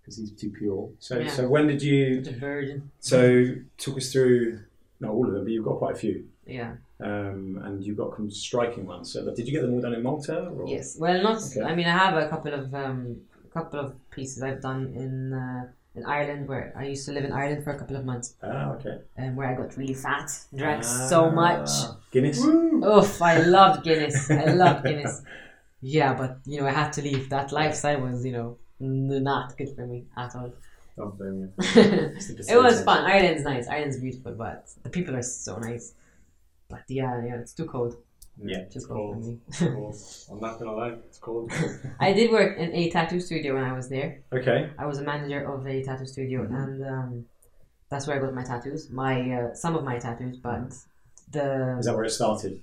[0.00, 0.90] because he's too pure.
[0.98, 1.30] So Yeah.
[1.30, 2.22] so when did you?
[2.22, 2.90] Virgin.
[3.00, 4.60] So talk us through
[5.00, 6.26] not all of them, but you've got quite a few.
[6.46, 6.74] Yeah.
[7.00, 9.12] Um, and you've got some striking ones.
[9.12, 10.46] So, did you get them all done in Malta?
[10.48, 10.66] Or?
[10.66, 10.96] Yes.
[10.98, 11.42] Well, not.
[11.42, 11.60] Okay.
[11.60, 15.34] I mean, I have a couple of um, a couple of pieces I've done in
[15.34, 15.66] uh,
[15.96, 18.72] in Ireland, where I used to live in Ireland for a couple of months, Ah,
[18.74, 18.98] okay.
[19.18, 21.68] um, where I got really fat, drank so much.
[21.70, 22.44] Ah, Guinness.
[22.44, 23.22] Oof!
[23.22, 24.30] I loved Guinness.
[24.30, 25.22] I loved Guinness.
[25.82, 27.28] Yeah, but you know, I had to leave.
[27.28, 30.50] That lifestyle was, you know, not good for me at all.
[30.96, 31.52] Don't blame you.
[31.58, 33.04] it was fun.
[33.04, 33.68] Ireland's nice.
[33.68, 35.92] Ireland's beautiful, but the people are so nice.
[36.68, 37.94] But yeah, yeah, it's too cold.
[38.42, 38.58] Yeah.
[38.70, 39.38] It's cold for me.
[39.48, 39.94] It's cold.
[40.30, 41.50] I'm not gonna lie, it's cold.
[42.00, 44.22] I did work in a tattoo studio when I was there.
[44.32, 44.70] Okay.
[44.78, 46.62] I was a manager of a tattoo studio, Mhm.
[46.62, 47.24] and um,
[47.88, 48.90] that's where I got my tattoos.
[48.90, 50.70] My uh, some of my tattoos, but
[51.30, 52.60] the Is that where it started?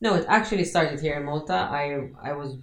[0.00, 1.54] no, it actually started here in Malta.
[1.54, 2.58] I I was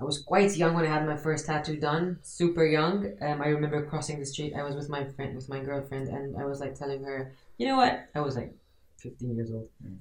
[0.00, 3.12] I was quite young when I had my first tattoo done, super young.
[3.22, 4.52] Um, I remember crossing the street.
[4.54, 7.66] I was with my friend, with my girlfriend, and I was like telling her, you
[7.68, 7.94] know what?
[8.14, 8.52] I was like
[8.98, 9.98] fifteen years old, Mm.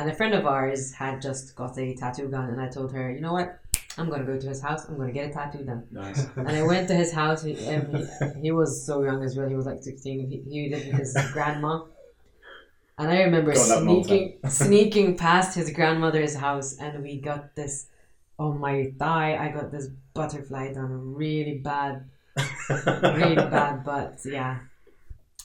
[0.00, 3.10] And a friend of ours had just got a tattoo gun, and I told her,
[3.10, 3.58] you know what?
[3.96, 4.88] I'm gonna go to his house.
[4.88, 5.84] I'm gonna get a tattoo done.
[5.90, 6.26] Nice.
[6.36, 7.42] And I went to his house.
[7.42, 9.48] He, um, he, he was so young as well.
[9.48, 10.28] He was like 16.
[10.30, 11.82] He, he lived with his grandma.
[12.96, 14.08] And I remember God, that Malta.
[14.08, 17.86] sneaking sneaking past his grandmother's house, and we got this
[18.38, 19.36] on my thigh.
[19.36, 22.04] I got this butterfly done really bad,
[23.02, 23.84] really bad.
[23.84, 24.58] But yeah,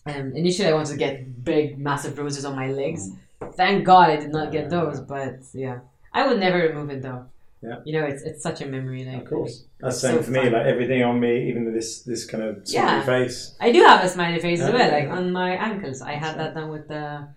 [0.05, 3.09] um, initially I wanted to get big, massive roses on my legs.
[3.51, 4.99] Thank God I did not get those.
[4.99, 5.79] But yeah,
[6.13, 7.25] I would never remove it though.
[7.61, 7.79] Yeah.
[7.85, 9.05] You know, it's it's such a memory.
[9.05, 9.63] Like Of course.
[9.79, 10.39] That's the same so for me.
[10.43, 10.51] fun.
[10.53, 13.05] Like everything on me, even this this kind of smiley Yeah.
[13.05, 13.55] face.
[13.61, 16.01] I do have a smiley face as well, like on my ankles.
[16.01, 17.27] I had that done with the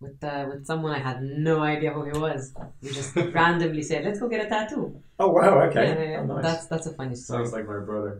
[0.00, 2.54] with the with someone I had no idea who he was.
[2.82, 5.60] We just randomly said, "Let's go get a tattoo." Oh wow.
[5.62, 5.86] Okay.
[5.86, 6.20] Yeah, yeah, yeah.
[6.20, 6.42] Oh, nice.
[6.42, 7.44] That's that's a funny story.
[7.44, 8.18] Sounds like my brother.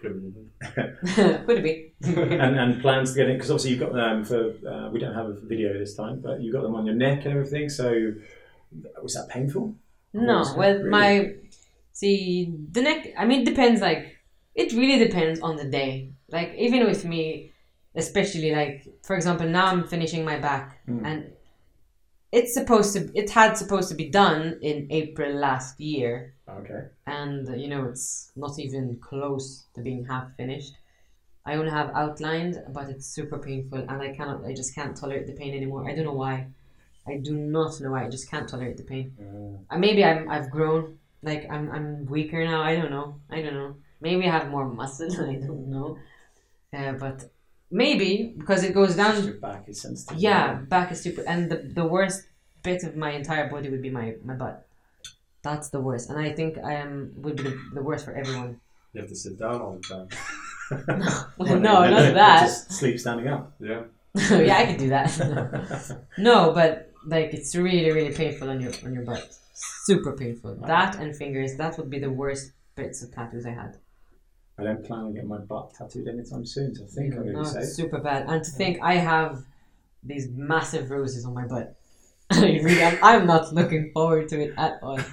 [0.00, 1.44] Could've been.
[1.46, 1.92] Could be.
[2.04, 5.14] and, and plans to get in because obviously you've got them for uh, we don't
[5.14, 8.12] have a video this time but you've got them on your neck and everything so
[9.02, 9.74] was that painful
[10.12, 10.90] no, well, Really?
[10.90, 11.34] my
[11.92, 13.08] see the neck.
[13.16, 13.80] I mean, it depends.
[13.82, 14.16] Like,
[14.54, 16.12] it really depends on the day.
[16.30, 17.52] Like, even with me,
[17.94, 21.04] especially like, for example, now I'm finishing my back, Hmm.
[21.04, 21.32] and
[22.32, 23.10] it's supposed to.
[23.14, 26.34] It had supposed to be done in April last year.
[26.48, 26.82] okay.
[27.06, 30.74] And uh, you know it's not even close to being half finished.
[31.46, 35.26] I only have outlined but it's super painful and i cannot i just can't tolerate
[35.26, 35.88] the pain anymore.
[35.88, 36.36] I don't know why.
[37.06, 38.04] I do not know why.
[38.04, 39.06] I just can't tolerate the pain.
[39.70, 42.60] Uh, maybe i'm i've grown like i'm i'm weaker now.
[42.70, 43.08] I don't know.
[43.30, 43.76] I don't know.
[44.02, 45.10] Maybe i have more muscle.
[45.32, 45.96] I don't know.
[46.76, 47.16] Uh, but
[47.70, 51.56] maybe because it goes down your back is sensitive yeah, back is stupid, And the,
[51.56, 52.26] the worst
[52.62, 54.66] bit of my entire body would be my, my butt.
[55.42, 56.10] That's the worst.
[56.10, 58.60] And I think um would be the, the worst for everyone.
[58.92, 60.08] You have to sit down all the time.
[61.38, 62.40] Well, no, not that.
[62.42, 63.84] just sleep standing up Yeah.
[64.30, 65.98] yeah, I could do that.
[66.18, 69.34] no, but like it's really, really painful on your on your butt.
[69.84, 70.56] Super painful.
[70.66, 73.76] That and fingers, that would be the worst bits of tattoos I had.
[74.58, 77.32] I don't plan on getting my butt tattooed anytime soon so I think I'm no,
[77.32, 78.26] going to be safe super bad.
[78.28, 79.44] And to think I have
[80.02, 81.76] these massive roses on my butt.
[82.30, 85.00] I really, I'm, I'm not looking forward to it at all.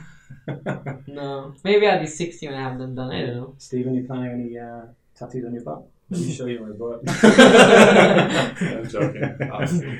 [1.07, 3.11] No, maybe I'll be 60 when I have them done.
[3.11, 3.55] I don't know.
[3.57, 4.81] Stephen you planning any uh,
[5.17, 7.01] tattoos on your butt Let me show you my butt.
[8.61, 9.23] I'm joking.
[9.51, 9.99] Obviously.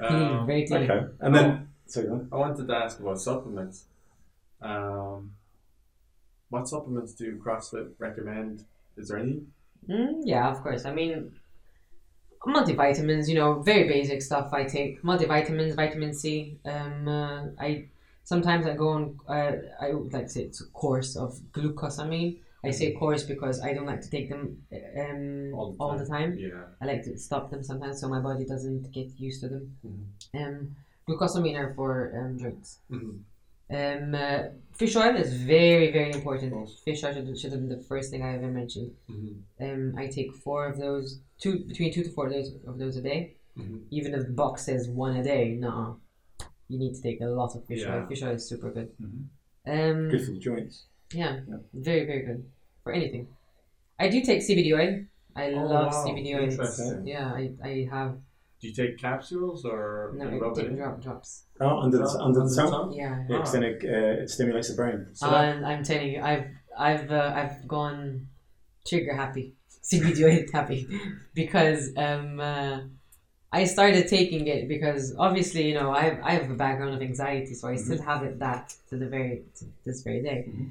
[0.00, 0.84] Um, Very tiny.
[0.88, 2.28] okay and then sorry go on.
[2.32, 3.84] I wanted to ask about supplements.
[4.62, 5.32] Um,
[6.54, 8.64] what supplements do CrossFit recommend?
[8.96, 9.42] Is there any?
[9.88, 10.84] Mm, yeah, of course.
[10.84, 11.32] I mean,
[12.46, 13.28] multivitamins.
[13.28, 14.46] You know, very basic stuff.
[14.52, 16.56] I take multivitamins, vitamin C.
[16.64, 17.68] Um, uh, I
[18.22, 19.02] sometimes I go on.
[19.28, 19.52] Uh,
[19.84, 22.38] I would like to say it's a course of glucosamine.
[22.66, 26.08] I say course because I don't like to take them um, All all, the the
[26.08, 26.30] time.
[26.38, 26.64] Yeah.
[26.80, 29.64] I like to stop them sometimes so my body doesn't get used to them.
[29.86, 30.04] Mhm.
[30.40, 30.76] Um,
[31.06, 32.78] glucosamine are for um, drinks.
[32.90, 33.18] Mhm.
[33.74, 34.38] Um, uh,
[34.72, 36.52] fish oil is very, very important.
[36.84, 38.92] Fish oil should, should have been the first thing I ever mentioned.
[39.10, 39.34] Mhm.
[39.60, 42.96] Um, I take four of those, two between two to four of those, of those
[42.96, 43.34] a day.
[43.58, 43.82] Mhm.
[43.90, 45.94] Even if the box says one a day, nah,
[46.68, 48.00] you need to take a lot of fish Yeah.
[48.02, 48.06] oil.
[48.06, 48.90] Fish oil is super good.
[49.02, 49.24] Mhm.
[49.66, 51.58] Um, good for the joints yeah, Yeah.
[51.72, 52.44] very, very good
[52.82, 53.28] for anything.
[53.98, 55.04] I do take CBD oil.
[55.36, 56.04] I Oh, love wow.
[56.04, 57.02] CBD oil.
[57.04, 58.18] Yeah, I, I have
[58.64, 60.76] Do you take capsules or no, you I rub it take in?
[60.76, 61.42] drop drops.
[61.60, 62.92] oh under the, under the tongue tongue?
[62.94, 63.22] Yeah.
[63.28, 66.22] yeah, 'cause then it, uh, it stimulates the brain So that- and I'm telling you,
[66.22, 66.46] I've
[66.78, 68.26] I've uh, I've gone
[68.88, 69.52] trigger happy,
[69.90, 70.80] CBD oil happy,
[71.34, 72.80] because um, uh,
[73.52, 77.02] I started taking it because obviously you know I have, I have a background of
[77.02, 80.70] anxiety, so I still have it that to the very to this very day, Mhm.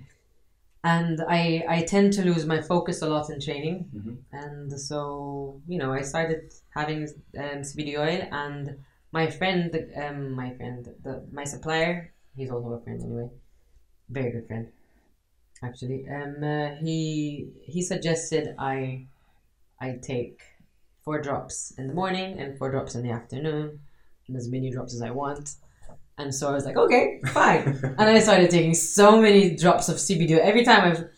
[0.84, 4.18] And I I tend to lose my focus a lot in training, Mhm.
[4.32, 7.08] and so you know I started having
[7.38, 12.82] um, CBD oil, and my friend, um, my friend, the my supplier, he's also a
[12.84, 13.30] friend anyway,
[14.10, 14.72] very good friend
[15.62, 16.08] actually.
[16.10, 19.08] Um, uh, he he suggested I
[19.80, 20.42] I take
[21.04, 23.80] four drops in the morning and four drops in the afternoon,
[24.28, 25.56] and as many drops as I want.
[26.18, 27.62] And so I was like, okay, fine.
[27.84, 31.10] and I started taking so many drops of CBD every time I've.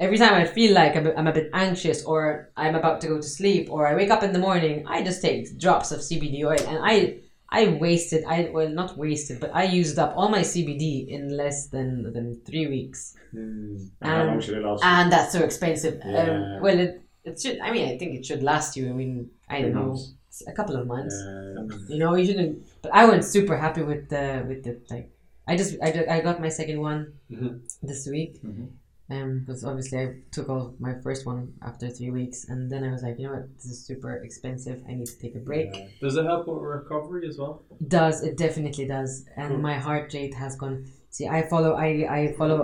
[0.00, 3.08] Every time I feel like I'm a, I'm a bit anxious or I'm about to
[3.08, 5.98] go to sleep or I wake up in the morning, I just take drops of
[5.98, 7.16] CBD oil and I
[7.50, 11.66] I wasted I well not wasted but I used up all my CBD in less
[11.66, 13.90] than than three weeks Mm.
[14.00, 14.84] And how long Um, should it last?
[14.84, 16.00] and that's so expensive.
[16.06, 16.22] Yeah.
[16.56, 17.58] Um, well, it, it should.
[17.60, 18.88] I mean, I think it should last you.
[18.88, 20.14] I mean, I don't know, months.
[20.46, 21.14] A couple of months.
[21.26, 22.64] Um, You know, you shouldn't.
[22.82, 25.10] But I was super happy with the with the like.
[25.46, 27.00] I just I, ju- I got my second one
[27.30, 27.60] Mhm.
[27.82, 28.42] this week.
[28.42, 28.68] Mhm.
[29.10, 32.90] Um, because obviously I took all my first one after three weeks, and then I
[32.92, 34.82] was like, you know what, this is super expensive.
[34.86, 35.68] I need to take a break.
[35.74, 35.86] Yeah.
[36.02, 37.62] Does it help with recovery as well?
[37.98, 39.58] does it definitely does and Cool.
[39.68, 40.76] my heart rate has gone
[41.10, 41.88] see i follow i
[42.18, 42.60] i follow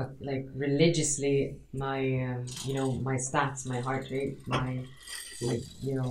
[0.00, 1.36] uh, like religiously
[1.84, 1.98] my
[2.28, 4.70] um, you know my stats my heart rate my
[5.48, 6.10] like you know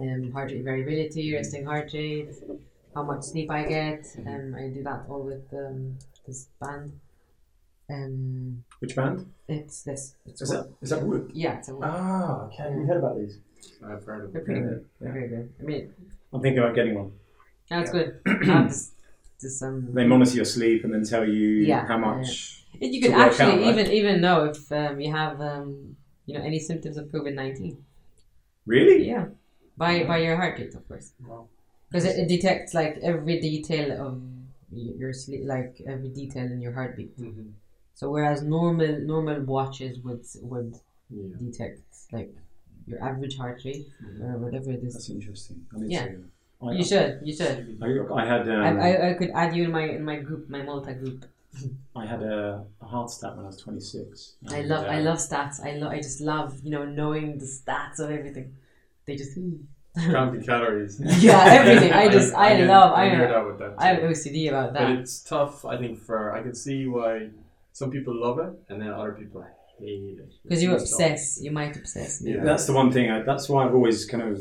[0.00, 2.30] um, heart rate variability resting heart rate
[2.94, 5.96] how much sleep i get um, i do that all with um,
[6.26, 6.92] this band
[7.90, 9.30] um which band?
[9.48, 11.30] it's this it's Is that is that Whoop?
[11.34, 12.70] yeah it's a, Ah, okay.
[12.74, 13.38] We've heard about these.
[13.84, 14.44] I've heard of they're it.
[14.44, 15.92] pretty Yeah, good they're very good i mean
[16.32, 17.12] I'm thinking about getting one.
[17.68, 18.92] that's good I have this,
[19.42, 22.64] this um They monitor your sleep and then tell you Yeah, how much.
[22.80, 23.78] And you to could actually out, right?
[23.78, 25.96] even even know if um, you have um,
[26.26, 27.84] you know any symptoms of COVID nineteen.
[28.66, 29.08] Really?
[29.08, 29.24] Yeah,
[29.82, 31.42] by by your heart rate, of course, Wow.
[31.88, 34.12] because it, it detects like every detail of
[34.72, 37.12] your sleep, like every detail in your heartbeat.
[37.18, 37.48] Mhm.
[37.98, 40.72] So whereas normal normal watches would would
[41.18, 41.34] Yeah.
[41.46, 41.80] detect
[42.16, 42.30] like
[42.90, 43.86] your average heart rate
[44.26, 44.92] or whatever it is.
[44.94, 45.58] That's interesting.
[45.74, 46.06] I Yeah.
[46.06, 46.18] to.
[46.62, 47.58] I, You should you should.
[47.86, 47.88] I,
[48.22, 50.62] I had um, I, I, I could add you in my in my group, my
[50.70, 51.18] multi group.
[52.02, 52.38] I had a,
[52.84, 54.34] a heart stat when I was 26.
[54.58, 55.56] I love I uh, love stats.
[55.68, 58.48] I love I just love you know knowing the stats of everything.
[59.10, 59.36] They just
[59.96, 61.00] Counting calories.
[61.18, 61.92] Yeah, everything.
[61.92, 63.74] I just- I get- love- I I- nerd out with that.
[63.76, 64.02] I have.
[64.04, 64.82] OCD about that.
[64.82, 67.30] But it's tough, I think, for I can see why
[67.72, 69.44] some people love it and then other people
[69.80, 70.32] hate it.
[70.44, 71.00] Because you It's tough.
[71.00, 71.40] obsess.
[71.42, 72.22] You might obsess.
[72.24, 72.44] Yeah.
[72.44, 73.10] That's the one thing.
[73.10, 74.40] I, that's why I've always kind of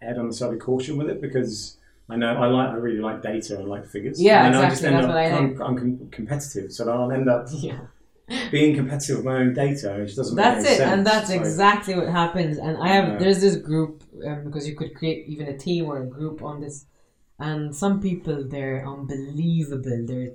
[0.00, 1.78] erred on the side of caution with it because
[2.08, 4.20] I know I like I really like data and like figures.
[4.22, 6.72] Yeah, and then I just exactly, end that's up, what I I'm, I'm com- competitive,
[6.72, 7.78] so I'll end up Yeah.
[8.50, 10.36] Being competitive with my own data, which doesn't.
[10.36, 12.58] That's make it, any and that's So- exactly what happens.
[12.58, 13.18] And I have Yeah.
[13.18, 16.60] there's this group um, because you could create even a team or a group on
[16.60, 16.86] this,
[17.38, 20.04] and some people they're unbelievable.
[20.06, 20.28] Their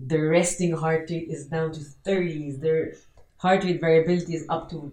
[0.00, 2.58] their resting heart rate is down to thirties.
[2.58, 2.94] Their
[3.36, 4.92] heart rate variability is up to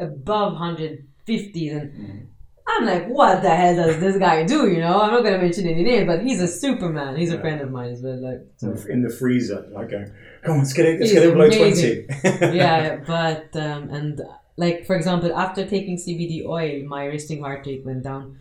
[0.00, 2.26] above hundred fifties, and Mm.
[2.68, 4.68] I'm like, what the hell does this guy do?
[4.68, 7.16] You know, I'm not gonna mention any names, but he's a superman.
[7.16, 8.16] He's a friend of mine as well.
[8.20, 8.74] Like, so.
[8.88, 10.10] in the freezer, like going,
[10.42, 12.06] come on, let's get it, let's He's get it below twenty.
[12.56, 14.20] yeah, but um, and
[14.56, 18.38] like for example, after taking CBD oil, my resting heart rate went down.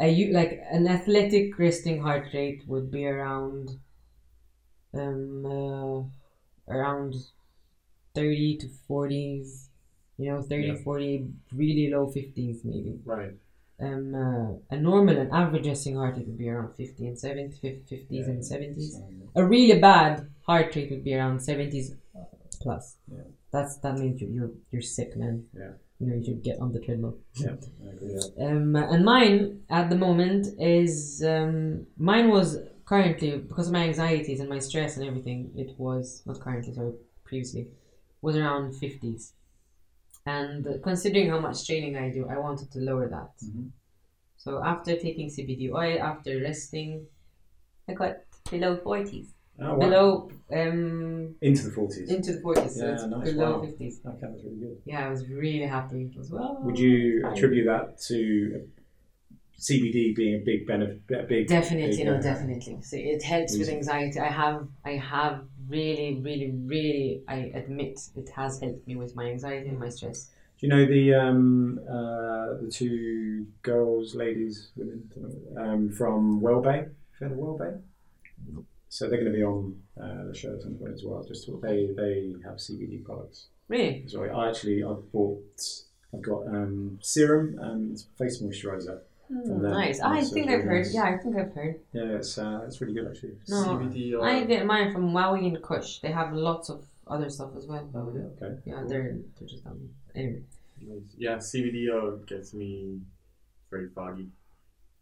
[0.00, 3.78] I u- like an athletic resting heart rate would be around,
[4.92, 7.14] um, uh, around
[8.14, 9.68] thirty to forties.
[10.16, 10.74] You know, 30, Yeah.
[10.76, 11.26] 40,
[11.56, 13.00] really low fifties maybe.
[13.04, 13.34] Right.
[13.80, 17.58] Um, uh, a normal and average resting heart rate would be around fifty and 70,
[17.60, 21.86] 50s Yeah, and seventies so, a really bad heart rate would be around 70s
[22.62, 22.96] plus.
[23.10, 23.22] Yeah.
[23.52, 25.46] That's that means you- you're you're sick, man.
[25.52, 25.72] Yeah.
[25.98, 27.18] You know you should get on the treadmill.
[27.34, 28.12] yeah, I agree.
[28.14, 28.46] Yeah.
[28.46, 34.38] Um, and mine at the moment is um, mine was currently because of my anxieties
[34.40, 35.50] and my stress and everything.
[35.56, 36.92] It was not currently, sorry,
[37.24, 37.68] previously
[38.22, 39.32] was around 50s.
[40.26, 43.32] And considering how much training I do, I wanted to lower that.
[43.44, 43.70] Mhm.
[44.36, 47.06] So after taking CBD oil, after resting,
[47.88, 48.16] I got
[48.50, 49.28] below 40s.
[49.60, 49.80] Oh, wow.
[49.80, 52.10] Below um into the forties.
[52.10, 53.62] into the 40s, so Yeah, it's nice, below wow.
[53.62, 54.00] 50s.
[54.06, 54.78] Okay, that's really good.
[54.84, 56.58] Yeah, I was really happy as well.
[56.64, 58.68] Would you attribute that to
[59.56, 61.02] CBD being a big benefit?
[61.10, 62.82] A big Definitely, big, no, uh, definitely.
[62.82, 64.18] So it helps with anxiety.
[64.18, 67.22] I have, I have really, really, really.
[67.28, 70.30] I admit it has helped me with my anxiety and my stress.
[70.58, 75.10] Do you know the um, uh, the two girls, ladies, women
[75.58, 76.76] um, from Wellbay?
[76.76, 76.88] Have
[77.20, 77.80] you heard of Wellbay?
[78.88, 81.24] So they're going to be on uh, the show at some point as well.
[81.24, 83.48] Just to, they they have CBD products.
[83.68, 84.04] Really?
[84.06, 85.60] Sorry, I actually I've bought
[86.14, 89.00] I've got um, serum and face moisturizer.
[89.28, 90.00] From nice.
[90.00, 90.84] I think I've heard.
[90.84, 90.94] nice.
[90.94, 91.80] Yeah, I think I've heard.
[91.92, 93.36] Yeah, it's uh, it's really good actually.
[93.48, 93.56] No.
[93.56, 94.24] CBD oil.
[94.24, 95.98] I get mine from Wowie and Kush.
[96.00, 97.88] They have lots of other stuff as well.
[97.94, 98.60] Oh, yeah, okay.
[98.64, 100.42] Yeah, they're they're just um anyway.
[100.80, 101.02] Nice.
[101.16, 103.00] Yeah, CBD oil gets me
[103.70, 104.28] very foggy.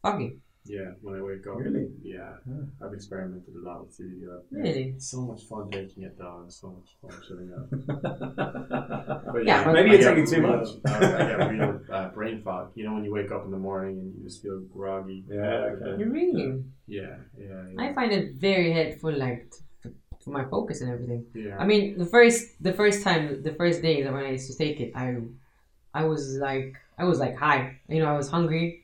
[0.02, 0.36] Foggy.
[0.64, 1.56] Yeah, when I wake up.
[1.58, 1.88] Really?
[2.02, 2.54] Yeah, Yeah.
[2.86, 4.42] I've experimented a lot with CBD oil.
[4.52, 4.94] Really?
[4.96, 6.48] It's so much fun taking it down.
[6.50, 7.66] So much fun chilling out.
[9.32, 10.68] But Yeah, but- Maybe I you're taking too real- much.
[10.86, 12.70] uh, I get real uh, brain fog.
[12.76, 15.24] You know when you wake up in the morning and you just feel groggy.
[15.28, 15.98] Yeah, okay.
[16.00, 16.62] You really?
[16.86, 17.82] Yeah, yeah, yeah.
[17.82, 19.50] I find it very helpful, like
[19.82, 19.90] t-
[20.22, 21.26] for my focus and everything.
[21.34, 21.56] yeah.
[21.58, 24.56] I mean, the first the first time, the first day that when I used to
[24.56, 25.16] take it, I
[25.94, 27.78] I was like I was like high.
[27.88, 28.81] You know, I was hungry.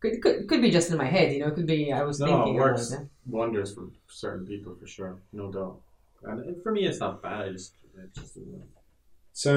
[0.00, 1.48] Could, could, could be just in my head, you know.
[1.48, 2.54] It could be I was No, thinking.
[2.54, 2.92] it about works.
[2.92, 3.00] it.
[3.26, 5.80] wonders for certain people for sure, no doubt.
[6.24, 7.48] And and for me, it's not bad.
[7.48, 8.62] I just it just doesn't,
[9.32, 9.52] So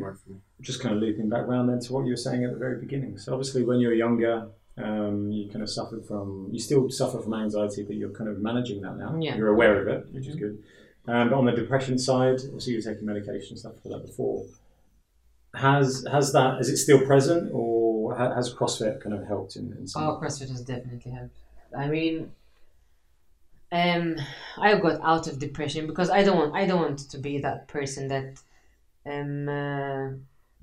[0.00, 2.52] work for just kind of looping back round then to what you were saying at
[2.52, 3.18] the very beginning.
[3.18, 4.48] So obviously, when you were younger,
[4.78, 8.36] um, you kind of suffered from, you still suffer from anxiety, but you're kind of
[8.40, 9.10] managing that now.
[9.20, 9.36] Yeah.
[9.36, 10.54] You're aware of it, which is good.
[11.08, 14.44] Um, but on the depression side, obviously you're taking medication and stuff for that before.
[15.54, 17.79] Has has that is it still present, or
[18.16, 20.02] ha- has CrossFit kind of helped in, in some?
[20.02, 21.36] Oh, CrossFit has definitely helped.
[21.76, 22.32] I mean,
[23.72, 24.16] um,
[24.58, 27.68] I got out of depression because I don't want I don't want to be that
[27.68, 28.40] person that
[29.06, 30.10] um uh,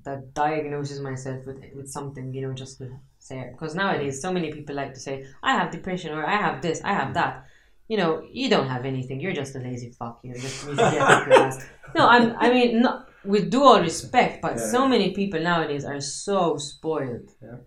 [0.04, 3.52] that diagnoses myself with with something you know just to say it.
[3.52, 6.80] Because nowadays so many people like to say I have depression or I have this
[6.84, 7.46] I have that.
[7.88, 9.18] You know, you don't have anything.
[9.18, 10.20] You're just a lazy fuck.
[10.22, 11.66] you're just need to get off your ass.
[11.94, 12.36] No, I'm.
[12.36, 14.66] I mean, no, with due all respect, but Yeah.
[14.74, 17.58] so many people nowadays are so spoiled, Yeah.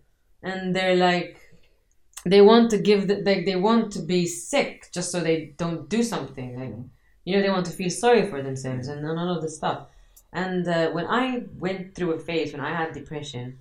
[0.44, 1.40] and they're like,
[2.26, 5.90] they want to give the, like they want to be sick just so they don't
[5.90, 6.60] do something.
[6.60, 6.73] Like
[7.26, 9.88] you know they want to feel sorry for themselves and none of this stuff.
[10.34, 13.60] And uh, when i went through a phase when i had depression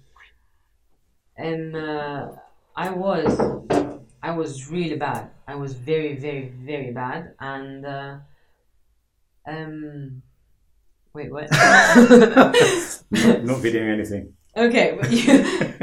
[1.37, 2.29] and uh,
[2.77, 3.39] i was
[4.23, 5.31] i was really bad.
[5.47, 7.35] I was very very very bad.
[7.41, 8.19] And uh,
[9.47, 10.23] um
[11.15, 12.55] wait what not,
[13.45, 14.33] not videoing anything.
[14.57, 15.33] okay but you,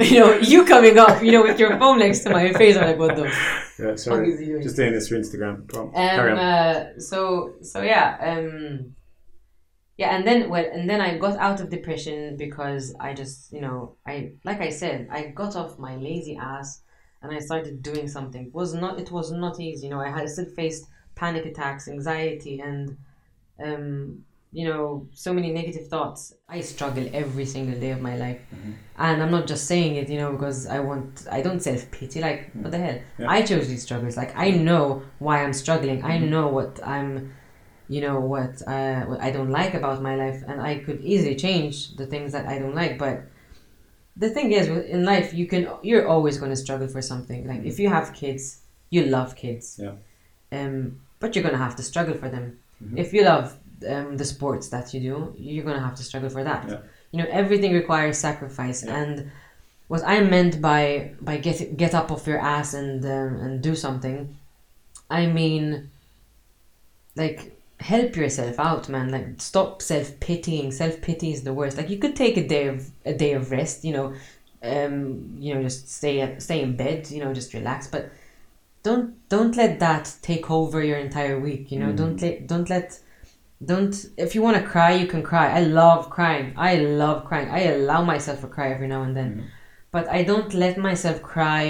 [0.06, 2.86] you know you coming up you know with your phone next to my face i'm
[2.86, 3.24] like what the
[3.80, 4.32] Yeah, sorry.
[4.34, 5.68] is he doing Just doing this for Instagram.
[5.68, 6.44] Go on, carry Um, on.
[6.46, 8.96] uh, so so yeah, um,
[9.98, 13.62] yeah, and then well, and then I got out of depression because I just you
[13.62, 16.82] know I like I said I got off my lazy ass
[17.22, 18.48] and I started doing something.
[18.48, 19.86] It was not it was not easy.
[19.86, 20.84] You know I had I still faced
[21.16, 22.98] panic attacks, anxiety, and
[23.64, 26.34] um, you know so many negative thoughts.
[26.50, 28.40] I struggle every single day of my life,
[28.98, 32.22] and I'm not just saying it you know because I want I don't self pity
[32.22, 33.00] like what the hell.
[33.18, 33.30] Yeah.
[33.30, 34.16] I chose these struggles.
[34.18, 36.04] Like I know why I'm struggling.
[36.04, 37.34] I know what I'm,
[37.90, 41.36] you know, what uh, what I don't like about my life, and I could easily
[41.36, 42.98] change the things that I don't like.
[42.98, 43.24] But
[44.16, 47.48] the thing is, in life, you can you're always going to struggle for something.
[47.48, 49.80] Like if you have kids, you love kids.
[49.82, 49.96] Yeah.
[50.52, 52.60] Um, but you're gonna have to struggle for them.
[52.84, 52.98] Mhm.
[52.98, 53.58] If you love
[53.88, 56.68] um, the sports that you do, you're gonna have to struggle for that.
[56.70, 56.80] Yeah.
[57.12, 58.96] You know, everything requires sacrifice, Yeah.
[59.02, 59.32] and
[59.88, 63.76] what I meant by by get get up off your ass and um, and do
[63.76, 64.36] something,
[65.10, 65.90] I mean,
[67.16, 69.10] like help yourself out, man.
[69.10, 70.72] Like stop self pitying.
[70.72, 71.78] Self pity is the worst.
[71.78, 73.84] Like you could take a day of a day of rest.
[73.84, 74.14] You know,
[74.64, 77.10] um, you know, just stay at, stay in bed.
[77.12, 77.88] You know, just relax.
[77.88, 78.12] But
[78.84, 81.72] don't don't let that take over your entire week.
[81.72, 81.98] You know, Mm.
[81.98, 83.00] don't let don't let
[83.64, 85.48] don't if you want to cry you can cry.
[85.52, 86.54] I love crying.
[86.58, 87.50] I love crying.
[87.50, 89.30] I allow myself to cry every now and then.
[89.36, 89.44] Mhm.
[89.96, 91.64] but i don't let myself cry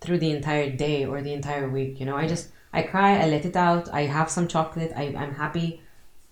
[0.00, 2.16] through the entire day or the entire week you know?
[2.22, 2.46] I just
[2.78, 5.68] i cry i let it out i have some chocolate I, i'm happy.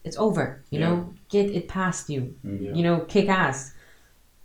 [0.06, 0.85] It's over you Yeah.
[0.89, 0.97] know?
[1.36, 2.20] Get it past you.
[2.44, 2.77] Mm.
[2.77, 3.59] you know kick ass.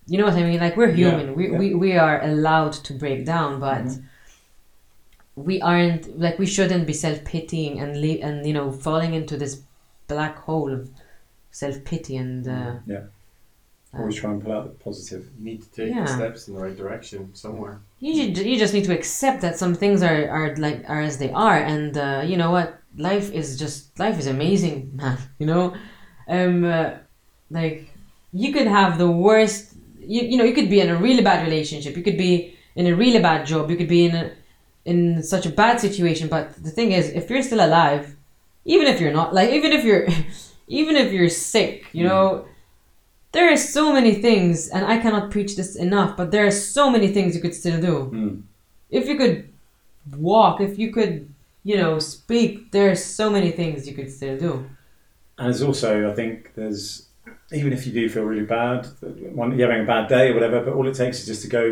[0.09, 0.59] You know what i mean?
[0.65, 1.27] Like we're Yeah, human.
[1.39, 1.57] We, yeah.
[1.61, 4.03] we we are allowed to break down but Mhm.
[5.35, 9.53] we aren't like we shouldn't be self-pitying and le- and you know falling into this
[10.07, 10.89] black hole of
[11.51, 13.03] self-pity and uh, Yeah.
[13.93, 15.29] Always try and pull out the positive.
[15.39, 16.01] You need to take Yeah.
[16.05, 17.79] the steps in the right direction somewhere.
[17.99, 21.17] you should, you just need to accept that some things are, are like are as
[21.17, 25.47] they are and uh, you know what life is just life is amazing man you
[25.51, 25.73] know
[26.27, 26.91] um uh,
[27.49, 27.89] like
[28.33, 29.73] you could have the worst
[30.13, 32.85] you, you know you could be in a really bad relationship you could be in
[32.87, 34.31] a really bad job you could be in a,
[34.85, 38.15] in such a bad situation but the thing is if you're still alive
[38.73, 40.05] even if you're not like even if you're
[40.79, 42.23] even if you're sick you know
[43.35, 46.83] there are so many things and i cannot preach this enough but there are so
[46.95, 48.35] many things you could still do Mm.
[48.99, 49.35] if you could
[50.29, 51.13] walk if you could
[51.69, 54.51] you know speak there are so many things you could still do
[55.39, 56.83] And there's also, I think, there's
[57.59, 58.79] even if you do feel really bad,
[59.39, 61.49] one, you're having a bad day or whatever, but all it takes is just to
[61.59, 61.63] go,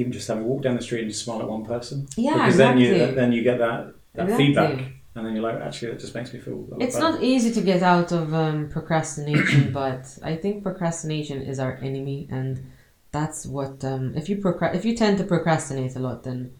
[0.00, 1.96] even just having a walk down the street and just smile at one person.
[2.16, 2.88] Yeah, because exactly.
[2.88, 3.80] then you then you get that,
[4.14, 4.46] that Exactly.
[4.46, 4.78] feedback,
[5.14, 6.66] and then you're like, actually, it just makes me feel.
[6.80, 11.76] It's not easy to get out of um, procrastination, but I think procrastination is our
[11.82, 12.70] enemy, and
[13.12, 16.52] that's what um, if you procra- if you tend to procrastinate a lot, then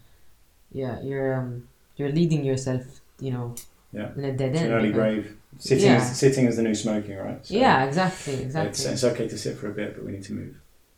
[0.71, 1.67] yeah, you're um,
[1.97, 3.55] you're leading yourself, you know,
[3.91, 4.11] Yeah.
[4.15, 4.71] in a dead It's end.
[4.71, 5.35] an early grave.
[5.59, 6.01] Sitting, Yeah.
[6.01, 7.45] is, sitting is the new smoking, right?
[7.45, 8.85] So Yeah, exactly, It's, exactly.
[8.93, 10.55] it's okay to sit for a bit, but we need to move.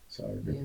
[0.08, 0.62] So, yeah.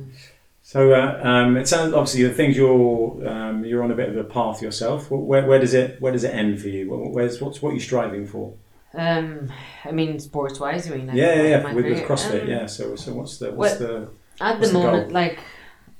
[0.71, 4.17] So uh, um, it sounds obviously the things you're um, you're on a bit of
[4.17, 5.11] a path yourself.
[5.11, 6.89] Where, where does it where does it end for you?
[6.89, 8.55] Where's what's what are you striving for?
[8.95, 9.51] Um,
[9.85, 11.09] I mean, sports wise, you mean?
[11.09, 11.75] Like, yeah, yeah, yeah.
[11.75, 12.05] With, with?
[12.05, 12.67] CrossFit, Um, yeah.
[12.67, 14.11] So so what's the what's the
[14.41, 15.41] At the moment, like,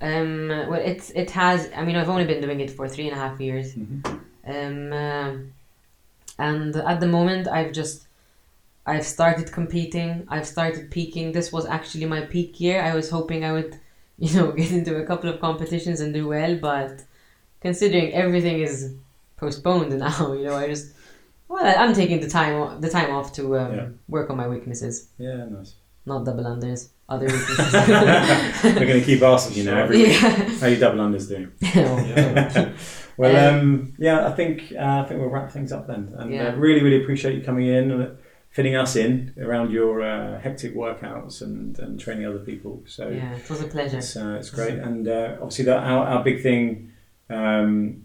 [0.01, 1.69] um, well, it's it has.
[1.77, 3.75] I mean, I've only been doing it for three and a half years.
[3.75, 4.21] Mhm.
[4.47, 5.53] Um, um,
[6.39, 8.07] and at the moment, I've just,
[8.87, 10.27] I've started competing.
[10.29, 11.33] I've started peaking.
[11.33, 12.81] This was actually my peak year.
[12.81, 13.79] I was hoping I would,
[14.25, 17.03] you know, get into a couple of competitions and do well, but
[17.61, 18.95] considering everything is
[19.37, 20.93] postponed now, you know, I just,
[21.49, 23.87] well, I'm taking the time the time off to um, Yeah.
[24.09, 25.75] work on my weaknesses, yeah nice.
[26.07, 27.73] not double unders, other weaknesses.
[28.65, 29.79] We're going to keep asking you now.
[29.85, 30.21] Every week.
[30.23, 30.59] yeah.
[30.61, 31.51] How you double unders doing?
[31.61, 32.73] Yeah.
[33.17, 36.33] well, Um, um, yeah, I think uh, I think we'll wrap things up then, and
[36.33, 36.49] Yeah.
[36.49, 38.17] uh, really, really appreciate you coming in and
[38.51, 42.83] fitting us in around your uh, hectic workouts and, and training other people.
[42.87, 43.99] So yeah, it was a pleasure.
[43.99, 46.93] it's uh, it's great, and uh, obviously that our, our big thing,
[47.29, 48.05] um,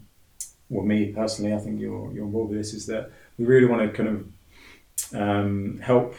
[0.68, 3.82] well, me personally, I think you're you're involved with this is that we really want
[3.82, 6.14] to kind of um, help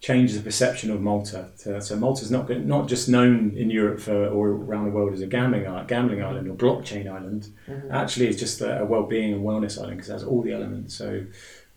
[0.00, 1.48] change the perception of Malta.
[1.62, 5.12] To, so Malta's not good- not just known in Europe for or around the world
[5.12, 7.48] as a gambling island, gambling island or blockchain island.
[7.68, 7.90] Mhm.
[7.92, 10.94] Actually, it's just a, a well-being and wellness island because it has all the elements.
[10.94, 11.24] So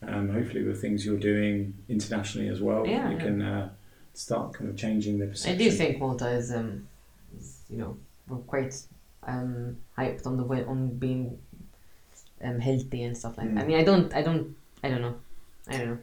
[0.07, 3.23] um, hopefully, with things you're doing internationally as well, Yeah, you yeah.
[3.23, 3.69] can uh,
[4.14, 5.56] start kind of changing the perception.
[5.56, 6.88] I do think Malta is, um,
[7.38, 8.76] is you know, we're quite
[9.23, 11.38] um, hyped on the way on being
[12.44, 13.61] um, healthy and stuff like that.
[13.61, 13.68] I Mm.
[13.68, 15.15] mean, I don't, I don't, I don't know,
[15.68, 15.98] I don't know.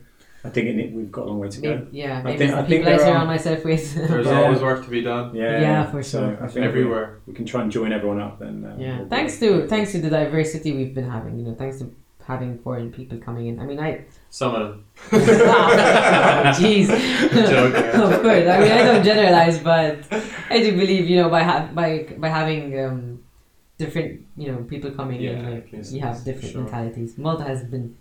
[0.45, 1.77] I think in it, we've got a long way to go.
[1.77, 3.95] Maybe, yeah, I think- I think people I there surround are- myself with.
[4.09, 4.43] There's Yeah.
[4.43, 7.21] always work to be done Yeah, Yeah, for so sure, I think everywhere.
[7.27, 8.41] we, we can try and join everyone up.
[8.41, 11.39] Then uh, yeah, we'll- thanks to thanks to the diversity we've been having.
[11.39, 11.95] You know, thanks to
[12.27, 13.59] having foreign people coming in.
[13.61, 14.85] I mean, I Some of them.
[16.59, 16.89] jeez.
[17.51, 19.99] joking, of course, I mean I don't generalize, but
[20.51, 23.23] I do believe you know by ha- by by having um,
[23.79, 26.63] different you know people coming in, like you have different sure.
[26.63, 27.19] mentalities.
[27.19, 27.97] Malta has been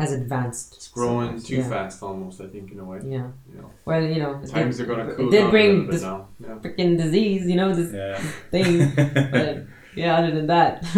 [0.00, 0.74] has advanced.
[0.76, 1.68] It's growing so too yeah.
[1.68, 3.00] fast almost, I think, in a way.
[3.04, 3.28] Yeah.
[3.52, 5.50] You know, Well, you know, it times did, are going to it cool did down
[5.50, 6.28] bring little bit this now.
[6.40, 6.54] Yeah.
[6.62, 8.18] freaking disease, you know, this Yeah,
[8.50, 8.94] thing.
[9.30, 10.84] but yeah, other than that,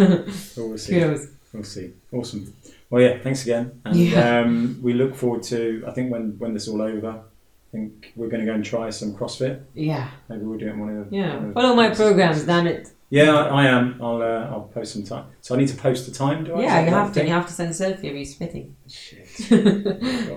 [0.55, 0.93] Well, we'll see.
[0.93, 1.27] kudos.
[1.51, 1.91] We'll see.
[2.13, 2.53] Awesome.
[2.93, 3.17] Well, yeah.
[3.17, 4.41] Thanks again, and Yeah.
[4.41, 5.83] um, we look forward to.
[5.87, 8.63] I think when when this is all over, I think we're going to go and
[8.63, 9.55] try some CrossFit.
[9.73, 11.15] Yeah, Maybe we'll do it in one of the.
[11.17, 11.43] yeah.
[11.43, 12.91] of Follow my programs, damn it.
[13.09, 13.99] Yeah, I, I am.
[13.99, 15.25] I'll uh, I'll post some time.
[15.41, 16.43] So I need to post the time.
[16.43, 16.61] Do I?
[16.61, 17.13] Yeah, you have to.
[17.15, 17.27] thing?
[17.29, 18.75] You have to send a selfie of you spitting.
[18.87, 19.27] Shit.
[19.49, 19.57] God,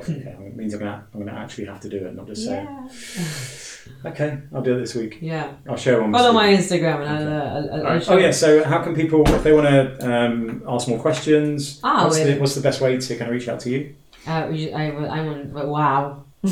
[0.01, 0.37] okay.
[0.49, 2.67] It means I'm gonna I'm gonna actually have to do it, not just say.
[4.05, 5.19] Okay, I'll do it this week.
[5.21, 5.53] Yeah.
[5.69, 6.13] I'll share one.
[6.13, 6.49] Follow my.
[6.49, 7.33] Instagram and I'll, Okay.
[7.37, 8.05] uh, I'll, I'll, Alright.
[8.05, 8.31] show Oh yeah.
[8.31, 12.27] So how can people, if they want to um, ask more questions, Ah, what's, well-
[12.27, 13.95] the, what's the best way to kind of reach out to you?
[14.27, 14.85] Uh, you- I,
[15.17, 15.51] I'm on.
[15.51, 16.25] but Wow.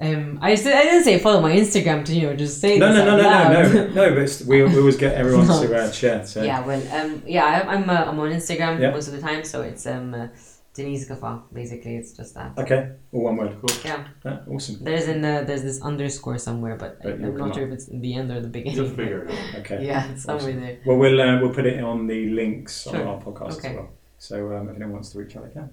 [0.00, 2.92] um, I said I didn't say follow my Instagram to you know just say No,
[2.92, 3.74] this no, no, out no, loud.
[3.74, 4.08] no, no, no.
[4.10, 6.24] But it's, we, we always get everyone to uh, share.
[6.26, 6.42] So.
[6.42, 8.90] Yeah, well, um, yeah, I, I'm uh, I'm on Instagram Yeah.
[8.90, 10.28] most of the time, so it's um uh,
[10.74, 11.42] Denise Gafa.
[11.52, 12.52] Basically, it's just that.
[12.58, 12.90] Okay.
[13.12, 13.56] All one word.
[13.60, 13.76] Cool.
[13.84, 14.82] Yeah, Yeah, awesome.
[14.82, 18.00] there's in uh, there's this underscore somewhere, but But I'm not sure if it's in
[18.00, 18.76] the end or the beginning.
[18.78, 19.60] You'll figure it out.
[19.60, 19.86] Okay.
[19.86, 20.60] Yeah, it's somewhere Awesome.
[20.60, 20.78] there.
[20.84, 23.68] Well, we'll uh, we'll put it on the links on our podcast Okay.
[23.70, 23.90] as well.
[24.18, 25.70] So um, if anyone wants to reach out, they can.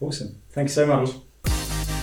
[0.00, 0.42] Awesome.
[0.50, 1.10] Thanks so much.
[1.44, 1.95] Cool.